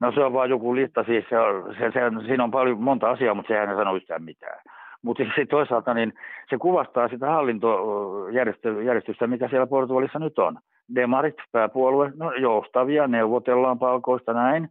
No 0.00 0.12
se 0.12 0.20
on 0.20 0.32
vaan 0.32 0.50
joku 0.50 0.74
lista, 0.74 1.04
siis 1.04 1.24
se, 1.28 1.36
se, 1.78 1.90
se, 1.92 2.26
siinä 2.26 2.44
on 2.44 2.50
paljon 2.50 2.82
monta 2.82 3.10
asiaa, 3.10 3.34
mutta 3.34 3.48
sehän 3.48 3.70
ei 3.70 3.76
sano 3.76 3.96
yhtään 3.96 4.22
mitään. 4.22 4.60
Mutta 5.02 5.24
sitten 5.24 5.48
toisaalta 5.48 5.94
niin 5.94 6.12
se 6.50 6.58
kuvastaa 6.58 7.08
sitä 7.08 7.26
hallintojärjestystä, 7.26 9.26
mikä 9.26 9.48
siellä 9.48 9.66
Portugalissa 9.66 10.18
nyt 10.18 10.38
on. 10.38 10.58
Demarit, 10.94 11.36
pääpuolue, 11.52 12.12
no 12.16 12.32
joustavia, 12.32 13.06
neuvotellaan 13.06 13.78
palkoista 13.78 14.32
näin. 14.32 14.68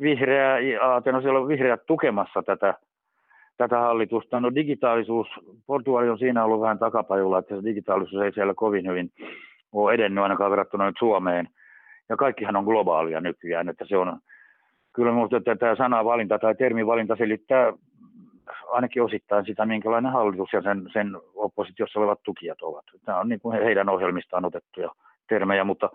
Vihreä, 0.00 0.56
no 1.12 1.20
siellä 1.20 1.38
on 1.38 1.48
vihreät 1.48 1.86
tukemassa 1.86 2.42
tätä, 2.42 2.74
tätä 3.56 3.78
hallitusta. 3.78 4.40
No 4.40 4.54
digitaalisuus, 4.54 5.28
Portugali 5.66 6.08
on 6.08 6.18
siinä 6.18 6.44
ollut 6.44 6.60
vähän 6.60 6.78
takapajulla, 6.78 7.38
että 7.38 7.56
se 7.56 7.64
digitaalisuus 7.64 8.22
ei 8.22 8.32
siellä 8.32 8.54
kovin 8.54 8.88
hyvin 8.88 9.10
ole 9.72 9.94
edennyt 9.94 10.22
ainakaan 10.22 10.50
verrattuna 10.50 10.86
nyt 10.86 10.96
Suomeen. 10.98 11.48
Ja 12.08 12.16
kaikkihan 12.16 12.56
on 12.56 12.64
globaalia 12.64 13.20
nykyään, 13.20 13.68
että 13.68 13.84
se 13.88 13.96
on, 13.96 14.18
kyllä 14.92 15.12
minusta 15.12 15.40
tämä 15.58 15.76
sanavalinta 15.76 16.38
tai 16.38 16.54
termivalinta 16.54 17.16
selittää 17.16 17.72
ainakin 18.70 19.02
osittain 19.02 19.46
sitä, 19.46 19.66
minkälainen 19.66 20.12
hallitus 20.12 20.52
ja 20.52 20.62
sen, 20.62 20.88
sen 20.92 21.16
oppositiossa 21.34 21.98
olevat 22.00 22.22
tukijat 22.22 22.62
ovat. 22.62 22.84
Tämä 23.04 23.20
on 23.20 23.28
niin 23.28 23.40
kuin 23.40 23.62
heidän 23.62 23.88
ohjelmistaan 23.88 24.44
otettuja 24.44 24.90
termejä, 25.28 25.64
mutta 25.64 25.90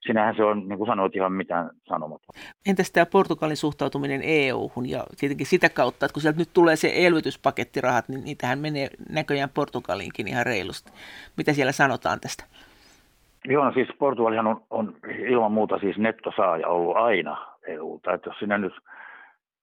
sinähän 0.00 0.36
se 0.36 0.44
on, 0.44 0.68
niin 0.68 0.78
kuin 0.78 0.88
sanoit, 0.88 1.16
ihan 1.16 1.32
mitään 1.32 1.70
sanomatta. 1.88 2.32
Entäs 2.66 2.92
tämä 2.92 3.06
Portugalin 3.06 3.56
suhtautuminen 3.56 4.20
EU-hun 4.24 4.90
ja 4.90 5.04
tietenkin 5.18 5.46
sitä 5.46 5.68
kautta, 5.68 6.06
että 6.06 6.12
kun 6.12 6.22
sieltä 6.22 6.38
nyt 6.38 6.50
tulee 6.54 6.76
se 6.76 6.92
elvytyspakettirahat, 6.94 8.08
niin 8.08 8.24
niitähän 8.24 8.58
menee 8.58 8.88
näköjään 9.10 9.50
Portugaliinkin 9.54 10.28
ihan 10.28 10.46
reilusti. 10.46 10.92
Mitä 11.36 11.52
siellä 11.52 11.72
sanotaan 11.72 12.20
tästä? 12.20 12.44
Joo, 13.44 13.64
no 13.64 13.72
siis 13.72 13.88
Portugalihan 13.98 14.46
on, 14.46 14.62
on 14.70 14.94
ilman 15.28 15.52
muuta 15.52 15.78
siis 15.78 15.98
nettosaaja 15.98 16.68
ollut 16.68 16.96
aina 16.96 17.46
EUlta. 17.66 18.12
Että 18.12 18.30
jos 18.30 18.38
sinä 18.38 18.58
nyt 18.58 18.72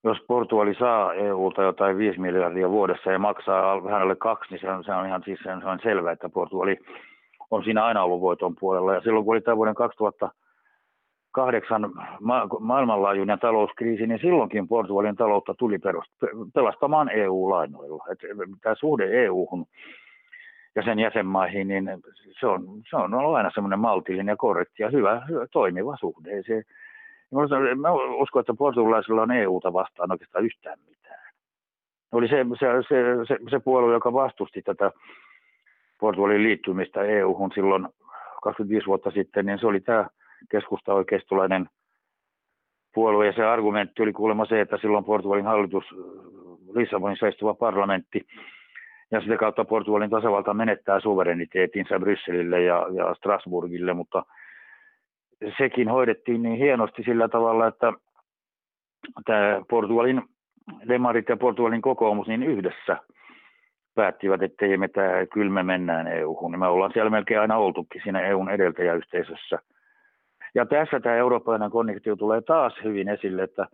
jos 0.08 0.18
Portugali 0.28 0.76
saa 0.76 1.14
EUlta 1.14 1.64
jotain 1.64 1.98
5 1.98 2.20
miljardia 2.20 2.70
vuodessa 2.70 3.12
ja 3.12 3.20
maksaa 3.20 3.84
vähän 3.84 4.02
alle 4.02 4.16
kaksi, 4.16 4.52
niin 4.52 4.62
se 4.62 4.70
on, 4.70 4.84
se 4.84 4.92
on 4.92 5.06
ihan 5.06 5.24
siis 5.26 5.40
se 5.44 5.52
on 5.52 5.80
selvä, 5.84 6.12
että 6.12 6.30
Portugali 6.30 6.78
on 7.52 7.64
siinä 7.64 7.86
aina 7.86 8.04
ollut 8.04 8.22
voiton 8.22 8.56
puolella. 8.60 8.94
Ja 8.94 9.02
silloin 9.02 9.26
kun 9.26 9.34
oli 9.34 9.42
tämä 9.42 9.58
vuoden 9.58 9.76
2008 9.76 11.92
ma- 12.22 12.48
maailmanlaajuinen 12.60 13.40
talouskriisi, 13.40 14.08
niin 14.08 14.20
silloinkin 14.20 14.68
Portugalin 14.68 15.16
taloutta 15.16 15.54
tuli 15.54 15.80
pelastamaan 16.54 17.10
EU-lainoilla. 17.10 18.06
Et 18.12 18.20
tämä 18.62 18.76
suhde 18.76 19.26
EU-hun 19.26 19.66
ja 20.76 20.84
sen 20.84 21.00
jäsenmaihin, 21.00 21.68
niin 21.68 21.90
se 22.40 22.48
on, 22.48 22.64
se 22.90 22.96
on 22.96 23.14
ollut 23.14 23.36
aina 23.36 23.52
semmoinen 23.54 23.80
maltillinen 23.80 24.34
ja 24.34 24.38
korrekti 24.38 24.84
ja 24.84 24.90
hyvä, 24.90 25.22
hyvä 25.30 25.48
toimiva 25.52 25.98
suhde. 26.00 26.44
Se, 26.44 26.64
Mä 27.32 27.92
uskon, 27.92 28.40
että 28.40 28.54
portugalaisilla 28.58 29.22
on 29.22 29.32
EUta 29.32 29.74
vastaan 29.74 30.12
oikeastaan 30.12 30.46
yhtään 30.46 30.80
mitään. 30.90 31.34
Oli 32.12 32.28
se, 32.28 32.46
se, 32.60 32.68
se, 32.90 33.26
se, 33.28 33.38
se 33.50 33.60
puolue, 33.60 33.94
joka 33.94 34.14
vastusti 34.14 34.62
tätä 34.62 34.92
Portugalin 36.00 36.44
liittymistä 36.44 37.02
EU-hun 37.02 37.52
silloin 37.56 37.88
25 38.44 38.88
vuotta 38.88 39.12
sitten, 39.12 39.46
niin 39.46 39.60
se 39.60 39.68
oli 39.68 39.80
tämä 39.80 40.08
keskusta 40.52 40.94
oikeistolainen 40.94 41.70
puolue. 42.94 43.26
Ja 43.26 43.34
se 43.34 43.46
argumentti 43.46 44.04
oli 44.04 44.14
kuulemma 44.14 44.46
se, 44.46 44.62
että 44.62 44.78
silloin 44.78 45.06
Portugalin 45.06 45.46
hallitus, 45.46 45.86
Lissabonissa 46.74 47.28
istuva 47.28 47.54
parlamentti, 47.54 48.28
ja 49.12 49.22
sitä 49.22 49.38
kautta 49.38 49.66
Portugalin 49.66 50.10
tasavalta 50.10 50.54
menettää 50.54 51.00
suvereniteetinsa 51.00 52.00
Brysselille 52.00 52.62
ja, 52.62 52.88
ja 52.94 53.14
Strasbourgille, 53.16 53.94
mutta– 53.94 54.24
sekin 55.58 55.90
hoidettiin 55.90 56.44
niin 56.44 56.58
hienosti 56.58 57.04
sillä 57.04 57.28
tavalla, 57.28 57.68
että 57.68 57.94
tämä 59.26 59.62
Portugalin 59.70 60.22
demarit 60.88 61.30
ja 61.30 61.38
Portugalin 61.38 61.82
kokoomus 61.82 62.28
niin 62.28 62.44
yhdessä 62.44 62.98
päättivät, 63.96 64.42
että 64.42 64.66
ei 64.66 64.78
me 64.78 64.88
tämä, 64.88 65.26
kyllä 65.34 65.52
me 65.52 65.64
mennään 65.64 66.08
EU-hun. 66.08 66.60
Me 66.60 66.68
ollaan 66.68 66.92
siellä 66.94 67.10
melkein 67.10 67.40
aina 67.40 67.58
oltukin 67.58 68.02
siinä 68.04 68.22
EUn 68.22 68.50
edeltäjäyhteisössä. 68.50 69.60
Ja 70.56 70.66
tässä 70.66 71.00
tämä 71.00 71.16
eurooppalainen 71.16 71.72
konnektio 71.72 72.16
tulee 72.16 72.42
taas 72.42 72.74
hyvin 72.84 73.10
esille, 73.10 73.44
että 73.44 73.68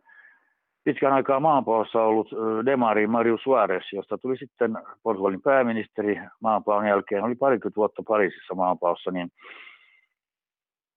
pitkän 0.84 1.14
aikaa 1.14 1.40
maanpaossa 1.40 2.04
ollut 2.04 2.30
demari 2.66 3.08
Mario 3.08 3.38
Suarez, 3.44 3.94
josta 3.94 4.18
tuli 4.18 4.38
sitten 4.38 4.78
Portugalin 5.04 5.42
pääministeri 5.42 6.20
maanpaon 6.42 6.88
jälkeen, 6.88 7.24
oli 7.24 7.36
parikymmentä 7.36 7.76
vuotta 7.76 8.04
Pariisissa 8.08 8.56
maanpaossa, 8.56 9.12
niin, 9.12 9.30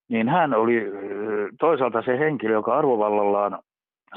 niin 0.09 0.29
hän 0.29 0.53
oli 0.53 0.91
toisaalta 1.59 2.01
se 2.01 2.19
henkilö, 2.19 2.53
joka 2.53 2.77
arvovallallaan 2.77 3.59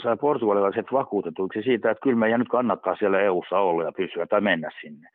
sai 0.02 0.16
portugalilaiset 0.16 0.86
vakuutetuiksi 0.92 1.62
siitä, 1.62 1.90
että 1.90 2.02
kyllä 2.02 2.16
meidän 2.16 2.40
nyt 2.40 2.48
kannattaa 2.48 2.96
siellä 2.96 3.20
EU-ssa 3.20 3.58
olla 3.58 3.84
ja 3.84 3.92
pysyä 3.92 4.26
tai 4.26 4.40
mennä 4.40 4.70
sinne. 4.80 5.08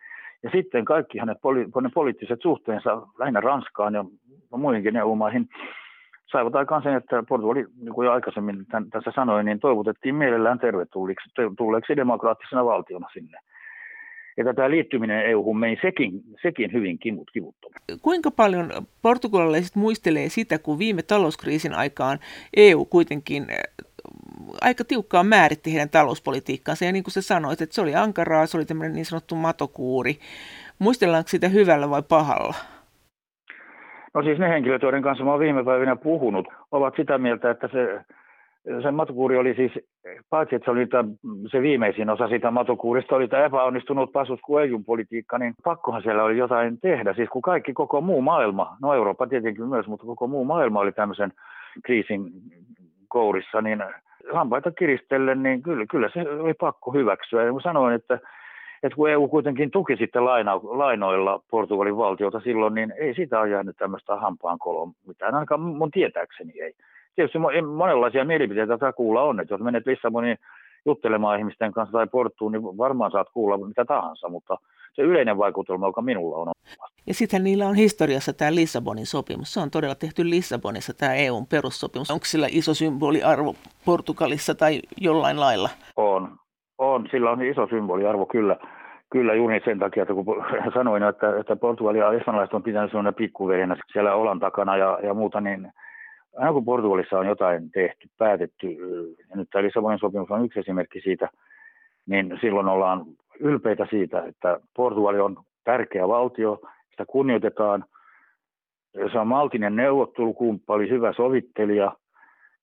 Ja 0.44 0.50
sitten 0.50 0.86
kaikki 0.86 1.18
hänet 1.18 1.38
poli- 1.38 1.92
poliittiset 1.94 2.42
suhteensa 2.42 3.02
lähinnä 3.20 3.40
Ranskaan 3.42 3.94
ja 3.94 4.06
muihinkin 4.58 4.96
EU-maihin 4.96 5.50
saivat 6.32 6.56
aikaan 6.56 6.84
sen, 6.84 6.96
että 6.96 7.24
Portugali, 7.30 7.66
niin 7.82 7.94
kuin 7.94 8.06
jo 8.06 8.12
aikaisemmin 8.12 8.66
tässä 8.92 9.12
sanoin, 9.16 9.46
niin 9.46 9.60
toivotettiin 9.60 10.16
mielellään 10.16 10.60
tervetulleeksi 10.60 11.96
demokraattisena 11.96 12.66
valtiona 12.66 13.08
sinne. 13.14 13.38
Ja 14.38 14.54
tämä 14.54 14.70
liittyminen 14.70 15.26
EU-hun 15.26 15.60
meni 15.60 15.78
sekin, 15.82 16.12
sekin 16.42 16.74
hyvin 16.74 17.00
kivut, 17.00 17.32
kivuttomasti. 17.32 17.94
Kuinka 18.02 18.32
paljon 18.32 18.72
portugalilaiset 19.02 19.76
muistelee 19.76 20.30
sitä, 20.30 20.60
kun 20.60 20.80
viime 20.80 21.02
talouskriisin 21.02 21.74
aikaan 21.74 22.20
EU 22.58 22.86
kuitenkin 22.86 23.46
eh, 23.50 23.86
aika 24.62 24.84
tiukkaan 24.84 25.28
määritti 25.28 25.72
heidän 25.74 25.90
talouspolitiikkaansa. 25.90 26.86
Ja 26.86 26.92
niin 26.92 27.04
kuin 27.04 27.12
sä 27.12 27.22
sanoit, 27.22 27.62
että 27.62 27.76
se 27.76 27.82
oli 27.82 27.96
ankaraa, 27.96 28.46
se 28.46 28.58
oli 28.58 28.66
tämmöinen 28.66 28.94
niin 28.96 29.06
sanottu 29.06 29.36
matokuuri. 29.36 30.16
Muistellaanko 30.80 31.28
sitä 31.28 31.48
hyvällä 31.48 31.90
vai 31.90 32.04
pahalla? 32.10 32.56
No 34.14 34.24
siis 34.24 34.40
ne 34.40 34.50
henkilöt, 34.50 34.82
joiden 34.82 35.04
kanssa 35.04 35.24
mä 35.24 35.32
olen 35.32 35.40
viime 35.40 35.64
päivinä 35.64 35.96
puhunut, 35.96 36.48
ovat 36.72 36.94
sitä 36.96 37.18
mieltä, 37.18 37.52
että 37.52 37.70
se, 37.72 38.06
se 38.82 38.91
matokuuri 38.91 39.38
oli 39.38 39.53
siis, 39.53 39.72
paitsi 40.30 40.55
että 40.55 40.66
se 40.66 40.72
oli 40.72 40.88
tämä, 40.88 41.09
se 41.51 41.61
viimeisin 41.61 42.09
osa 42.09 42.28
sitä 42.28 42.51
matokuurista, 42.51 43.16
oli 43.16 43.28
tämä 43.28 43.45
epäonnistunut 43.45 44.11
pasus 44.11 44.39
politiikka, 44.86 45.38
niin 45.38 45.53
pakkohan 45.63 46.01
siellä 46.01 46.24
oli 46.24 46.38
jotain 46.38 46.80
tehdä. 46.82 47.13
Siis 47.13 47.30
kun 47.30 47.41
kaikki, 47.41 47.74
koko 47.74 48.01
muu 48.01 48.22
maailma, 48.22 48.78
no 48.82 48.93
Eurooppa 48.93 49.28
tietenkin 49.28 49.68
myös, 49.68 49.88
mutta 49.88 50.05
koko 50.05 50.28
muu 50.28 50.45
maailma 50.45 50.80
oli 50.80 50.91
tämmöisen 50.91 51.34
kriisin 51.86 52.32
kourissa, 53.07 53.61
niin 53.61 53.84
hampaita 54.34 54.72
kiristellen, 54.72 55.43
niin 55.43 55.61
kyllä, 55.63 55.86
kyllä 55.91 56.09
se 56.13 56.30
oli 56.30 56.53
pakko 56.53 56.91
hyväksyä. 56.91 57.43
Ja 57.43 57.53
sanoin, 57.63 57.95
että 57.95 58.20
että 58.84 58.95
kun 58.95 59.09
EU 59.09 59.28
kuitenkin 59.28 59.72
tuki 59.72 59.95
sitten 59.97 60.26
laina, 60.26 60.55
lainoilla 60.63 61.41
Portugalin 61.51 61.97
valtiota 61.97 62.39
silloin, 62.39 62.74
niin 62.74 62.93
ei 62.97 63.13
sitä 63.13 63.39
ole 63.39 63.49
jäänyt 63.49 63.78
tämmöistä 63.78 64.16
hampaankoloa 64.16 64.91
mitään, 65.07 65.36
ainakaan 65.36 65.61
mun 65.61 65.91
tietääkseni 65.91 66.61
ei. 66.61 66.74
Tietysti 67.16 67.38
monenlaisia 67.76 68.26
mielipiteitä 68.26 68.93
kuulla 68.93 69.22
on, 69.24 69.39
että 69.39 69.53
jos 69.53 69.61
menet 69.61 69.86
Lissaboniin 69.86 70.38
juttelemaan 70.86 71.39
ihmisten 71.39 71.72
kanssa 71.72 71.91
tai 71.91 72.07
Porttuun, 72.07 72.51
niin 72.51 72.63
varmaan 72.63 73.11
saat 73.11 73.28
kuulla 73.34 73.57
mitä 73.68 73.86
tahansa, 73.86 74.30
mutta 74.30 74.57
se 74.93 75.01
yleinen 75.01 75.38
vaikutelma, 75.38 75.88
joka 75.88 76.01
minulla 76.01 76.38
on. 76.38 76.47
Ja 77.07 77.13
sitten 77.13 77.43
niillä 77.43 77.66
on 77.66 77.76
historiassa 77.76 78.34
tämä 78.34 78.55
Lissabonin 78.55 79.05
sopimus. 79.05 79.53
Se 79.53 79.59
on 79.59 79.72
todella 79.72 79.95
tehty 79.95 80.30
Lissabonissa 80.30 80.93
tämä 80.93 81.13
EUn 81.13 81.47
perussopimus. 81.47 82.11
Onko 82.11 82.26
sillä 82.26 82.47
iso 82.49 82.74
symboliarvo 82.74 83.55
Portugalissa 83.86 84.55
tai 84.55 84.80
jollain 84.97 85.39
lailla? 85.39 85.70
On, 85.95 86.32
on, 86.78 87.07
sillä 87.11 87.32
on 87.32 87.41
iso 87.41 87.68
symboliarvo 87.68 88.26
kyllä. 88.26 88.57
Kyllä 89.09 89.34
juuri 89.34 89.61
sen 89.66 89.80
takia, 89.80 90.03
että 90.03 90.13
kun 90.13 90.26
sanoin, 90.74 91.03
että, 91.03 91.39
että 91.39 91.55
Portugali 91.55 91.97
ja 91.97 92.13
espanjalaiset 92.13 92.53
on 92.53 92.63
pitänyt 92.63 92.91
sellainen 92.91 93.13
pikkuvehenä 93.13 93.76
siellä 93.93 94.16
olan 94.16 94.39
takana 94.39 94.78
ja, 94.78 94.99
ja 95.03 95.13
muuta, 95.13 95.41
niin 95.41 95.72
aina 96.38 96.54
kun 96.54 96.66
Portugalissa 96.66 97.20
on 97.20 97.28
jotain 97.28 97.72
tehty, 97.72 98.10
päätetty, 98.18 98.68
ja 99.30 99.36
nyt 99.36 99.50
tämä 99.50 99.64
Lissabonin 99.64 100.00
sopimus 100.00 100.32
on 100.32 100.46
yksi 100.46 100.60
esimerkki 100.60 101.02
siitä, 101.02 101.30
niin 102.06 102.38
silloin 102.42 102.68
ollaan 102.68 103.06
ylpeitä 103.40 103.88
siitä, 103.90 104.24
että 104.24 104.60
Portugali 104.76 105.20
on 105.20 105.38
tärkeä 105.64 106.08
valtio, 106.08 106.62
sitä 106.92 107.06
kunnioitetaan, 107.08 107.86
se 109.12 109.20
on 109.20 109.28
maltinen 109.28 109.76
neuvottelukumppali, 109.76 110.90
hyvä 110.90 111.14
sovittelija, 111.14 111.92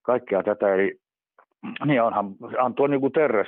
kaikkea 0.01 0.43
tätä, 0.43 0.73
eli 0.73 0.99
niin 1.85 2.01
onhan 2.01 2.35
Antonio 2.59 2.99
Guterres, 2.99 3.47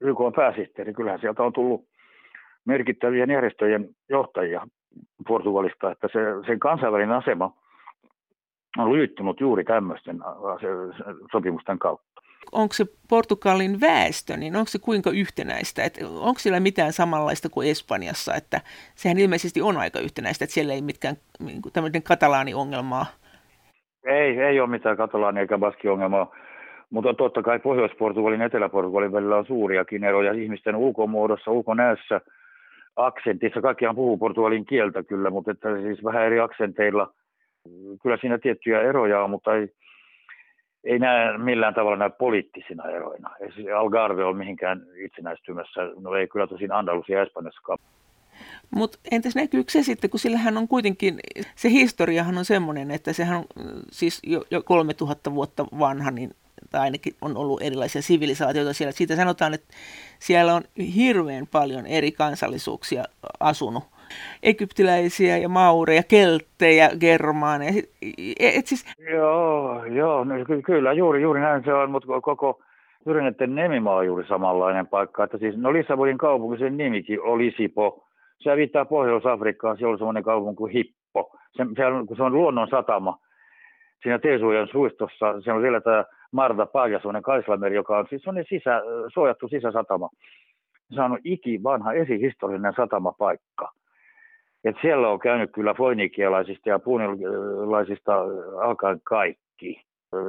YK 0.00 0.20
on 0.20 0.32
pääsihteeri, 0.32 0.92
kyllähän 0.92 1.20
sieltä 1.20 1.42
on 1.42 1.52
tullut 1.52 1.84
merkittävien 2.64 3.30
järjestöjen 3.30 3.88
johtajia 4.08 4.66
Portugalista, 5.28 5.90
että 5.90 6.08
se, 6.12 6.18
sen 6.46 6.58
kansainvälinen 6.58 7.16
asema 7.16 7.52
on 8.78 8.92
lyyttynyt 8.92 9.40
juuri 9.40 9.64
tämmöisten 9.64 10.18
sopimusten 11.32 11.78
kautta. 11.78 12.10
Onko 12.52 12.72
se 12.72 12.84
Portugalin 13.08 13.80
väestö, 13.80 14.36
niin 14.36 14.56
onko 14.56 14.68
se 14.68 14.78
kuinka 14.78 15.10
yhtenäistä? 15.10 15.84
Et 15.84 15.98
onko 16.20 16.38
siellä 16.38 16.60
mitään 16.60 16.92
samanlaista 16.92 17.48
kuin 17.48 17.68
Espanjassa? 17.68 18.34
Että 18.34 18.60
sehän 18.94 19.18
ilmeisesti 19.18 19.62
on 19.62 19.76
aika 19.76 19.98
yhtenäistä, 20.00 20.44
että 20.44 20.54
siellä 20.54 20.72
ei 20.72 20.82
mitkään 20.82 21.16
niin 21.40 21.62
tämmöinen 21.72 22.02
katalaani-ongelmaa. 22.02 23.06
Ei, 24.04 24.38
ei 24.38 24.60
ole 24.60 24.68
mitään 24.70 24.96
katalaani- 24.96 25.40
eikä 25.40 25.58
baski-ongelmaa. 25.58 26.34
Mutta 26.90 27.14
totta 27.14 27.42
kai 27.42 27.58
Pohjois-Portugalin 27.58 28.40
ja 28.40 28.46
Etelä-Portugalin 28.46 29.12
välillä 29.12 29.36
on 29.36 29.46
suuriakin 29.46 30.04
eroja 30.04 30.32
ihmisten 30.32 30.76
ulkomuodossa, 30.76 31.50
ulkonäössä, 31.50 32.20
aksentissa. 32.96 33.62
Kaikkiaan 33.62 33.96
puhuu 33.96 34.16
portugalin 34.16 34.66
kieltä 34.66 35.02
kyllä, 35.02 35.30
mutta 35.30 35.50
että 35.50 35.76
siis 35.82 36.04
vähän 36.04 36.26
eri 36.26 36.40
aksenteilla. 36.40 37.12
Kyllä 38.02 38.16
siinä 38.20 38.38
tiettyjä 38.38 38.82
eroja 38.82 39.22
on, 39.22 39.30
mutta 39.30 39.54
ei, 39.54 39.74
ei 40.84 40.98
näe 40.98 41.38
millään 41.38 41.74
tavalla 41.74 41.96
näy 41.96 42.10
poliittisina 42.10 42.88
eroina. 42.88 43.30
Algarve 43.78 44.24
ole 44.24 44.36
mihinkään 44.36 44.82
itsenäistymässä, 45.04 45.80
no 46.00 46.14
ei 46.14 46.28
kyllä 46.28 46.46
tosin 46.46 46.72
Andalusia 46.72 47.16
ja 47.16 47.22
Espanjassakaan. 47.22 47.78
Mutta 48.70 48.98
entäs 49.10 49.34
näkyykö 49.34 49.72
se 49.72 49.82
sitten, 49.82 50.10
kun 50.10 50.20
sillähän 50.20 50.56
on 50.56 50.68
kuitenkin, 50.68 51.20
se 51.56 51.70
historiahan 51.70 52.38
on 52.38 52.44
semmoinen, 52.44 52.90
että 52.90 53.12
sehän 53.12 53.38
on 53.38 53.44
siis 53.90 54.20
jo, 54.26 54.44
jo 54.50 54.62
3000 54.62 55.34
vuotta 55.34 55.66
vanha, 55.78 56.10
niin 56.10 56.30
tai 56.70 56.80
ainakin 56.80 57.14
on 57.20 57.36
ollut 57.36 57.62
erilaisia 57.62 58.02
sivilisaatioita 58.02 58.72
siellä. 58.72 58.92
Siitä 58.92 59.16
sanotaan, 59.16 59.54
että 59.54 59.74
siellä 60.18 60.54
on 60.54 60.62
hirveän 60.96 61.46
paljon 61.46 61.86
eri 61.86 62.12
kansallisuuksia 62.12 63.04
asunut. 63.40 63.84
Egyptiläisiä 64.42 65.36
ja 65.36 65.48
maureja, 65.48 66.02
kelttejä, 66.08 66.90
germaaneja. 67.00 67.82
Et 68.40 68.66
siis... 68.66 68.84
Joo, 69.10 69.84
joo 69.84 70.24
no, 70.24 70.34
kyllä 70.64 70.92
juuri, 70.92 71.22
juuri 71.22 71.40
näin 71.40 71.64
se 71.64 71.74
on, 71.74 71.90
mutta 71.90 72.20
koko 72.20 72.60
Tyrinetten 73.04 73.54
nemimaa 73.54 73.96
on 73.96 74.06
juuri 74.06 74.26
samanlainen 74.26 74.86
paikka. 74.86 75.24
Että 75.24 75.38
siis, 75.38 75.56
no 75.56 75.72
Lissabonin 75.72 76.18
kaupunki, 76.18 76.58
sen 76.58 76.76
nimikin 76.76 77.20
oli 77.20 77.54
Sipo. 77.56 78.06
Se 78.38 78.56
viittaa 78.56 78.84
Pohjois-Afrikkaan, 78.84 79.78
se 79.78 79.86
on 79.86 79.98
semmoinen 79.98 80.22
kaupunki 80.22 80.56
kuin 80.56 80.72
Hippo. 80.72 81.36
Se, 81.56 81.66
se, 81.76 81.86
on, 81.86 82.06
kun 82.06 82.16
se 82.16 82.22
on 82.22 82.32
luonnon 82.32 82.68
satama, 82.68 83.18
siinä 84.02 84.18
Teesuojan 84.18 84.68
suistossa, 84.72 85.40
se 85.40 85.52
on 85.52 85.62
vielä 85.62 85.80
tämä 85.80 86.04
Marta 86.32 86.66
Paajasuonen 86.66 87.22
Kaislameri, 87.22 87.74
joka 87.74 87.98
on 87.98 88.06
siis 88.10 88.22
sisä, 88.48 88.82
suojattu 89.14 89.48
sisäsatama. 89.48 90.08
Se 90.94 91.00
on 91.00 91.18
iki 91.24 91.62
vanha 91.62 91.92
esihistoriallinen 91.92 92.74
satamapaikka. 92.76 93.72
Et 94.64 94.76
siellä 94.80 95.08
on 95.08 95.18
käynyt 95.18 95.50
kyllä 95.52 95.74
foinikialaisista 95.74 96.68
ja 96.68 96.78
puunilaisista 96.78 98.14
alkaen 98.62 99.00
kaikki. 99.04 99.82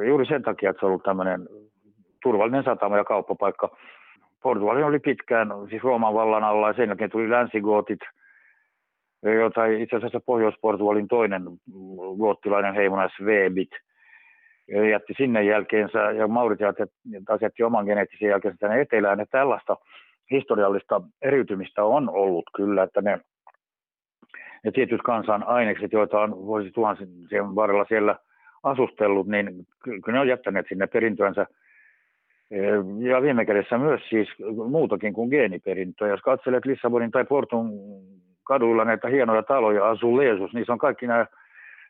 Juuri 0.08 0.26
sen 0.26 0.44
takia, 0.44 0.70
että 0.70 0.80
se 0.80 0.86
on 0.86 0.90
ollut 0.90 1.04
tämmöinen 1.04 1.48
turvallinen 2.24 2.64
satama 2.64 2.98
ja 2.98 3.04
kauppapaikka. 3.04 3.78
Portugali 4.44 4.84
oli 4.84 5.00
pitkään 5.00 5.50
siis 5.70 5.84
Rooman 5.84 6.14
vallan 6.14 6.44
alla 6.44 6.68
ja 6.68 6.74
sen 6.74 6.88
jälkeen 6.88 7.10
tuli 7.10 7.30
länsigootit, 7.30 8.00
jota 9.24 9.66
itse 9.66 9.96
asiassa 9.96 10.20
Pohjois-Portugalin 10.26 11.08
toinen 11.08 11.44
goottilainen 12.18 12.76
heimona 12.76 13.10
Svebit– 13.18 13.70
jätti 14.92 15.14
sinne 15.18 15.44
jälkeensä 15.44 16.00
ja 16.00 16.28
Mauritiat 16.28 16.76
taas 17.28 17.42
jätti 17.42 17.64
oman 17.64 17.86
geneettisen 17.86 18.30
jälkeensä 18.30 18.58
tänne 18.60 18.82
etelään. 18.82 19.20
Että 19.20 19.38
tällaista 19.38 19.78
historiallista 20.32 21.02
eriytymistä 21.22 21.84
on 21.84 22.10
ollut 22.10 22.46
kyllä, 22.56 22.84
että 22.84 23.02
ne, 23.02 23.20
ne 24.64 24.72
tietyt 24.72 25.02
kansan 25.02 25.44
ainekset, 25.44 25.92
joita 25.92 26.20
on 26.20 26.36
vuosi 26.46 26.72
tuhansien 26.72 27.56
varrella 27.56 27.86
siellä 27.88 28.16
asustellut, 28.64 29.28
niin 29.28 29.68
kyllä 29.84 30.02
ne 30.08 30.20
on 30.20 30.28
jättäneet 30.28 30.66
sinne 30.70 30.88
perintöänsä. 30.88 31.46
Ja 33.00 33.22
viime 33.22 33.46
kädessä 33.46 33.78
myös 33.78 34.02
siis 34.10 34.30
muutakin 34.70 35.14
kuin 35.14 35.30
geeniperintöä. 35.30 36.08
Jos 36.08 36.22
katselet 36.22 36.66
Lissabonin 36.66 37.12
tai 37.12 37.26
Portun 37.26 37.72
kaduilla 38.44 38.86
näitä 38.86 39.08
hienoja 39.08 39.44
taloja, 39.44 39.90
azulejus, 39.90 40.54
niin 40.54 40.66
se 40.66 40.72
on 40.72 40.78
kaikki 40.78 41.08
nämä 41.08 41.26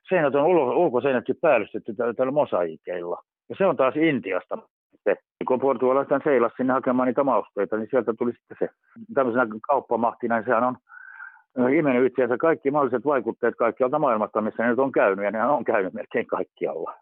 seinät 0.09 0.35
on 0.35 0.45
ulkoseinätkin 0.75 1.35
päällystetty 1.41 1.93
tällä 2.17 2.31
mosaikeilla. 2.31 3.23
Ja 3.49 3.55
se 3.57 3.65
on 3.65 3.77
taas 3.77 3.95
Intiasta. 3.95 4.57
Se. 5.03 5.15
Kun 5.47 5.59
portugalaiset 5.59 6.23
seilas 6.23 6.51
sinne 6.57 6.73
hakemaan 6.73 7.07
niitä 7.07 7.23
mausteita, 7.23 7.77
niin 7.77 7.87
sieltä 7.89 8.13
tuli 8.13 8.31
sitten 8.33 8.57
se. 8.59 8.69
Tämmöisenä 9.13 9.47
kauppamahtina, 9.67 10.35
niin 10.35 10.45
sehän 10.45 10.63
on 10.63 10.77
imennyt 11.77 12.05
itseänsä 12.05 12.37
kaikki 12.37 12.71
mahdolliset 12.71 13.05
vaikutteet 13.05 13.55
kaikkialta 13.55 13.99
maailmasta, 13.99 14.41
missä 14.41 14.63
ne 14.63 14.69
nyt 14.69 14.79
on 14.79 14.91
käynyt, 14.91 15.25
ja 15.25 15.31
ne 15.31 15.43
on 15.43 15.63
käynyt 15.63 15.93
melkein 15.93 16.27
kaikkialla. 16.27 16.93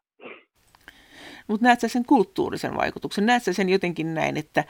Mutta 1.47 1.66
näet 1.66 1.80
sä 1.80 1.88
sen 1.88 2.06
kulttuurisen 2.06 2.76
vaikutuksen? 2.76 3.26
Näet 3.26 3.43
sä 3.43 3.54
sen 3.54 3.70
jotenkin 3.70 4.14
näin, 4.14 4.38
että, 4.38 4.64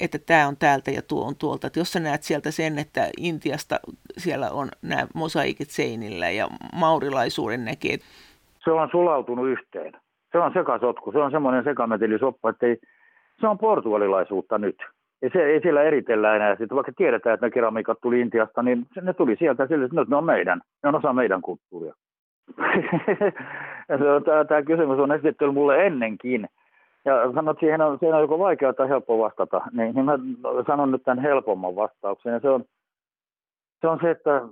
että 0.00 0.18
tämä 0.26 0.48
on 0.48 0.56
täältä 0.56 0.90
ja 0.90 1.02
tuo 1.02 1.26
on 1.26 1.36
tuolta? 1.36 1.66
Että 1.66 1.80
jos 1.80 1.92
sä 1.92 2.00
näet 2.00 2.22
sieltä 2.22 2.50
sen, 2.50 2.78
että 2.78 3.00
Intiasta 3.18 3.80
siellä 4.18 4.50
on 4.50 4.68
nämä 4.82 5.06
mosaikit 5.14 5.70
seinillä 5.70 6.30
ja 6.30 6.48
maurilaisuuden 6.74 7.64
näkee. 7.64 7.96
Se 8.64 8.70
on 8.70 8.88
sulautunut 8.90 9.48
yhteen. 9.48 9.92
Se 10.32 10.38
on 10.38 10.52
sekasotku. 10.52 11.12
Se 11.12 11.18
on 11.18 11.30
semmoinen 11.30 11.64
sekametelisoppa, 11.64 12.50
että 12.50 12.66
ei, 12.66 12.76
se 13.40 13.46
on 13.46 13.58
portugalilaisuutta 13.58 14.58
nyt. 14.58 14.76
Ja 15.22 15.30
se 15.32 15.44
ei 15.44 15.60
siellä 15.60 15.82
eritellä 15.82 16.36
enää. 16.36 16.56
Sitten 16.56 16.76
vaikka 16.76 16.92
tiedetään, 16.96 17.34
että 17.34 17.46
ne 17.46 17.50
keramiikat 17.50 17.98
tuli 18.02 18.20
Intiasta, 18.20 18.62
niin 18.62 18.86
ne 19.02 19.12
tuli 19.12 19.36
sieltä 19.38 19.66
sille, 19.66 19.84
että 19.84 19.96
ne 20.08 20.16
on 20.16 20.24
meidän. 20.24 20.60
Ne 20.82 20.88
on 20.88 20.94
osa 20.94 21.12
meidän 21.12 21.42
kulttuuria. 21.42 21.94
tämä 24.48 24.62
kysymys 24.62 24.98
on 24.98 25.12
esitetty 25.12 25.50
mulle 25.50 25.86
ennenkin. 25.86 26.48
Ja 27.04 27.32
sanot, 27.34 27.60
siihen 27.60 27.80
on, 27.80 27.98
siihen 27.98 28.14
on 28.14 28.20
joko 28.20 28.38
vaikea 28.38 28.72
tai 28.72 28.88
helppo 28.88 29.18
vastata. 29.18 29.60
Niin, 29.72 29.94
niin 29.94 30.04
mä 30.04 30.18
sanon 30.66 30.90
nyt 30.90 31.02
tämän 31.02 31.22
helpomman 31.22 31.76
vastauksen. 31.76 32.32
Ja 32.32 32.40
se 32.40 32.48
on 32.48 32.64
se, 33.80 33.88
on 33.88 33.98
se 34.02 34.10
että 34.10 34.42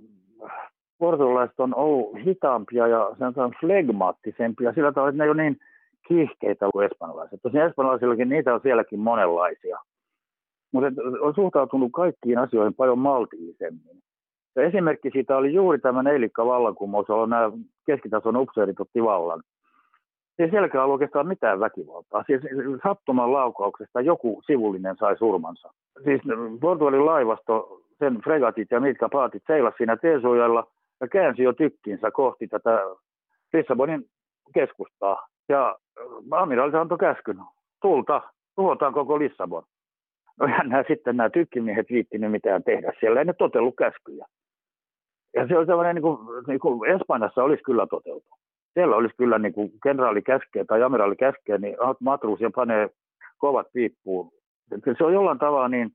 portugalaiset 0.99 1.61
on 1.61 1.75
ollut 1.75 2.17
hitaampia 2.25 2.87
ja 2.87 3.07
on 3.37 3.55
flegmaattisempia 3.61 4.73
sillä 4.73 4.93
tavalla, 4.93 5.09
että 5.09 5.19
ne 5.19 5.25
ei 5.25 5.31
ole 5.31 5.43
niin 5.43 5.57
kiihkeitä 6.09 6.67
kuin 6.73 6.87
espanjalaiset. 6.87 7.41
Tosin 7.43 7.61
espanjalaisillakin 7.61 8.29
niitä 8.29 8.55
on 8.55 8.61
sielläkin 8.63 8.99
monenlaisia. 8.99 9.79
Mutta 10.73 10.89
on 11.21 11.35
suhtautunut 11.35 11.91
kaikkiin 11.93 12.39
asioihin 12.39 12.75
paljon 12.75 12.99
maltillisemmin. 12.99 14.03
Ja 14.57 14.63
esimerkki 14.63 15.11
siitä 15.11 15.37
oli 15.37 15.55
juuri 15.55 15.79
tämä 15.79 16.03
neilikka 16.03 16.47
vallankumous, 16.47 17.09
jolloin 17.09 17.31
nämä 17.31 17.51
keskitason 17.87 18.37
upseerit 18.37 18.81
otti 18.81 19.03
vallan. 19.03 19.43
Ei 20.39 20.51
sielläkään 20.51 20.85
ollut 20.85 20.95
oikeastaan 20.95 21.27
mitään 21.27 21.61
väkivaltaa. 21.61 22.25
Siis 22.27 22.41
sattuman 22.83 23.33
laukauksesta 23.33 24.01
joku 24.01 24.43
sivullinen 24.47 24.97
sai 24.97 25.19
surmansa. 25.19 25.73
Siis 26.05 26.21
Portugalin 26.61 27.07
laivasto, 27.07 27.81
sen 27.99 28.21
fregatit 28.25 28.71
ja 28.71 28.81
mitkä 28.81 29.09
paatit 29.13 29.43
seilas 29.47 29.75
siinä 29.77 29.97
Teesujalla 29.97 30.67
ja 31.01 31.09
käänsi 31.09 31.43
jo 31.43 31.53
tykkinsä 31.53 32.11
kohti 32.11 32.49
tätä 32.49 32.81
Lissabonin 33.53 34.05
keskustaa. 34.55 35.29
Ja 35.49 35.77
amiraali 36.31 36.77
antoi 36.77 36.99
käskyn, 36.99 37.41
tulta, 37.83 38.23
tuhotaan 38.57 38.93
koko 38.93 39.19
Lissabon. 39.19 39.63
No 40.41 40.47
ja 40.47 40.63
nämä, 40.63 40.85
sitten 40.89 41.17
nämä 41.17 41.31
tykkimiehet 41.31 41.87
viittinyt 41.91 42.31
mitään 42.31 42.63
tehdä. 42.65 42.93
Siellä 43.01 43.21
ei 43.21 43.25
ne 43.25 43.33
totellut 43.33 43.75
käskyjä. 43.77 44.27
Ja 45.35 45.49
se 45.49 45.59
on 45.59 45.67
sellainen, 45.67 45.95
niin 45.95 46.03
kuin, 46.03 46.19
niin 46.47 46.61
kuin 46.61 46.91
Espanjassa 46.91 47.45
olisi 47.45 47.63
kyllä 47.63 47.87
toteutunut. 47.87 48.39
Siellä 48.75 48.97
olisi 48.97 49.17
kyllä 49.17 49.39
niin 49.39 49.53
kuin 49.53 49.73
kenraali 49.83 50.23
käskee 50.23 50.65
tai 50.65 50.83
amiraali 50.83 51.17
käskee, 51.17 51.59
niin 51.59 51.77
matruusia 52.01 52.51
panee 52.55 52.91
kovat 53.39 53.67
piippuun. 53.73 54.33
Se 54.99 55.05
on 55.05 55.13
jollain 55.13 55.39
tavalla 55.39 55.69
niin 55.69 55.91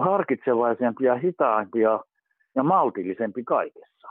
harkitsevaisempi 0.00 1.04
ja 1.04 1.14
hitaampi 1.14 1.80
ja, 1.80 2.00
ja 2.54 2.62
maltillisempi 2.62 3.44
kaikessa. 3.44 4.08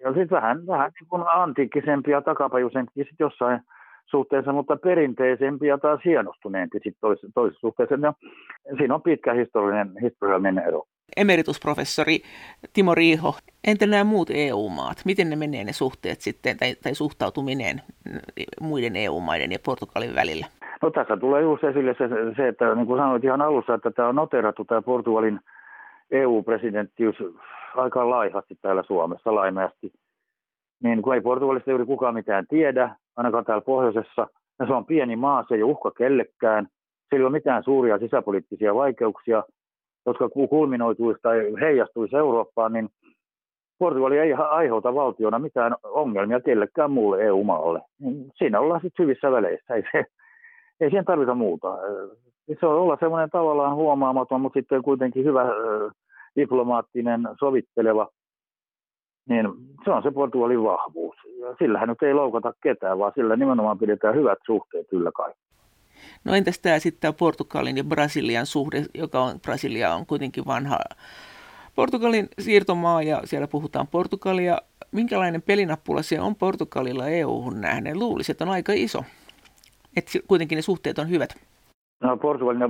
Ja 0.00 0.08
sitten 0.08 0.30
vähän, 0.30 0.66
vähän 0.66 0.92
niin 1.00 1.08
kuin 1.08 1.22
antiikkisempi 1.26 2.10
ja 2.10 2.22
takapajuisempi 2.22 2.92
sitten 2.94 3.24
jossain 3.24 3.60
suhteessa, 4.10 4.52
mutta 4.52 4.76
perinteisempi 4.76 5.66
ja 5.66 5.78
taas 5.78 6.00
hienostuneempi 6.04 6.74
sitten 6.74 7.00
toisessa, 7.00 7.28
toisessa 7.34 7.60
suhteessa. 7.60 7.94
Ja 7.94 8.12
siinä 8.78 8.94
on 8.94 9.02
pitkä 9.02 9.32
historiallinen, 9.32 9.92
historiallinen 10.02 10.58
ero. 10.58 10.84
Emeritusprofessori 11.16 12.18
Timo 12.72 12.94
Riiho, 12.94 13.34
entä 13.66 13.86
nämä 13.86 14.04
muut 14.04 14.30
EU-maat? 14.34 15.02
Miten 15.04 15.30
ne 15.30 15.36
menee 15.36 15.64
ne 15.64 15.72
suhteet 15.72 16.20
sitten 16.20 16.56
tai, 16.56 16.74
tai 16.74 16.94
suhtautuminen 16.94 17.82
muiden 18.60 18.96
EU-maiden 18.96 19.52
ja 19.52 19.58
Portugalin 19.64 20.14
välillä? 20.14 20.46
No 20.82 20.90
tässä 20.90 21.16
tulee 21.16 21.42
juuri 21.42 21.68
esille 21.68 21.94
se, 21.98 22.08
se, 22.36 22.48
että 22.48 22.74
niin 22.74 22.86
kuin 22.86 22.98
sanoit 22.98 23.24
ihan 23.24 23.42
alussa, 23.42 23.74
että 23.74 23.90
tämä 23.90 24.08
on 24.08 24.14
noterattu 24.14 24.64
tämä 24.64 24.82
Portugalin 24.82 25.40
EU-presidenttius 26.10 27.16
aika 27.76 28.10
laihasti 28.10 28.58
täällä 28.62 28.82
Suomessa 28.82 29.34
laimeasti. 29.34 29.92
Niin 30.82 31.02
kun 31.02 31.14
ei 31.14 31.20
Portugalista 31.20 31.70
juuri 31.70 31.86
kukaan 31.86 32.14
mitään 32.14 32.46
tiedä, 32.46 32.96
ainakaan 33.18 33.44
täällä 33.44 33.60
pohjoisessa, 33.60 34.26
ja 34.58 34.66
se 34.66 34.72
on 34.72 34.86
pieni 34.86 35.16
maa, 35.16 35.44
se 35.48 35.54
ei 35.54 35.62
ole 35.62 35.72
uhka 35.72 35.90
kellekään, 35.90 36.68
sillä 37.10 37.22
ei 37.22 37.22
ole 37.22 37.32
mitään 37.32 37.64
suuria 37.64 37.98
sisäpoliittisia 37.98 38.74
vaikeuksia, 38.74 39.42
jotka 40.06 40.28
kulminoituisi 40.28 41.20
tai 41.22 41.52
heijastuisi 41.60 42.16
Eurooppaan, 42.16 42.72
niin 42.72 42.88
Portugali 43.78 44.18
ei 44.18 44.32
aiheuta 44.32 44.94
valtiona 44.94 45.38
mitään 45.38 45.74
ongelmia 45.84 46.40
kellekään 46.40 46.90
muulle 46.90 47.22
EU-maalle. 47.22 47.80
Siinä 48.34 48.60
ollaan 48.60 48.80
sitten 48.80 49.04
hyvissä 49.04 49.30
väleissä. 49.30 49.74
Ei, 49.74 49.82
se, 49.92 50.04
ei 50.80 50.90
siihen 50.90 51.04
tarvita 51.04 51.34
muuta. 51.34 51.78
Se 52.60 52.66
on 52.66 52.74
olla 52.74 52.96
semmoinen 53.00 53.30
tavallaan 53.30 53.74
huomaamaton, 53.74 54.40
mutta 54.40 54.60
sitten 54.60 54.82
kuitenkin 54.82 55.24
hyvä 55.24 55.44
diplomaattinen, 56.36 57.28
sovitteleva, 57.40 58.08
niin 59.28 59.48
se 59.84 59.90
on 59.90 60.02
se 60.02 60.10
Portugalin 60.10 60.62
vahvuus. 60.62 61.07
Ja 61.40 61.54
sillähän 61.58 61.88
nyt 61.88 62.02
ei 62.02 62.14
loukata 62.14 62.52
ketään, 62.62 62.98
vaan 62.98 63.12
sillä 63.14 63.36
nimenomaan 63.36 63.78
pidetään 63.78 64.14
hyvät 64.14 64.38
suhteet 64.46 64.86
yllä 64.92 65.10
kaikki. 65.14 65.40
No 66.24 66.34
entäs 66.34 66.58
tämä 66.58 66.78
sitten 66.78 67.14
Portugalin 67.14 67.76
ja 67.76 67.84
Brasilian 67.84 68.46
suhde, 68.46 68.84
joka 68.94 69.20
on, 69.20 69.40
Brasilia 69.40 69.94
on 69.94 70.06
kuitenkin 70.06 70.46
vanha 70.46 70.78
Portugalin 71.76 72.28
siirtomaa 72.38 73.02
ja 73.02 73.20
siellä 73.24 73.46
puhutaan 73.46 73.86
Portugalia. 73.86 74.58
Minkälainen 74.92 75.42
pelinappula 75.42 76.02
se 76.02 76.20
on 76.20 76.34
Portugalilla 76.34 77.08
EU-hun 77.08 77.60
nähden? 77.60 77.98
Luulisi, 77.98 78.32
että 78.32 78.44
on 78.44 78.50
aika 78.50 78.72
iso. 78.76 79.04
Että 79.96 80.18
kuitenkin 80.28 80.56
ne 80.56 80.62
suhteet 80.62 80.98
on 80.98 81.10
hyvät. 81.10 81.30
No 82.00 82.16
Portugalin 82.16 82.60
ja 82.60 82.68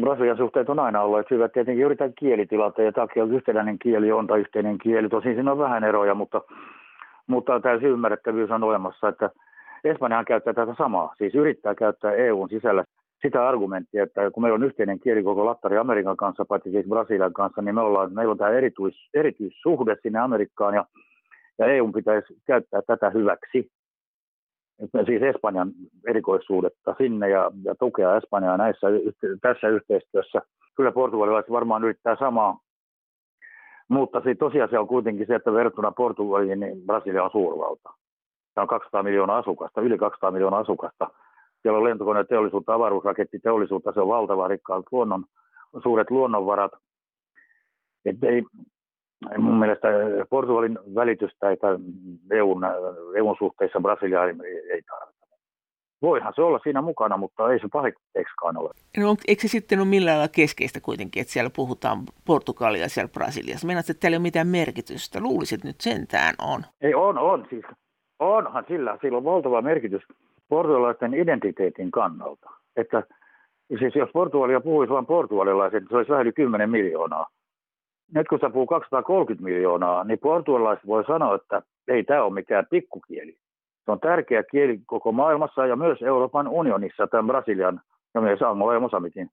Brasilian 0.00 0.36
suhteet 0.36 0.68
on 0.68 0.78
aina 0.78 1.02
ollut 1.02 1.30
hyvät. 1.30 1.52
Tietenkin 1.52 1.96
tämän 1.98 2.12
kielitilanteen 2.18 2.94
takia 2.94 3.24
yhtenäinen 3.24 3.78
kieli 3.78 4.12
on 4.12 4.26
tai 4.26 4.40
yhteinen 4.40 4.78
kieli. 4.78 5.08
Tosin 5.08 5.34
siinä 5.34 5.52
on 5.52 5.58
vähän 5.58 5.84
eroja, 5.84 6.14
mutta, 6.14 6.40
mutta 7.26 7.60
täysin 7.60 7.88
ymmärrettävyys 7.88 8.50
on 8.50 8.64
olemassa, 8.64 9.08
että 9.08 9.30
Espanjahan 9.84 10.24
käyttää 10.24 10.54
tätä 10.54 10.74
samaa. 10.78 11.14
Siis 11.18 11.34
yrittää 11.34 11.74
käyttää 11.74 12.12
EUn 12.12 12.48
sisällä 12.48 12.84
sitä 13.22 13.48
argumenttia, 13.48 14.02
että 14.02 14.30
kun 14.30 14.42
meillä 14.42 14.54
on 14.54 14.64
yhteinen 14.64 15.00
kieli 15.00 15.22
koko 15.22 15.46
Lattari 15.46 15.78
Amerikan 15.78 16.16
kanssa, 16.16 16.44
paitsi 16.44 16.70
siis 16.70 16.86
Brasilian 16.86 17.32
kanssa, 17.32 17.62
niin 17.62 17.74
me 17.74 17.80
ollaan, 17.80 18.14
meillä 18.14 18.30
on 18.30 18.38
tämä 18.38 18.50
erityis, 18.50 19.08
erityissuhde 19.14 19.96
sinne 20.02 20.18
Amerikkaan 20.18 20.74
ja, 20.74 20.84
ja 21.58 21.66
EUn 21.66 21.92
pitäisi 21.92 22.38
käyttää 22.46 22.80
tätä 22.86 23.10
hyväksi. 23.10 23.70
Siis 25.06 25.22
Espanjan 25.22 25.72
erikoissuudetta 26.08 26.94
sinne 26.98 27.28
ja, 27.28 27.50
ja 27.64 27.74
tukea 27.74 28.16
Espanjaa 28.16 28.56
näissä, 28.56 28.86
tässä 29.42 29.68
yhteistyössä. 29.68 30.42
Kyllä 30.76 30.92
portugalilaiset 30.92 31.50
varmaan 31.50 31.84
yrittää 31.84 32.16
samaa, 32.16 32.58
mutta 33.88 34.20
se 34.20 34.34
tosiasia 34.34 34.80
on 34.80 34.88
kuitenkin 34.88 35.26
se, 35.26 35.34
että 35.34 35.52
verrattuna 35.52 35.92
Portugaliin, 35.92 36.60
niin 36.60 36.82
Brasilia 36.86 37.24
on 37.24 37.30
suurvalta. 37.30 37.90
Se 38.54 38.60
on 38.60 38.68
200 38.68 39.02
miljoonaa 39.02 39.38
asukasta, 39.38 39.80
yli 39.80 39.98
200 39.98 40.30
miljoonaa 40.30 40.60
asukasta– 40.60 41.10
siellä 41.66 41.78
on 41.78 41.84
lentokoneteollisuutta, 41.84 42.74
avaruusrakettiteollisuutta, 42.74 43.92
se 43.92 44.00
on 44.00 44.08
valtava 44.08 44.48
rikkaat 44.48 44.84
luonnon, 44.92 45.24
suuret 45.82 46.10
luonnonvarat. 46.10 46.72
Et 48.04 48.24
ei, 48.24 48.42
mun 49.38 49.58
mielestä 49.58 49.88
Portugalin 50.30 50.78
välitystä 50.94 51.38
tai 51.40 51.56
EUn, 52.30 52.62
EUn 53.16 53.36
suhteissa 53.38 53.80
Brasiliaan 53.80 54.44
ei, 54.44 54.70
ei 54.72 54.82
tarvita. 54.82 55.15
Voihan 56.02 56.32
se 56.36 56.42
olla 56.42 56.60
siinä 56.62 56.82
mukana, 56.82 57.16
mutta 57.16 57.52
ei 57.52 57.58
se 57.58 57.68
pahitteeksikaan 57.72 58.56
ole. 58.56 58.70
No, 58.96 59.16
eikö 59.28 59.42
se 59.42 59.48
sitten 59.48 59.78
ole 59.78 59.88
millään 59.88 60.18
lailla 60.18 60.32
keskeistä 60.32 60.80
kuitenkin, 60.80 61.20
että 61.20 61.32
siellä 61.32 61.50
puhutaan 61.56 61.98
Portugalia 62.26 62.88
siellä 62.88 63.12
Brasiliassa? 63.12 63.66
Meinaat, 63.66 63.90
että 63.90 64.00
täällä 64.00 64.14
ei 64.14 64.18
ole 64.18 64.22
mitään 64.22 64.46
merkitystä? 64.46 65.20
Luulisit 65.20 65.64
nyt 65.64 65.80
sentään 65.80 66.34
on. 66.42 66.62
Ei, 66.80 66.94
on, 66.94 67.18
on. 67.18 67.46
Siis, 67.50 67.64
onhan 68.18 68.64
sillä, 68.68 68.98
sillä 69.02 69.18
on 69.18 69.24
valtava 69.24 69.62
merkitys 69.62 70.02
portugalaisten 70.48 71.14
identiteetin 71.14 71.90
kannalta. 71.90 72.50
Että 72.76 73.02
siis 73.78 73.94
jos 73.94 74.10
Portugalia 74.12 74.60
puhuisi 74.60 74.92
vain 74.92 75.06
portugalilaiset, 75.06 75.80
niin 75.80 75.88
se 75.88 75.96
olisi 75.96 76.10
vähän 76.10 76.22
yli 76.22 76.32
10 76.32 76.70
miljoonaa. 76.70 77.26
Nyt 78.14 78.28
kun 78.28 78.38
se 78.40 78.50
puhuu 78.50 78.66
230 78.66 79.44
miljoonaa, 79.44 80.04
niin 80.04 80.18
portugalilaiset 80.18 80.86
voi 80.86 81.04
sanoa, 81.04 81.34
että 81.34 81.62
ei 81.88 82.04
tämä 82.04 82.22
ole 82.22 82.34
mikään 82.34 82.66
pikkukieli. 82.70 83.36
Se 83.86 83.92
on 83.92 84.00
tärkeä 84.00 84.42
kieli 84.42 84.80
koko 84.86 85.12
maailmassa 85.12 85.66
ja 85.66 85.76
myös 85.76 86.02
Euroopan 86.02 86.48
unionissa, 86.48 87.06
tämän 87.06 87.26
Brasilian 87.26 87.80
ja 88.14 88.20
myös 88.20 88.42
Angola 88.42 88.74
ja 88.74 88.80
Mosambikin 88.80 89.30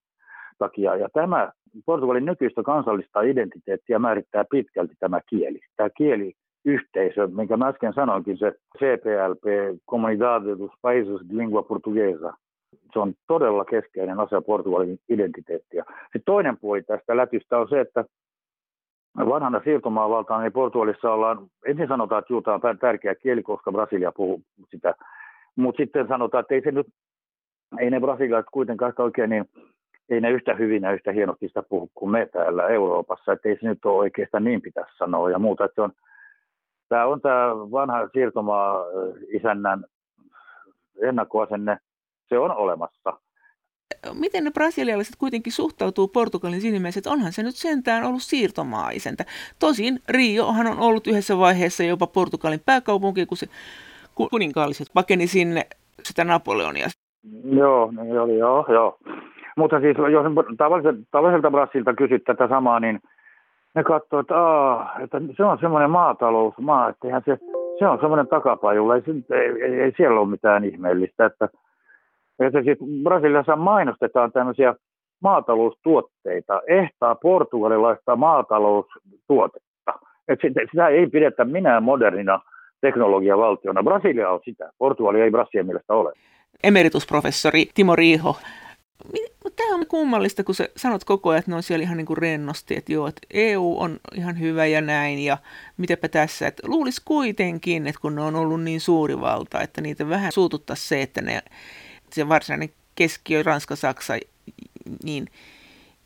takia. 0.58 0.96
Ja 0.96 1.10
tämä 1.14 1.52
Portugalin 1.86 2.26
nykyistä 2.26 2.64
kansallista 2.64 3.22
identiteettiä 3.22 4.00
määrittää 4.00 4.46
pitkälti 4.52 4.94
tämä 5.00 5.20
kieli. 5.30 5.60
Tämä 5.76 5.90
kieli 5.90 6.34
yhteisö, 6.66 7.28
minkä 7.28 7.58
mä 7.58 7.68
äsken 7.68 7.94
sanoinkin, 7.94 8.38
se 8.38 8.52
CPLP, 8.78 9.46
Comunidade 9.90 10.58
dos 10.60 10.72
Países 10.82 11.30
de 11.30 11.38
Lingua 11.38 11.64
Portuguesa. 11.64 12.34
Se 12.94 13.00
on 13.00 13.14
todella 13.28 13.66
keskeinen 13.66 14.20
asia 14.20 14.42
Portugalin 14.42 15.00
identiteettiä. 15.10 15.84
Sitten 16.04 16.22
toinen 16.26 16.58
puoli 16.58 16.84
tästä 16.84 17.18
lätystä 17.18 17.58
on 17.58 17.70
se, 17.70 17.80
että 17.80 18.06
vanhana 19.18 19.62
siirtomaavaltaan 19.64 20.42
niin 20.42 20.54
Portugalissa 20.54 21.14
ollaan, 21.14 21.38
ensin 21.66 21.88
sanotaan, 21.88 22.20
että 22.20 22.34
juuta 22.34 22.54
on 22.54 22.80
tärkeä 22.80 23.16
kieli, 23.16 23.44
koska 23.44 23.72
Brasilia 23.72 24.12
puhuu 24.12 24.42
sitä, 24.70 24.96
mutta 25.56 25.78
sitten 25.78 26.08
sanotaan, 26.08 26.42
että 26.42 26.56
ei 26.56 26.62
se 26.62 26.72
nyt 26.72 26.88
ei 27.80 27.90
ne 27.90 28.00
brasilialaiset 28.00 28.50
kuitenkaan 28.52 28.94
oikein 28.98 29.30
niin, 29.30 29.46
ei 30.10 30.22
ne 30.22 30.32
yhtä 30.32 30.54
hyvin 30.54 30.84
ja 30.84 30.92
yhtä 30.92 31.12
hienosti 31.12 31.48
sitä 31.48 31.64
puhu 31.64 31.90
kuin 31.94 32.12
me 32.12 32.30
täällä 32.34 32.68
Euroopassa, 32.68 33.34
että 33.34 33.50
ei 33.50 33.58
se 33.62 33.68
nyt 33.68 33.86
ole 33.86 33.98
oikeastaan 33.98 34.44
niin 34.44 34.62
pitäisi 34.62 34.98
sanoa 34.98 35.30
ja 35.30 35.40
muuta, 35.40 35.66
että 35.66 35.76
se 35.76 35.82
on, 35.82 35.92
tämä 36.90 37.06
on 37.06 37.22
tämä 37.22 37.56
vanha 37.56 38.08
siirtomaa 38.14 38.86
isännän 39.28 39.86
ennakkoasenne, 41.02 41.78
se 42.30 42.40
on 42.40 42.52
olemassa. 42.52 43.14
Miten 44.14 44.44
ne 44.44 44.52
brasilialaiset 44.52 45.16
kuitenkin 45.16 45.54
suhtautuu 45.54 46.08
Portugalin 46.08 46.62
mielessä, 46.62 47.00
että 47.00 47.12
onhan 47.12 47.32
se 47.32 47.44
nyt 47.44 47.56
sentään 47.56 48.04
ollut 48.04 48.22
siirtomaa-isäntä. 48.22 49.24
Tosin 49.60 50.00
Riohan 50.10 50.68
on 50.68 50.80
ollut 50.80 51.08
yhdessä 51.08 51.38
vaiheessa 51.38 51.84
jopa 51.84 52.08
Portugalin 52.08 52.60
pääkaupunki, 52.66 53.26
kun 53.26 53.38
se 53.38 53.48
kuninkaalliset 54.16 54.88
pakeni 54.94 55.28
sinne 55.28 55.62
sitä 56.04 56.24
Napoleonia. 56.24 56.88
Joo, 57.44 57.92
niin 57.92 58.20
oli, 58.20 58.38
joo, 58.38 58.66
joo. 58.70 58.98
Mutta 59.58 59.80
siis 59.80 59.98
jos 59.98 60.26
tavalliselta, 60.58 61.00
tavalliselta 61.12 61.52
Brasilta 61.52 61.94
kysyt 61.94 62.24
tätä 62.24 62.48
samaa, 62.48 62.80
niin 62.80 63.00
ne 63.76 63.84
katsoo, 63.84 64.20
että, 64.20 64.38
aa, 64.38 65.00
että 65.00 65.22
se 65.38 65.44
on 65.44 65.58
semmoinen 65.62 65.90
maatalousmaa, 65.90 66.90
että 66.90 67.22
se, 67.26 67.38
se 67.80 67.88
on 67.88 68.00
semmoinen 68.00 68.28
takapajulla, 68.28 68.96
ei, 68.96 69.04
ei, 69.32 69.64
ei, 69.64 69.82
ei 69.82 69.94
siellä 69.98 70.20
ole 70.20 70.30
mitään 70.30 70.64
ihmeellistä. 70.64 71.26
Että, 71.26 71.50
että 72.48 72.64
siis 72.64 72.78
Brasiliassa 73.04 73.56
mainostetaan 73.56 74.32
tämmöisiä 74.32 74.76
maataloustuotteita, 75.22 76.62
ehtaa 76.68 77.16
portugalilaista 77.16 78.16
maataloustuotetta. 78.16 79.94
Että 80.28 80.48
sitä, 80.48 80.62
sitä 80.72 80.88
ei 80.88 81.08
pidetä 81.08 81.46
minään 81.46 81.84
modernina 81.84 82.40
teknologiavaltiona. 82.82 83.84
Brasilia 83.84 84.30
on 84.30 84.40
sitä, 84.46 84.72
Portugali 84.78 85.22
ei 85.22 85.32
Brasilian 85.32 85.66
mielestä 85.66 85.94
ole. 85.94 86.14
Emeritusprofessori 86.64 87.66
Timo 87.76 87.96
Riiho, 87.96 88.36
Tämä 89.56 89.76
on 89.76 89.88
kummallista, 89.88 90.44
kun 90.44 90.56
sä 90.56 90.70
sanot 90.78 91.04
koko 91.04 91.30
ajan, 91.30 91.40
että 91.40 91.52
ne 91.52 91.56
on 91.56 91.64
siellä 91.64 91.84
ihan 91.84 91.98
niin 91.98 92.06
kuin 92.06 92.18
rennosti, 92.18 92.78
että 92.78 92.94
joo, 92.94 93.08
että 93.08 93.22
EU 93.34 93.76
on 93.80 94.00
ihan 94.16 94.40
hyvä 94.40 94.66
ja 94.66 94.82
näin, 94.82 95.20
ja 95.20 95.38
mitäpä 95.78 96.08
tässä, 96.08 96.48
että 96.48 96.64
luulisi 96.68 97.02
kuitenkin, 97.06 97.88
että 97.88 98.02
kun 98.02 98.16
ne 98.16 98.22
on 98.22 98.36
ollut 98.36 98.64
niin 98.64 98.82
suuri 98.82 99.22
valta, 99.22 99.62
että 99.62 99.82
niitä 99.82 100.10
vähän 100.10 100.32
suututtaisi 100.32 100.88
se, 100.88 101.02
että 101.02 101.22
ne, 101.22 101.42
se 102.14 102.30
varsinainen 102.30 102.70
keskiö, 102.96 103.44
Ranska, 103.44 103.76
Saksa, 103.76 104.14
niin 105.04 105.28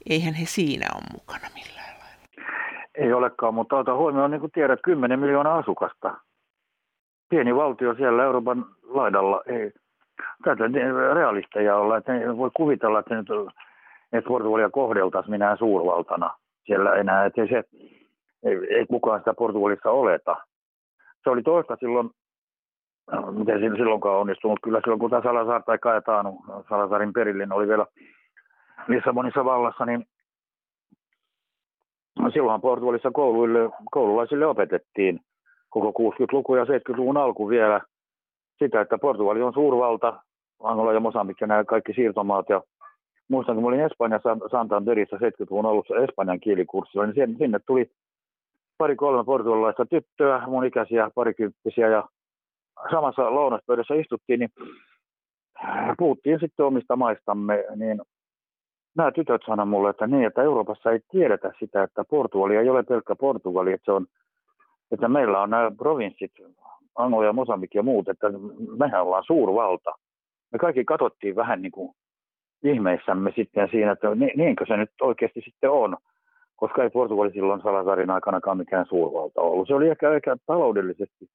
eihän 0.10 0.34
he 0.34 0.46
siinä 0.46 0.86
ole 0.96 1.04
mukana 1.14 1.48
millään 1.54 1.96
lailla. 2.00 2.52
Ei 2.96 3.14
olekaan, 3.14 3.54
mutta 3.54 3.76
ota 3.76 3.96
huomioon, 3.96 4.32
niin 4.32 4.42
kuin 4.42 4.52
tiedät, 4.52 4.80
10 4.84 5.20
miljoonaa 5.20 5.58
asukasta. 5.58 6.18
Pieni 7.30 7.56
valtio 7.56 7.96
siellä 7.96 8.24
Euroopan 8.24 8.66
laidalla, 8.84 9.42
ei, 9.46 9.72
tätä 10.44 10.64
realisteja 11.14 11.76
olla, 11.76 11.98
että 11.98 12.12
voi 12.38 12.50
kuvitella, 12.58 13.00
että, 13.00 13.16
nyt, 13.16 13.28
että 14.14 14.28
Portugalia 14.28 14.70
kohdeltaisiin 14.70 15.32
minä 15.32 15.56
suurvaltana 15.56 16.38
siellä 16.68 16.96
enää, 16.96 17.26
että 17.26 17.42
se, 17.50 17.64
ei, 18.44 18.58
ei 18.76 18.86
kukaan 18.86 19.20
sitä 19.20 19.34
Portugalissa 19.34 19.92
oleta. 19.92 20.36
Se 21.24 21.30
oli 21.30 21.44
toista 21.44 21.78
silloin, 21.80 22.10
miten 23.32 23.60
siinä 23.60 23.76
silloinkaan 23.76 24.20
onnistunut, 24.20 24.60
kyllä 24.64 24.80
silloin 24.84 25.00
kun 25.00 25.10
tämä 25.10 25.22
Salazar 25.22 25.64
tai 25.64 25.78
Kaetaanu, 25.78 26.40
Salazarin 26.70 27.14
perillinen 27.14 27.52
oli 27.52 27.68
vielä 27.68 27.86
Lissabonissa 28.88 29.46
vallassa, 29.46 29.86
niin 29.86 30.06
silloinhan 32.34 32.62
Portugalissa 32.62 33.12
kouluille, 33.12 33.70
koululaisille 33.92 34.46
opetettiin 34.46 35.20
koko 35.70 36.12
60-luku 36.12 36.56
ja 36.56 36.64
70-luvun 36.64 37.18
alku 37.18 37.50
vielä– 37.50 37.82
sitä, 38.60 38.82
että 38.82 38.98
Portugali 38.98 39.42
on 39.42 39.54
suurvalta, 39.54 40.24
Angola 40.64 40.94
ja 40.94 41.00
Mosambik 41.00 41.42
ja 41.42 41.48
nämä 41.48 41.64
kaikki 41.64 41.94
siirtomaat. 41.94 42.50
Ja 42.50 42.62
muistan, 43.30 43.56
kun 43.56 43.66
olin 43.66 43.80
Espanjassa 43.80 44.38
Santanderissä 44.52 45.16
70-luvun 45.16 45.66
alussa 45.66 45.96
Espanjan 45.96 46.40
kielikurssilla, 46.40 47.06
niin 47.06 47.38
sinne 47.38 47.60
tuli 47.68 47.92
pari-kolme 48.78 49.24
portugalilaista 49.24 49.86
tyttöä, 49.86 50.42
mun 50.48 50.66
ikäisiä 50.66 51.12
parikymppisiä, 51.16 51.88
ja 51.88 52.04
samassa 52.92 53.36
lounaspöydässä 53.36 53.94
istuttiin, 53.94 54.40
niin 54.40 54.50
puhuttiin 55.98 56.40
sitten 56.40 56.66
omista 56.66 56.96
maistamme, 56.96 57.66
niin 57.76 58.02
nämä 58.98 59.12
tytöt 59.12 59.42
sanoivat 59.46 59.70
mulle, 59.70 59.90
että 59.90 60.08
niin, 60.08 60.26
että 60.26 60.44
Euroopassa 60.44 60.92
ei 60.92 61.00
tiedetä 61.12 61.52
sitä, 61.60 61.84
että 61.84 62.04
Portugali 62.10 62.56
ei 62.56 62.70
ole 62.70 62.84
pelkkä 62.84 63.16
Portugali, 63.16 63.74
että, 63.74 63.86
se 63.86 63.92
on, 63.92 64.06
että 64.92 65.08
meillä 65.08 65.42
on 65.42 65.50
nämä 65.50 65.72
provinssit, 65.78 66.32
Angola 66.96 67.26
ja 67.26 67.34
Mosambik 67.34 67.76
ja 67.76 67.84
muut, 67.84 68.10
että 68.10 68.28
mehän 68.78 69.04
ollaan 69.04 69.24
suurvalta. 69.28 69.92
Me 70.52 70.60
kaikki 70.60 70.86
katsottiin 70.86 71.36
vähän 71.36 71.62
niin 71.62 71.72
kuin 71.72 71.92
ihmeissämme 72.64 73.34
sitten 73.36 73.68
siinä, 73.72 73.92
että 73.92 74.08
niinkö 74.36 74.66
se 74.68 74.78
nyt 74.78 74.90
oikeasti 75.02 75.42
sitten 75.46 75.72
on, 75.72 75.98
koska 76.56 76.84
ei 76.84 76.90
Portugali 76.90 77.32
silloin 77.32 77.62
Salazarin 77.62 78.10
aikanakaan 78.10 78.58
mikään 78.58 78.86
suurvalta 78.90 79.42
ollut. 79.42 79.68
Se 79.68 79.74
oli 79.74 79.90
ehkä, 79.90 80.14
ehkä 80.14 80.38
taloudellisesti 80.46 81.28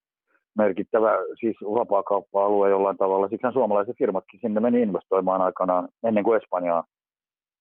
merkittävä, 0.59 1.11
siis 1.41 1.57
vapaakauppa-alue 1.61 2.71
jollain 2.71 2.97
tavalla. 2.97 3.29
Siksi 3.29 3.47
suomalaiset 3.53 3.99
firmatkin 3.99 4.41
sinne 4.41 4.61
meni 4.61 4.83
investoimaan 4.83 5.43
aikanaan 5.43 5.89
ennen 6.05 6.25
kuin 6.25 6.43
Espanjaa. 6.43 6.85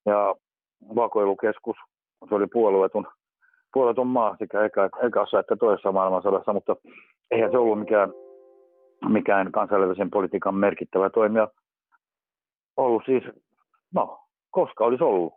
Ja 0.05 0.35
vakoilukeskus, 0.95 1.75
se 2.29 2.35
oli 2.35 2.47
puolueetun, 2.47 3.07
puolueetun 3.73 4.07
maa 4.07 4.35
sekä 4.39 4.65
eka, 4.65 4.89
ekassa 5.07 5.39
että 5.39 5.55
toisessa 5.55 5.91
maailmansodassa, 5.91 6.53
mutta 6.53 6.75
eihän 7.31 7.51
se 7.51 7.57
ollut 7.57 7.79
mikään, 7.79 8.09
mikään 9.09 9.51
kansainvälisen 9.51 10.09
politiikan 10.09 10.55
merkittävä 10.55 11.09
toimija 11.09 11.47
ollut 12.77 13.03
siis, 13.05 13.23
no, 13.93 14.19
koska 14.51 14.85
olisi 14.85 15.03
ollut. 15.03 15.33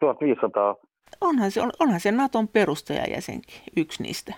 1500. 0.00 0.76
Onhan 1.20 1.50
se, 1.50 1.60
on, 1.60 1.70
onhan 1.80 2.00
se 2.00 2.12
Naton 2.12 2.48
perustajajäsenkin, 2.48 3.62
yksi 3.76 4.02
niistä. 4.02 4.34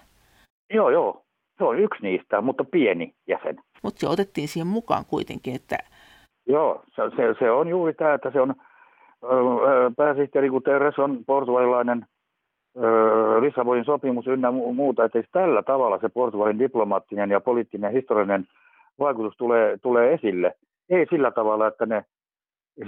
Joo, 0.74 0.90
joo. 0.90 1.23
Se 1.58 1.64
on 1.64 1.78
yksi 1.78 2.02
niistä, 2.02 2.40
mutta 2.40 2.64
pieni 2.64 3.14
jäsen. 3.28 3.56
Mutta 3.82 4.00
se 4.00 4.08
otettiin 4.08 4.48
siihen 4.48 4.66
mukaan 4.66 5.04
kuitenkin, 5.04 5.54
että... 5.54 5.76
Joo, 6.46 6.82
se, 6.86 7.02
se, 7.16 7.34
se 7.38 7.50
on 7.50 7.68
juuri 7.68 7.94
tämä, 7.94 8.14
että 8.14 8.30
se 8.30 8.40
on 8.40 8.54
pääsihteeri 9.96 10.48
Guterres 10.48 10.98
on 10.98 11.24
portugalilainen 11.26 12.06
Lissabonin 13.40 13.84
sopimus 13.84 14.26
ynnä 14.26 14.50
muuta, 14.50 15.04
että 15.04 15.22
tällä 15.32 15.62
tavalla 15.62 15.98
se 15.98 16.08
Portugalin 16.08 16.58
diplomaattinen 16.58 17.30
ja 17.30 17.40
poliittinen 17.40 17.88
ja 17.88 17.92
historiallinen 17.92 18.46
vaikutus 18.98 19.36
tulee, 19.36 19.78
tulee 19.82 20.14
esille. 20.14 20.54
Ei 20.90 21.06
sillä 21.10 21.30
tavalla, 21.30 21.66
että 21.66 21.86
ne, 21.86 22.04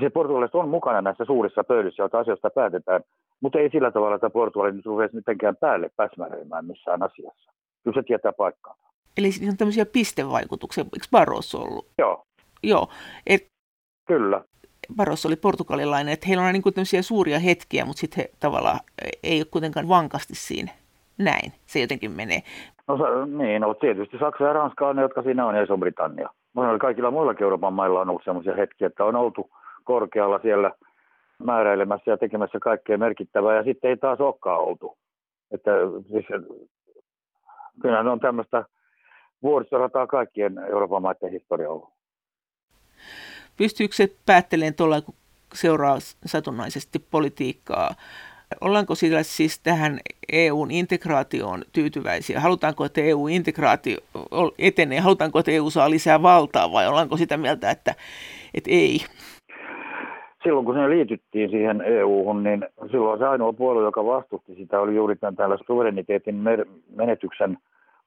se 0.01 0.11
Portugalista 0.11 0.59
on 0.59 0.69
mukana 0.69 1.03
näissä 1.03 1.25
suurissa 1.25 1.65
pöydissä, 1.65 2.03
joita 2.03 2.19
asioista 2.19 2.51
päätetään, 2.51 3.01
mutta 3.41 3.59
ei 3.59 3.71
sillä 3.71 3.91
tavalla, 3.91 4.15
että 4.15 4.31
Portugali 4.31 4.73
nyt 4.73 4.87
ruvesi 4.87 5.17
mitenkään 5.17 5.57
päälle 5.57 5.91
päsmäröimään 5.97 6.67
missään 6.67 7.03
asiassa. 7.03 7.53
Kyllä 7.87 8.03
se 8.03 8.07
tietää 8.07 8.33
paikkaa. 8.33 8.75
Eli 9.19 9.33
siinä 9.33 9.51
on 9.51 9.57
tämmöisiä 9.57 9.87
pistevaikutuksia. 9.87 10.85
Eikö 10.85 11.07
Barroso 11.11 11.59
ollut? 11.59 11.87
Joo. 11.99 12.23
Joo. 12.63 12.89
Et, 13.27 13.47
Kyllä. 14.07 14.45
Barroso 14.97 15.29
oli 15.29 15.37
portugalilainen, 15.37 16.13
että 16.13 16.27
heillä 16.29 16.45
on 16.45 16.53
niin 16.53 16.75
tämmöisiä 16.75 17.03
suuria 17.03 17.39
hetkiä, 17.39 17.85
mutta 17.85 18.01
sitten 18.01 18.25
he 18.25 18.31
tavallaan 18.41 18.81
ei 19.23 19.39
ole 19.39 19.47
kuitenkaan 19.51 19.89
vankasti 19.89 20.35
siinä. 20.35 20.73
Näin 21.19 21.53
se 21.67 21.81
jotenkin 21.81 22.11
menee. 22.11 22.43
No 22.89 23.25
niin, 23.25 23.63
no 23.63 23.75
tietysti 23.75 24.19
Saksa 24.19 24.45
ja 24.45 24.53
Ranska 24.53 24.89
on 24.89 24.97
ne, 24.97 25.03
jotka 25.03 25.23
siinä 25.23 25.47
on, 25.47 25.55
ja 25.55 25.63
Iso-Britannia. 25.63 26.29
Monilla 26.53 26.79
kaikilla 26.79 27.11
muillakin 27.11 27.43
Euroopan 27.43 27.73
mailla 27.73 28.01
on 28.01 28.09
ollut 28.09 28.25
sellaisia 28.25 28.55
hetkiä, 28.55 28.87
että 28.87 29.05
on 29.05 29.17
oltu 29.17 29.51
korkealla 29.85 30.39
siellä 30.43 30.71
määräilemässä 31.45 32.11
ja 32.11 32.19
tekemässä 32.19 32.59
kaikkea 32.61 32.99
merkittävää, 32.99 33.57
ja 33.57 33.65
sitten 33.65 33.91
ei 33.91 33.97
taas 33.97 34.21
olekaan 34.21 34.61
oltu. 34.61 34.97
Että 35.51 35.71
siis, 36.13 36.27
kyllä 37.83 38.03
ne 38.03 38.11
on 38.11 38.21
tämmöistä 38.21 38.65
vuoristorataa 39.43 40.07
kaikkien 40.07 40.59
Euroopan 40.59 41.03
maiden 41.03 41.31
historia 41.31 41.71
ollut. 41.71 41.93
Pystyykö 43.57 43.95
se 43.95 44.13
päättelemään 44.27 44.75
tuolla, 44.75 45.01
kun 45.01 45.15
seuraa 45.55 45.99
satunnaisesti 46.27 46.99
politiikkaa? 46.99 47.95
Ollaanko 48.61 48.95
sillä 48.95 49.23
siis 49.23 49.59
tähän 49.59 50.01
EUn 50.33 50.71
integraatioon 50.71 51.65
tyytyväisiä? 51.73 52.41
Halutaanko, 52.41 52.85
että 52.85 53.01
EU-integraatio 53.01 53.99
etenee? 54.59 55.01
Halutaanko, 55.01 55.39
että 55.39 55.51
EU 55.51 55.71
saa 55.71 55.91
lisää 55.91 56.23
valtaa 56.23 56.73
vai 56.73 56.89
ollaanko 56.89 57.17
sitä 57.17 57.37
mieltä, 57.37 57.71
että, 57.71 57.95
että 58.55 58.71
ei? 58.71 59.01
Silloin 60.47 60.65
kun 60.65 60.75
sinne 60.75 60.91
liityttiin 60.91 61.51
siihen 61.51 61.81
EU-hun, 61.81 62.43
niin 62.43 62.67
silloin 62.91 63.19
se 63.19 63.27
ainoa 63.27 63.53
puolue, 63.53 63.83
joka 63.83 64.05
vastusti 64.05 64.55
sitä, 64.55 64.81
oli 64.81 64.95
juuri 64.95 65.17
tämän 65.17 65.37
täällä 65.37 65.59
suvereniteetin 65.67 66.35
menetyksen 66.97 67.59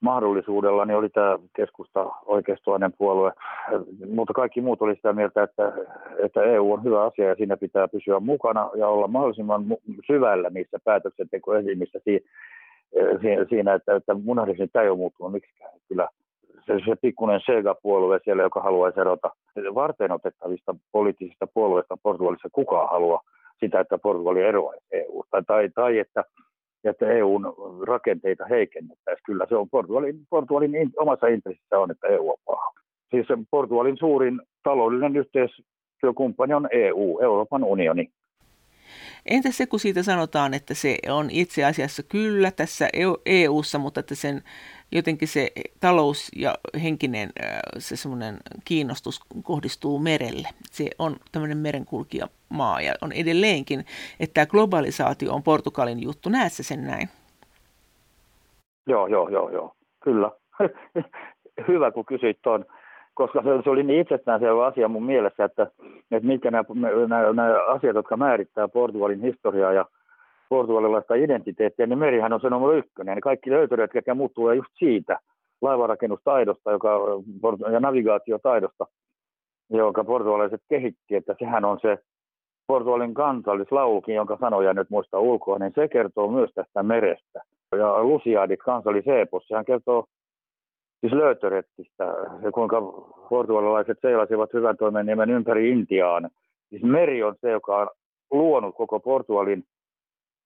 mahdollisuudella 0.01 0.85
niin 0.85 0.97
oli 0.97 1.09
tämä 1.09 1.39
keskusta 1.55 2.05
oikeistoinen 2.25 2.93
puolue, 2.97 3.31
mutta 4.13 4.33
kaikki 4.33 4.61
muut 4.61 4.81
oli 4.81 4.95
sitä 4.95 5.13
mieltä, 5.13 5.43
että, 5.43 5.73
että 6.23 6.43
EU 6.43 6.73
on 6.73 6.83
hyvä 6.83 7.05
asia 7.05 7.29
ja 7.29 7.35
siinä 7.35 7.57
pitää 7.57 7.87
pysyä 7.87 8.19
mukana 8.19 8.69
ja 8.75 8.87
olla 8.87 9.07
mahdollisimman 9.07 9.65
syvällä 10.07 10.49
niissä 10.49 10.77
päätöksentekoelimissä 10.83 11.99
siinä, 13.49 13.73
että, 13.73 13.95
että 13.95 14.13
mun 14.13 14.37
nähdäkseni 14.37 14.69
tämä 14.73 14.83
ei 14.83 14.89
ole 14.89 14.97
muuttunut 14.97 15.31
miksikään. 15.31 15.71
Kyllä 15.87 16.07
se, 16.77 16.95
pikkuinen 17.01 17.41
Sega-puolue 17.45 18.19
siellä, 18.23 18.43
joka 18.43 18.61
haluaisi 18.61 18.99
erota 18.99 19.29
varten 19.75 20.11
otettavista 20.11 20.75
poliittisista 20.91 21.47
puolueista 21.53 21.97
Portugalissa. 22.03 22.49
Kukaan 22.51 22.89
haluaa 22.89 23.21
sitä, 23.59 23.79
että 23.79 23.97
Portugali 23.97 24.41
eroaisi 24.41 24.85
EU. 24.91 25.23
Tai, 25.47 25.69
tai, 25.75 25.99
että, 25.99 26.23
että 26.83 27.11
EUn 27.11 27.53
rakenteita 27.87 28.45
heikennettäisiin. 28.45 29.23
Kyllä 29.25 29.45
se 29.49 29.55
on 29.55 29.69
Portugalin, 29.69 30.15
Portugalin 30.29 30.91
omassa 30.97 31.27
intressissä 31.27 31.79
on, 31.79 31.91
että 31.91 32.07
EU 32.07 32.29
on 32.29 32.37
paha. 32.45 32.71
Siis 33.11 33.27
Portugalin 33.51 33.97
suurin 33.97 34.41
taloudellinen 34.63 35.15
yhteistyökumppani 35.15 36.53
on 36.53 36.67
EU, 36.71 37.19
Euroopan 37.21 37.63
unioni. 37.63 38.09
Entä 39.25 39.51
se, 39.51 39.65
kun 39.65 39.79
siitä 39.79 40.03
sanotaan, 40.03 40.53
että 40.53 40.73
se 40.73 40.97
on 41.09 41.29
itse 41.31 41.65
asiassa 41.65 42.03
kyllä 42.03 42.51
tässä 42.51 42.89
EU-ssa, 43.25 43.77
e 43.77 43.81
mutta 43.81 43.99
että 43.99 44.15
sen 44.15 44.43
jotenkin 44.91 45.27
se 45.27 45.51
talous 45.79 46.31
ja 46.35 46.55
henkinen 46.83 47.29
se 47.77 47.95
semmoinen 47.95 48.37
kiinnostus 48.65 49.19
kohdistuu 49.43 49.99
merelle. 49.99 50.47
Se 50.71 50.89
on 50.99 51.15
tämmöinen 51.31 51.57
merenkulkija 51.57 52.27
maa 52.49 52.81
ja 52.81 52.93
on 53.01 53.11
edelleenkin, 53.11 53.85
että 54.19 54.33
tämä 54.33 54.45
globalisaatio 54.45 55.33
on 55.33 55.43
Portugalin 55.43 56.03
juttu. 56.03 56.29
Näet 56.29 56.53
sen 56.53 56.87
näin? 56.87 57.09
Joo, 58.87 59.07
joo, 59.07 59.29
joo, 59.29 59.49
joo. 59.49 59.75
Kyllä. 60.03 60.31
Hyvä, 61.67 61.91
kun 61.91 62.05
kysyit 62.05 62.41
tuon 62.41 62.65
koska 63.19 63.41
se, 63.63 63.69
oli 63.69 63.83
niin 63.83 64.01
itsestäänselvä 64.01 64.65
asia 64.65 64.87
mun 64.87 65.05
mielessä, 65.05 65.43
että, 65.43 65.67
että 66.11 66.27
mitkä 66.27 66.51
nämä, 66.51 66.63
nämä, 67.07 67.33
nämä 67.33 67.65
asiat, 67.67 67.95
jotka 67.95 68.17
määrittää 68.17 68.67
Portugalin 68.67 69.21
historiaa 69.21 69.73
ja 69.73 69.85
portugalilaista 70.49 71.15
identiteettiä, 71.15 71.85
niin 71.85 71.99
merihän 71.99 72.33
on 72.33 72.41
se 72.41 72.49
numero 72.49 72.73
ykkönen. 72.73 73.15
Ja 73.15 73.21
kaikki 73.21 73.49
löytöreet, 73.49 73.91
ketkä 73.91 74.13
muut 74.13 74.33
tulee 74.33 74.55
just 74.55 74.69
siitä 74.77 75.19
laivarakennustaidosta 75.61 76.71
joka, 76.71 76.99
ja 77.71 77.79
navigaatiotaidosta, 77.79 78.85
jonka 79.69 80.03
portugalaiset 80.03 80.61
kehitti, 80.69 81.15
että 81.15 81.35
sehän 81.39 81.65
on 81.65 81.79
se 81.81 81.97
Portugalin 82.67 83.13
kansallislaulukin, 83.13 84.15
jonka 84.15 84.37
sanoja 84.39 84.73
nyt 84.73 84.89
muista 84.89 85.19
ulkoa, 85.19 85.59
niin 85.59 85.71
se 85.75 85.87
kertoo 85.87 86.31
myös 86.31 86.51
tästä 86.55 86.83
merestä. 86.83 87.41
Ja 87.77 88.03
Lusiadit 88.03 88.59
kansalliseepos, 88.59 89.47
sehän 89.47 89.65
kertoo 89.65 90.05
siis 91.01 91.13
löytöretkistä 91.13 92.03
ja 92.41 92.51
kuinka 92.51 92.81
portugalilaiset 93.29 93.97
seilasivat 94.01 94.53
hyvän 94.53 94.77
toimen 94.77 95.05
nimen 95.05 95.29
ympäri 95.29 95.69
Intiaan. 95.69 96.29
Siis 96.69 96.83
meri 96.83 97.23
on 97.23 97.35
se, 97.41 97.51
joka 97.51 97.77
on 97.77 97.87
luonut 98.31 98.75
koko 98.75 98.99
Portugalin 98.99 99.63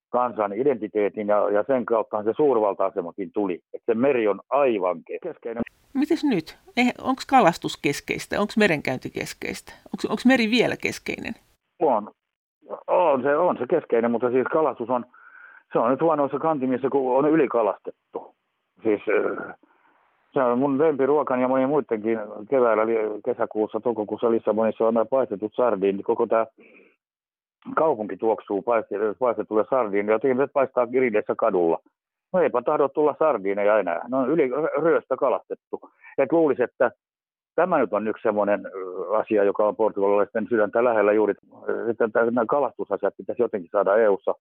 kansan 0.10 0.54
identiteetin 0.54 1.28
ja, 1.28 1.50
ja 1.50 1.64
sen 1.68 1.86
kautta 1.86 2.24
se 2.24 2.34
suurvalta-asemakin 2.36 3.32
tuli. 3.34 3.60
Että 3.74 3.94
se 3.94 3.94
meri 3.94 4.28
on 4.28 4.40
aivan 4.50 4.98
keskeinen. 5.24 5.64
Mites 5.94 6.24
nyt? 6.24 6.58
Onko 7.02 7.22
kalastus 7.30 7.78
keskeistä? 7.78 8.40
Onko 8.40 8.54
merenkäynti 8.58 9.10
keskeistä? 9.10 9.74
Onko 10.10 10.22
meri 10.26 10.50
vielä 10.52 10.76
keskeinen? 10.82 11.34
On. 11.80 12.12
On 12.88 13.22
se, 13.22 13.36
on 13.36 13.58
se 13.58 13.66
keskeinen, 13.70 14.12
mutta 14.12 14.30
siis 14.30 14.48
kalastus 14.54 14.90
on, 14.90 15.06
se 15.74 15.80
on 15.80 15.92
nyt 15.92 16.02
huonoissa 16.02 16.40
kantimissa, 16.40 16.90
kun 16.90 17.18
on 17.18 17.30
ylikalastettu. 17.30 18.36
Siis 18.84 19.02
se 20.34 20.56
mun 20.56 20.80
lempiruokani 20.80 21.42
ja 21.42 21.48
monien 21.48 21.70
muidenkin 21.70 22.20
keväällä, 22.50 22.84
kesäkuussa, 23.26 23.80
toukokuussa 23.80 24.32
Lissabonissa 24.32 24.88
on 24.88 24.94
nämä 24.94 25.06
paistetut 25.06 25.56
sardiinit. 25.56 26.06
Koko 26.06 26.28
tämä 26.28 26.46
kaupunki 27.76 28.18
tuoksuu 28.18 28.62
paistetulle 29.20 29.66
sardiin 29.70 30.08
ja 30.08 30.20
ihmiset 30.24 30.54
paistaa 30.54 30.88
grilleissä 30.88 31.36
kadulla. 31.38 31.80
No 32.34 32.40
eipä 32.40 32.62
tahdo 32.62 32.90
tulla 32.90 33.16
sardiineja 33.20 33.80
enää. 33.80 34.02
Ne 34.08 34.18
on 34.18 34.30
yli 34.30 34.50
ryöstä 34.82 35.16
kalastettu. 35.18 35.82
Et 36.18 36.32
luulisi, 36.32 36.64
että 36.64 36.92
tämä 37.56 37.78
nyt 37.78 37.94
on 37.94 38.08
yksi 38.08 38.24
semmoinen 38.24 38.62
asia, 39.12 39.44
joka 39.44 39.68
on 39.68 39.76
portugalilaisten 39.76 40.48
sydäntä 40.50 40.84
lähellä 40.84 41.14
juuri, 41.14 41.34
että 41.90 42.26
nämä 42.26 42.46
kalastusasiat 42.46 43.14
pitäisi 43.18 43.42
jotenkin 43.42 43.70
saada 43.72 43.96
EU-ssa 43.96 44.36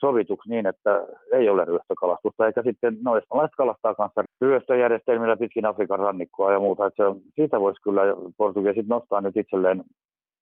sovituksi 0.00 0.50
niin, 0.50 0.66
että 0.66 1.06
ei 1.32 1.48
ole 1.48 1.64
ryöstökalastusta, 1.64 2.46
eikä 2.46 2.62
sitten 2.62 2.96
no, 3.04 3.16
espanjalaiset 3.16 3.56
kalastaa 3.56 3.94
kanssa 3.94 4.24
ryöstöjärjestelmillä 4.40 5.36
pitkin 5.36 5.66
Afrikan 5.66 5.98
rannikkoa 5.98 6.52
ja 6.52 6.60
muuta. 6.60 6.86
Että 6.86 7.04
se, 7.04 7.20
siitä 7.34 7.60
voisi 7.60 7.82
kyllä 7.82 8.02
Portugali 8.36 8.82
nostaa 8.88 9.20
nyt 9.20 9.36
itselleen 9.36 9.84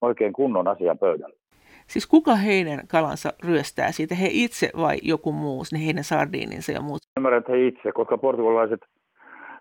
oikein 0.00 0.32
kunnon 0.32 0.68
asian 0.68 0.98
pöydälle. 0.98 1.36
Siis 1.86 2.06
kuka 2.06 2.34
heidän 2.34 2.80
kalansa 2.88 3.32
ryöstää 3.44 3.92
siitä? 3.92 4.14
He 4.14 4.28
itse 4.30 4.70
vai 4.76 4.96
joku 5.02 5.32
muu, 5.32 5.62
ne 5.72 5.86
heidän 5.86 6.04
sardiininsa 6.04 6.72
ja 6.72 6.80
muut? 6.80 7.00
Ymmärrän, 7.18 7.38
että 7.38 7.52
he 7.52 7.66
itse, 7.66 7.92
koska 7.92 8.18
portugalaiset 8.18 8.80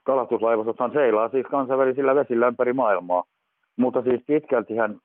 kalastuslaivastothan 0.04 0.92
seilaa 0.94 1.30
siis 1.30 1.46
kansainvälisillä 1.52 2.16
vesillä 2.16 2.48
ympäri 2.48 2.74
maailmaa. 2.74 3.24
Mutta 3.78 4.02
siis 4.02 4.22
pitkältihän 4.28 5.00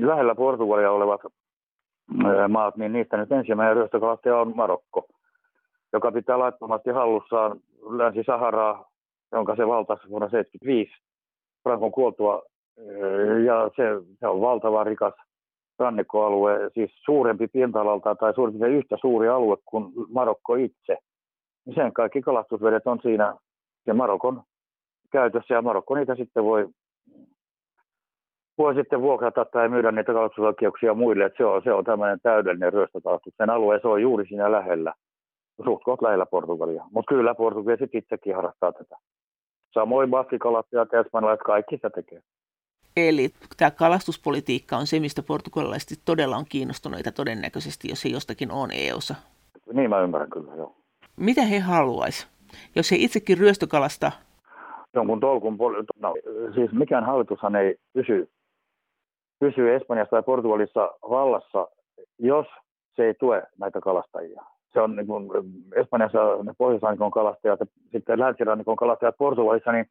lähellä 0.00 0.34
Portugalia 0.34 0.90
olevat 0.90 1.20
maat, 2.48 2.76
niin 2.76 2.92
niistä 2.92 3.16
nyt 3.16 3.32
ensimmäinen 3.32 3.76
ryöstökalastaja 3.76 4.40
on 4.40 4.56
Marokko, 4.56 5.06
joka 5.92 6.12
pitää 6.12 6.38
laittomasti 6.38 6.90
hallussaan 6.90 7.60
Länsi-Saharaa, 7.90 8.90
jonka 9.32 9.56
se 9.56 9.66
valtasi 9.66 10.08
vuonna 10.08 10.28
1975 10.28 10.92
Frankon 11.62 11.92
kuoltua. 11.92 12.42
Ja 13.44 13.70
se, 13.76 13.82
se 14.20 14.26
on 14.26 14.40
valtava 14.40 14.84
rikas 14.84 15.14
rannikkoalue, 15.78 16.70
siis 16.74 16.90
suurempi 17.04 17.48
pinta-alalta 17.48 18.14
tai 18.14 18.34
suurin 18.34 18.64
yhtä 18.64 18.96
suuri 19.00 19.28
alue 19.28 19.56
kuin 19.64 19.92
Marokko 20.12 20.54
itse. 20.54 20.98
Sen 21.74 21.92
kaikki 21.92 22.20
kalastusvedet 22.22 22.86
on 22.86 22.98
siinä 23.02 23.34
ja 23.86 23.94
Marokon 23.94 24.42
käytössä 25.12 25.54
ja 25.54 25.62
Marokko 25.62 25.94
niitä 25.94 26.14
sitten 26.14 26.44
voi, 26.44 26.68
voi 28.58 28.74
sitten 28.74 29.00
vuokrata 29.00 29.44
tai 29.44 29.68
myydä 29.68 29.92
niitä 29.92 30.12
kalastusoikeuksia 30.12 30.94
muille. 30.94 31.24
Että 31.24 31.36
se, 31.36 31.44
on, 31.44 31.62
se 31.62 31.72
on 31.72 31.84
tämmöinen 31.84 32.18
täydellinen 32.22 32.72
ryöstökalastus. 32.72 33.34
Sen 33.36 33.50
alue 33.50 33.80
se 33.80 33.88
on 33.88 34.02
juuri 34.02 34.26
siinä 34.26 34.52
lähellä, 34.52 34.94
suht 35.64 35.84
kohta 35.84 36.06
lähellä 36.06 36.26
Portugalia. 36.26 36.84
Mutta 36.92 37.14
kyllä 37.14 37.34
portugalaiset 37.34 37.94
itsekin 37.94 38.34
harrastaa 38.34 38.72
tätä. 38.72 38.96
Samoin 39.72 40.10
baskikalastajat 40.10 40.88
ja 40.92 41.00
espanjalaiset 41.00 41.44
kaikki 41.44 41.76
sitä 41.76 41.90
tekee. 41.90 42.20
Eli 42.96 43.30
tämä 43.56 43.70
kalastuspolitiikka 43.70 44.76
on 44.76 44.86
se, 44.86 45.00
mistä 45.00 45.22
portugalilaiset 45.22 45.98
todella 46.04 46.36
on 46.36 46.44
kiinnostuneita 46.48 47.12
todennäköisesti, 47.12 47.88
jos 47.88 48.00
se 48.00 48.08
jostakin 48.08 48.50
on 48.50 48.70
EU-ssa. 48.72 49.14
Niin 49.72 49.90
mä 49.90 50.00
ymmärrän 50.00 50.30
kyllä, 50.30 50.54
joo. 50.54 50.76
Mitä 51.16 51.42
he 51.42 51.58
haluaisi, 51.58 52.26
jos 52.76 52.90
he 52.90 52.96
itsekin 52.98 53.38
ryöstökalasta? 53.38 54.12
Jonkun 54.94 55.20
tolkun, 55.20 55.58
no, 55.98 56.14
siis 56.54 56.72
mikään 56.72 57.04
hallitushan 57.04 57.56
ei 57.56 57.76
pysy, 57.92 58.28
pysy 59.40 59.74
Espanjassa 59.74 60.10
tai 60.10 60.22
Portugalissa 60.22 60.92
vallassa, 61.10 61.68
jos 62.18 62.46
se 62.96 63.04
ei 63.04 63.14
tue 63.14 63.42
näitä 63.58 63.80
kalastajia. 63.80 64.42
Se 64.72 64.80
on 64.80 64.96
niin 64.96 65.06
kuin 65.06 65.30
Espanjassa 65.76 66.18
ne 66.42 66.52
pohjoisrannikon 66.58 67.10
kalastajat 67.10 67.60
ja 67.60 67.66
sitten 67.92 68.20
länsirannikon 68.20 68.76
kalastajat 68.76 69.16
Portugalissa, 69.18 69.72
niin 69.72 69.86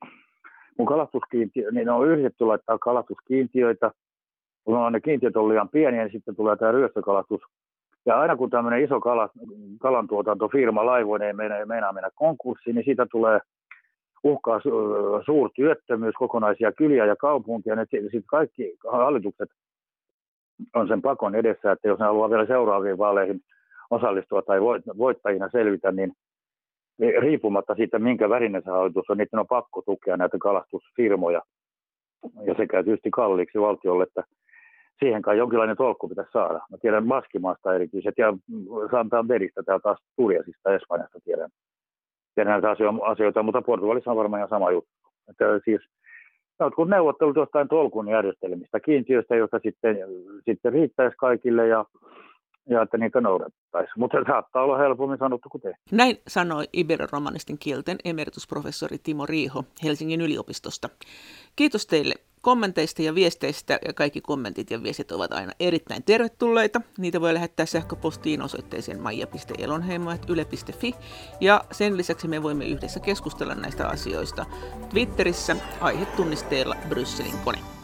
kun 0.78 0.86
kalastuskiintiö, 0.86 1.72
niin 1.72 1.90
on 1.90 2.08
yritetty 2.08 2.46
laittaa 2.46 2.78
kalastuskiintiöitä, 2.78 3.92
kun 4.64 4.78
on 4.78 4.94
ne 4.94 5.02
kiintiöt 5.02 5.38
on 5.38 5.50
liian 5.50 5.70
pieniä, 5.70 6.04
niin 6.04 6.12
sitten 6.12 6.36
tulee 6.36 6.56
tämä 6.56 6.72
ryöstökalastus. 6.72 7.42
Ja 8.06 8.20
aina 8.20 8.36
kun 8.36 8.50
tämmöinen 8.50 8.84
iso 8.84 9.00
kala, 9.00 9.30
kalantuotantofirma 9.80 10.86
laivoinen 10.86 11.36
meinaa, 11.36 11.66
meinaa 11.66 11.94
mennä 11.94 12.10
konkurssiin, 12.16 12.76
niin 12.76 12.86
siitä 12.86 13.06
tulee 13.12 13.40
uhkaa 14.24 14.60
suurtyöttömyys, 15.26 16.16
kokonaisia 16.18 16.72
kyliä 16.72 17.06
ja 17.06 17.16
kaupunkia. 17.16 17.76
Sitten 17.76 18.24
kaikki 18.26 18.78
hallitukset 18.92 19.50
on 20.76 20.88
sen 20.88 21.02
pakon 21.02 21.36
edessä, 21.36 21.72
että 21.72 21.88
jos 21.88 22.00
ne 22.00 22.06
haluaa 22.06 22.30
vielä 22.30 22.46
seuraaviin 22.46 22.98
vaaleihin 22.98 23.42
osallistua 23.90 24.42
tai 24.42 24.62
voittajina 24.98 25.50
selvitä, 25.52 25.92
niin 25.92 26.14
niin 26.98 27.22
riippumatta 27.22 27.76
siitä, 27.76 28.00
minkä 28.00 28.30
värinen 28.30 28.62
se 28.66 28.72
hallitus 28.72 29.10
on, 29.10 29.18
niiden 29.18 29.40
on 29.40 29.48
pakko 29.48 29.82
tukea 29.82 30.18
näitä 30.18 30.38
kalastusfirmoja. 30.38 31.42
Ja 32.46 32.54
se 32.58 32.68
käy 32.68 32.84
tietysti 32.84 33.12
kalliiksi 33.12 33.62
valtiolle, 33.62 34.04
että 34.04 34.24
siihen 35.00 35.22
kai 35.22 35.38
jonkinlainen 35.38 35.78
tolkku 35.78 36.10
pitäisi 36.10 36.32
saada. 36.32 36.62
Mä 36.72 36.78
tiedän 36.82 37.08
Maskimaasta 37.08 37.76
erityisesti 37.76 38.22
ja 38.22 38.34
Santa 38.92 39.24
Beristä 39.24 39.64
täällä 39.64 39.82
taas 39.82 39.98
Turjasista 40.16 40.74
Espanjasta 40.74 41.20
tiedän, 41.24 41.50
tiedän 42.36 42.52
näitä 42.52 42.76
asioita, 43.04 43.44
mutta 43.44 43.62
Portugalissa 43.62 44.12
on 44.12 44.18
varmaan 44.18 44.40
ihan 44.40 44.50
sama 44.50 44.72
juttu. 44.72 44.92
Että 45.30 45.46
siis 45.66 45.82
kun 46.76 46.90
neuvottelut 46.90 47.36
jostain 47.36 47.68
tolkun 47.68 48.08
järjestelmistä, 48.08 48.80
kiintiöistä, 48.80 49.36
joista 49.36 49.60
sitten, 49.64 49.98
sitten 50.46 50.74
riittäisi 50.74 51.18
kaikille 51.18 51.68
ja 51.68 51.86
ja 52.70 52.82
että 52.82 52.98
niitä 52.98 53.22
noudattaisiin. 53.22 53.94
Mutta 53.98 54.18
se 54.18 54.24
saattaa 54.28 54.64
olla 54.64 54.78
helpommin 54.78 55.18
sanottu 55.18 55.50
kuin 55.50 55.62
tehty. 55.62 55.82
Näin 55.92 56.18
sanoi 56.28 56.64
Ibero-romanistin 56.74 57.58
kielten 57.60 57.98
emeritusprofessori 58.06 58.98
Timo 59.04 59.26
Riiho 59.26 59.64
Helsingin 59.84 60.22
yliopistosta. 60.22 60.90
Kiitos 61.56 61.88
teille 61.88 62.14
kommenteista 62.44 63.02
ja 63.02 63.16
viesteistä. 63.16 63.80
Ja 63.86 63.94
kaikki 63.94 64.22
kommentit 64.22 64.72
ja 64.72 64.84
viestit 64.84 65.12
ovat 65.12 65.34
aina 65.34 65.52
erittäin 65.60 66.04
tervetulleita. 66.04 66.82
Niitä 66.98 67.22
voi 67.22 67.34
lähettää 67.34 67.66
sähköpostiin 67.66 68.42
osoitteeseen 68.42 69.02
maija.elonheimo.yle.fi. 69.02 70.96
Ja 71.42 71.66
sen 71.72 71.98
lisäksi 71.98 72.28
me 72.28 72.44
voimme 72.44 72.66
yhdessä 72.66 73.00
keskustella 73.00 73.56
näistä 73.56 73.88
asioista 73.88 74.46
Twitterissä 74.90 75.56
aihetunnisteella 75.82 76.76
Brysselin 76.90 77.38
kone. 77.46 77.83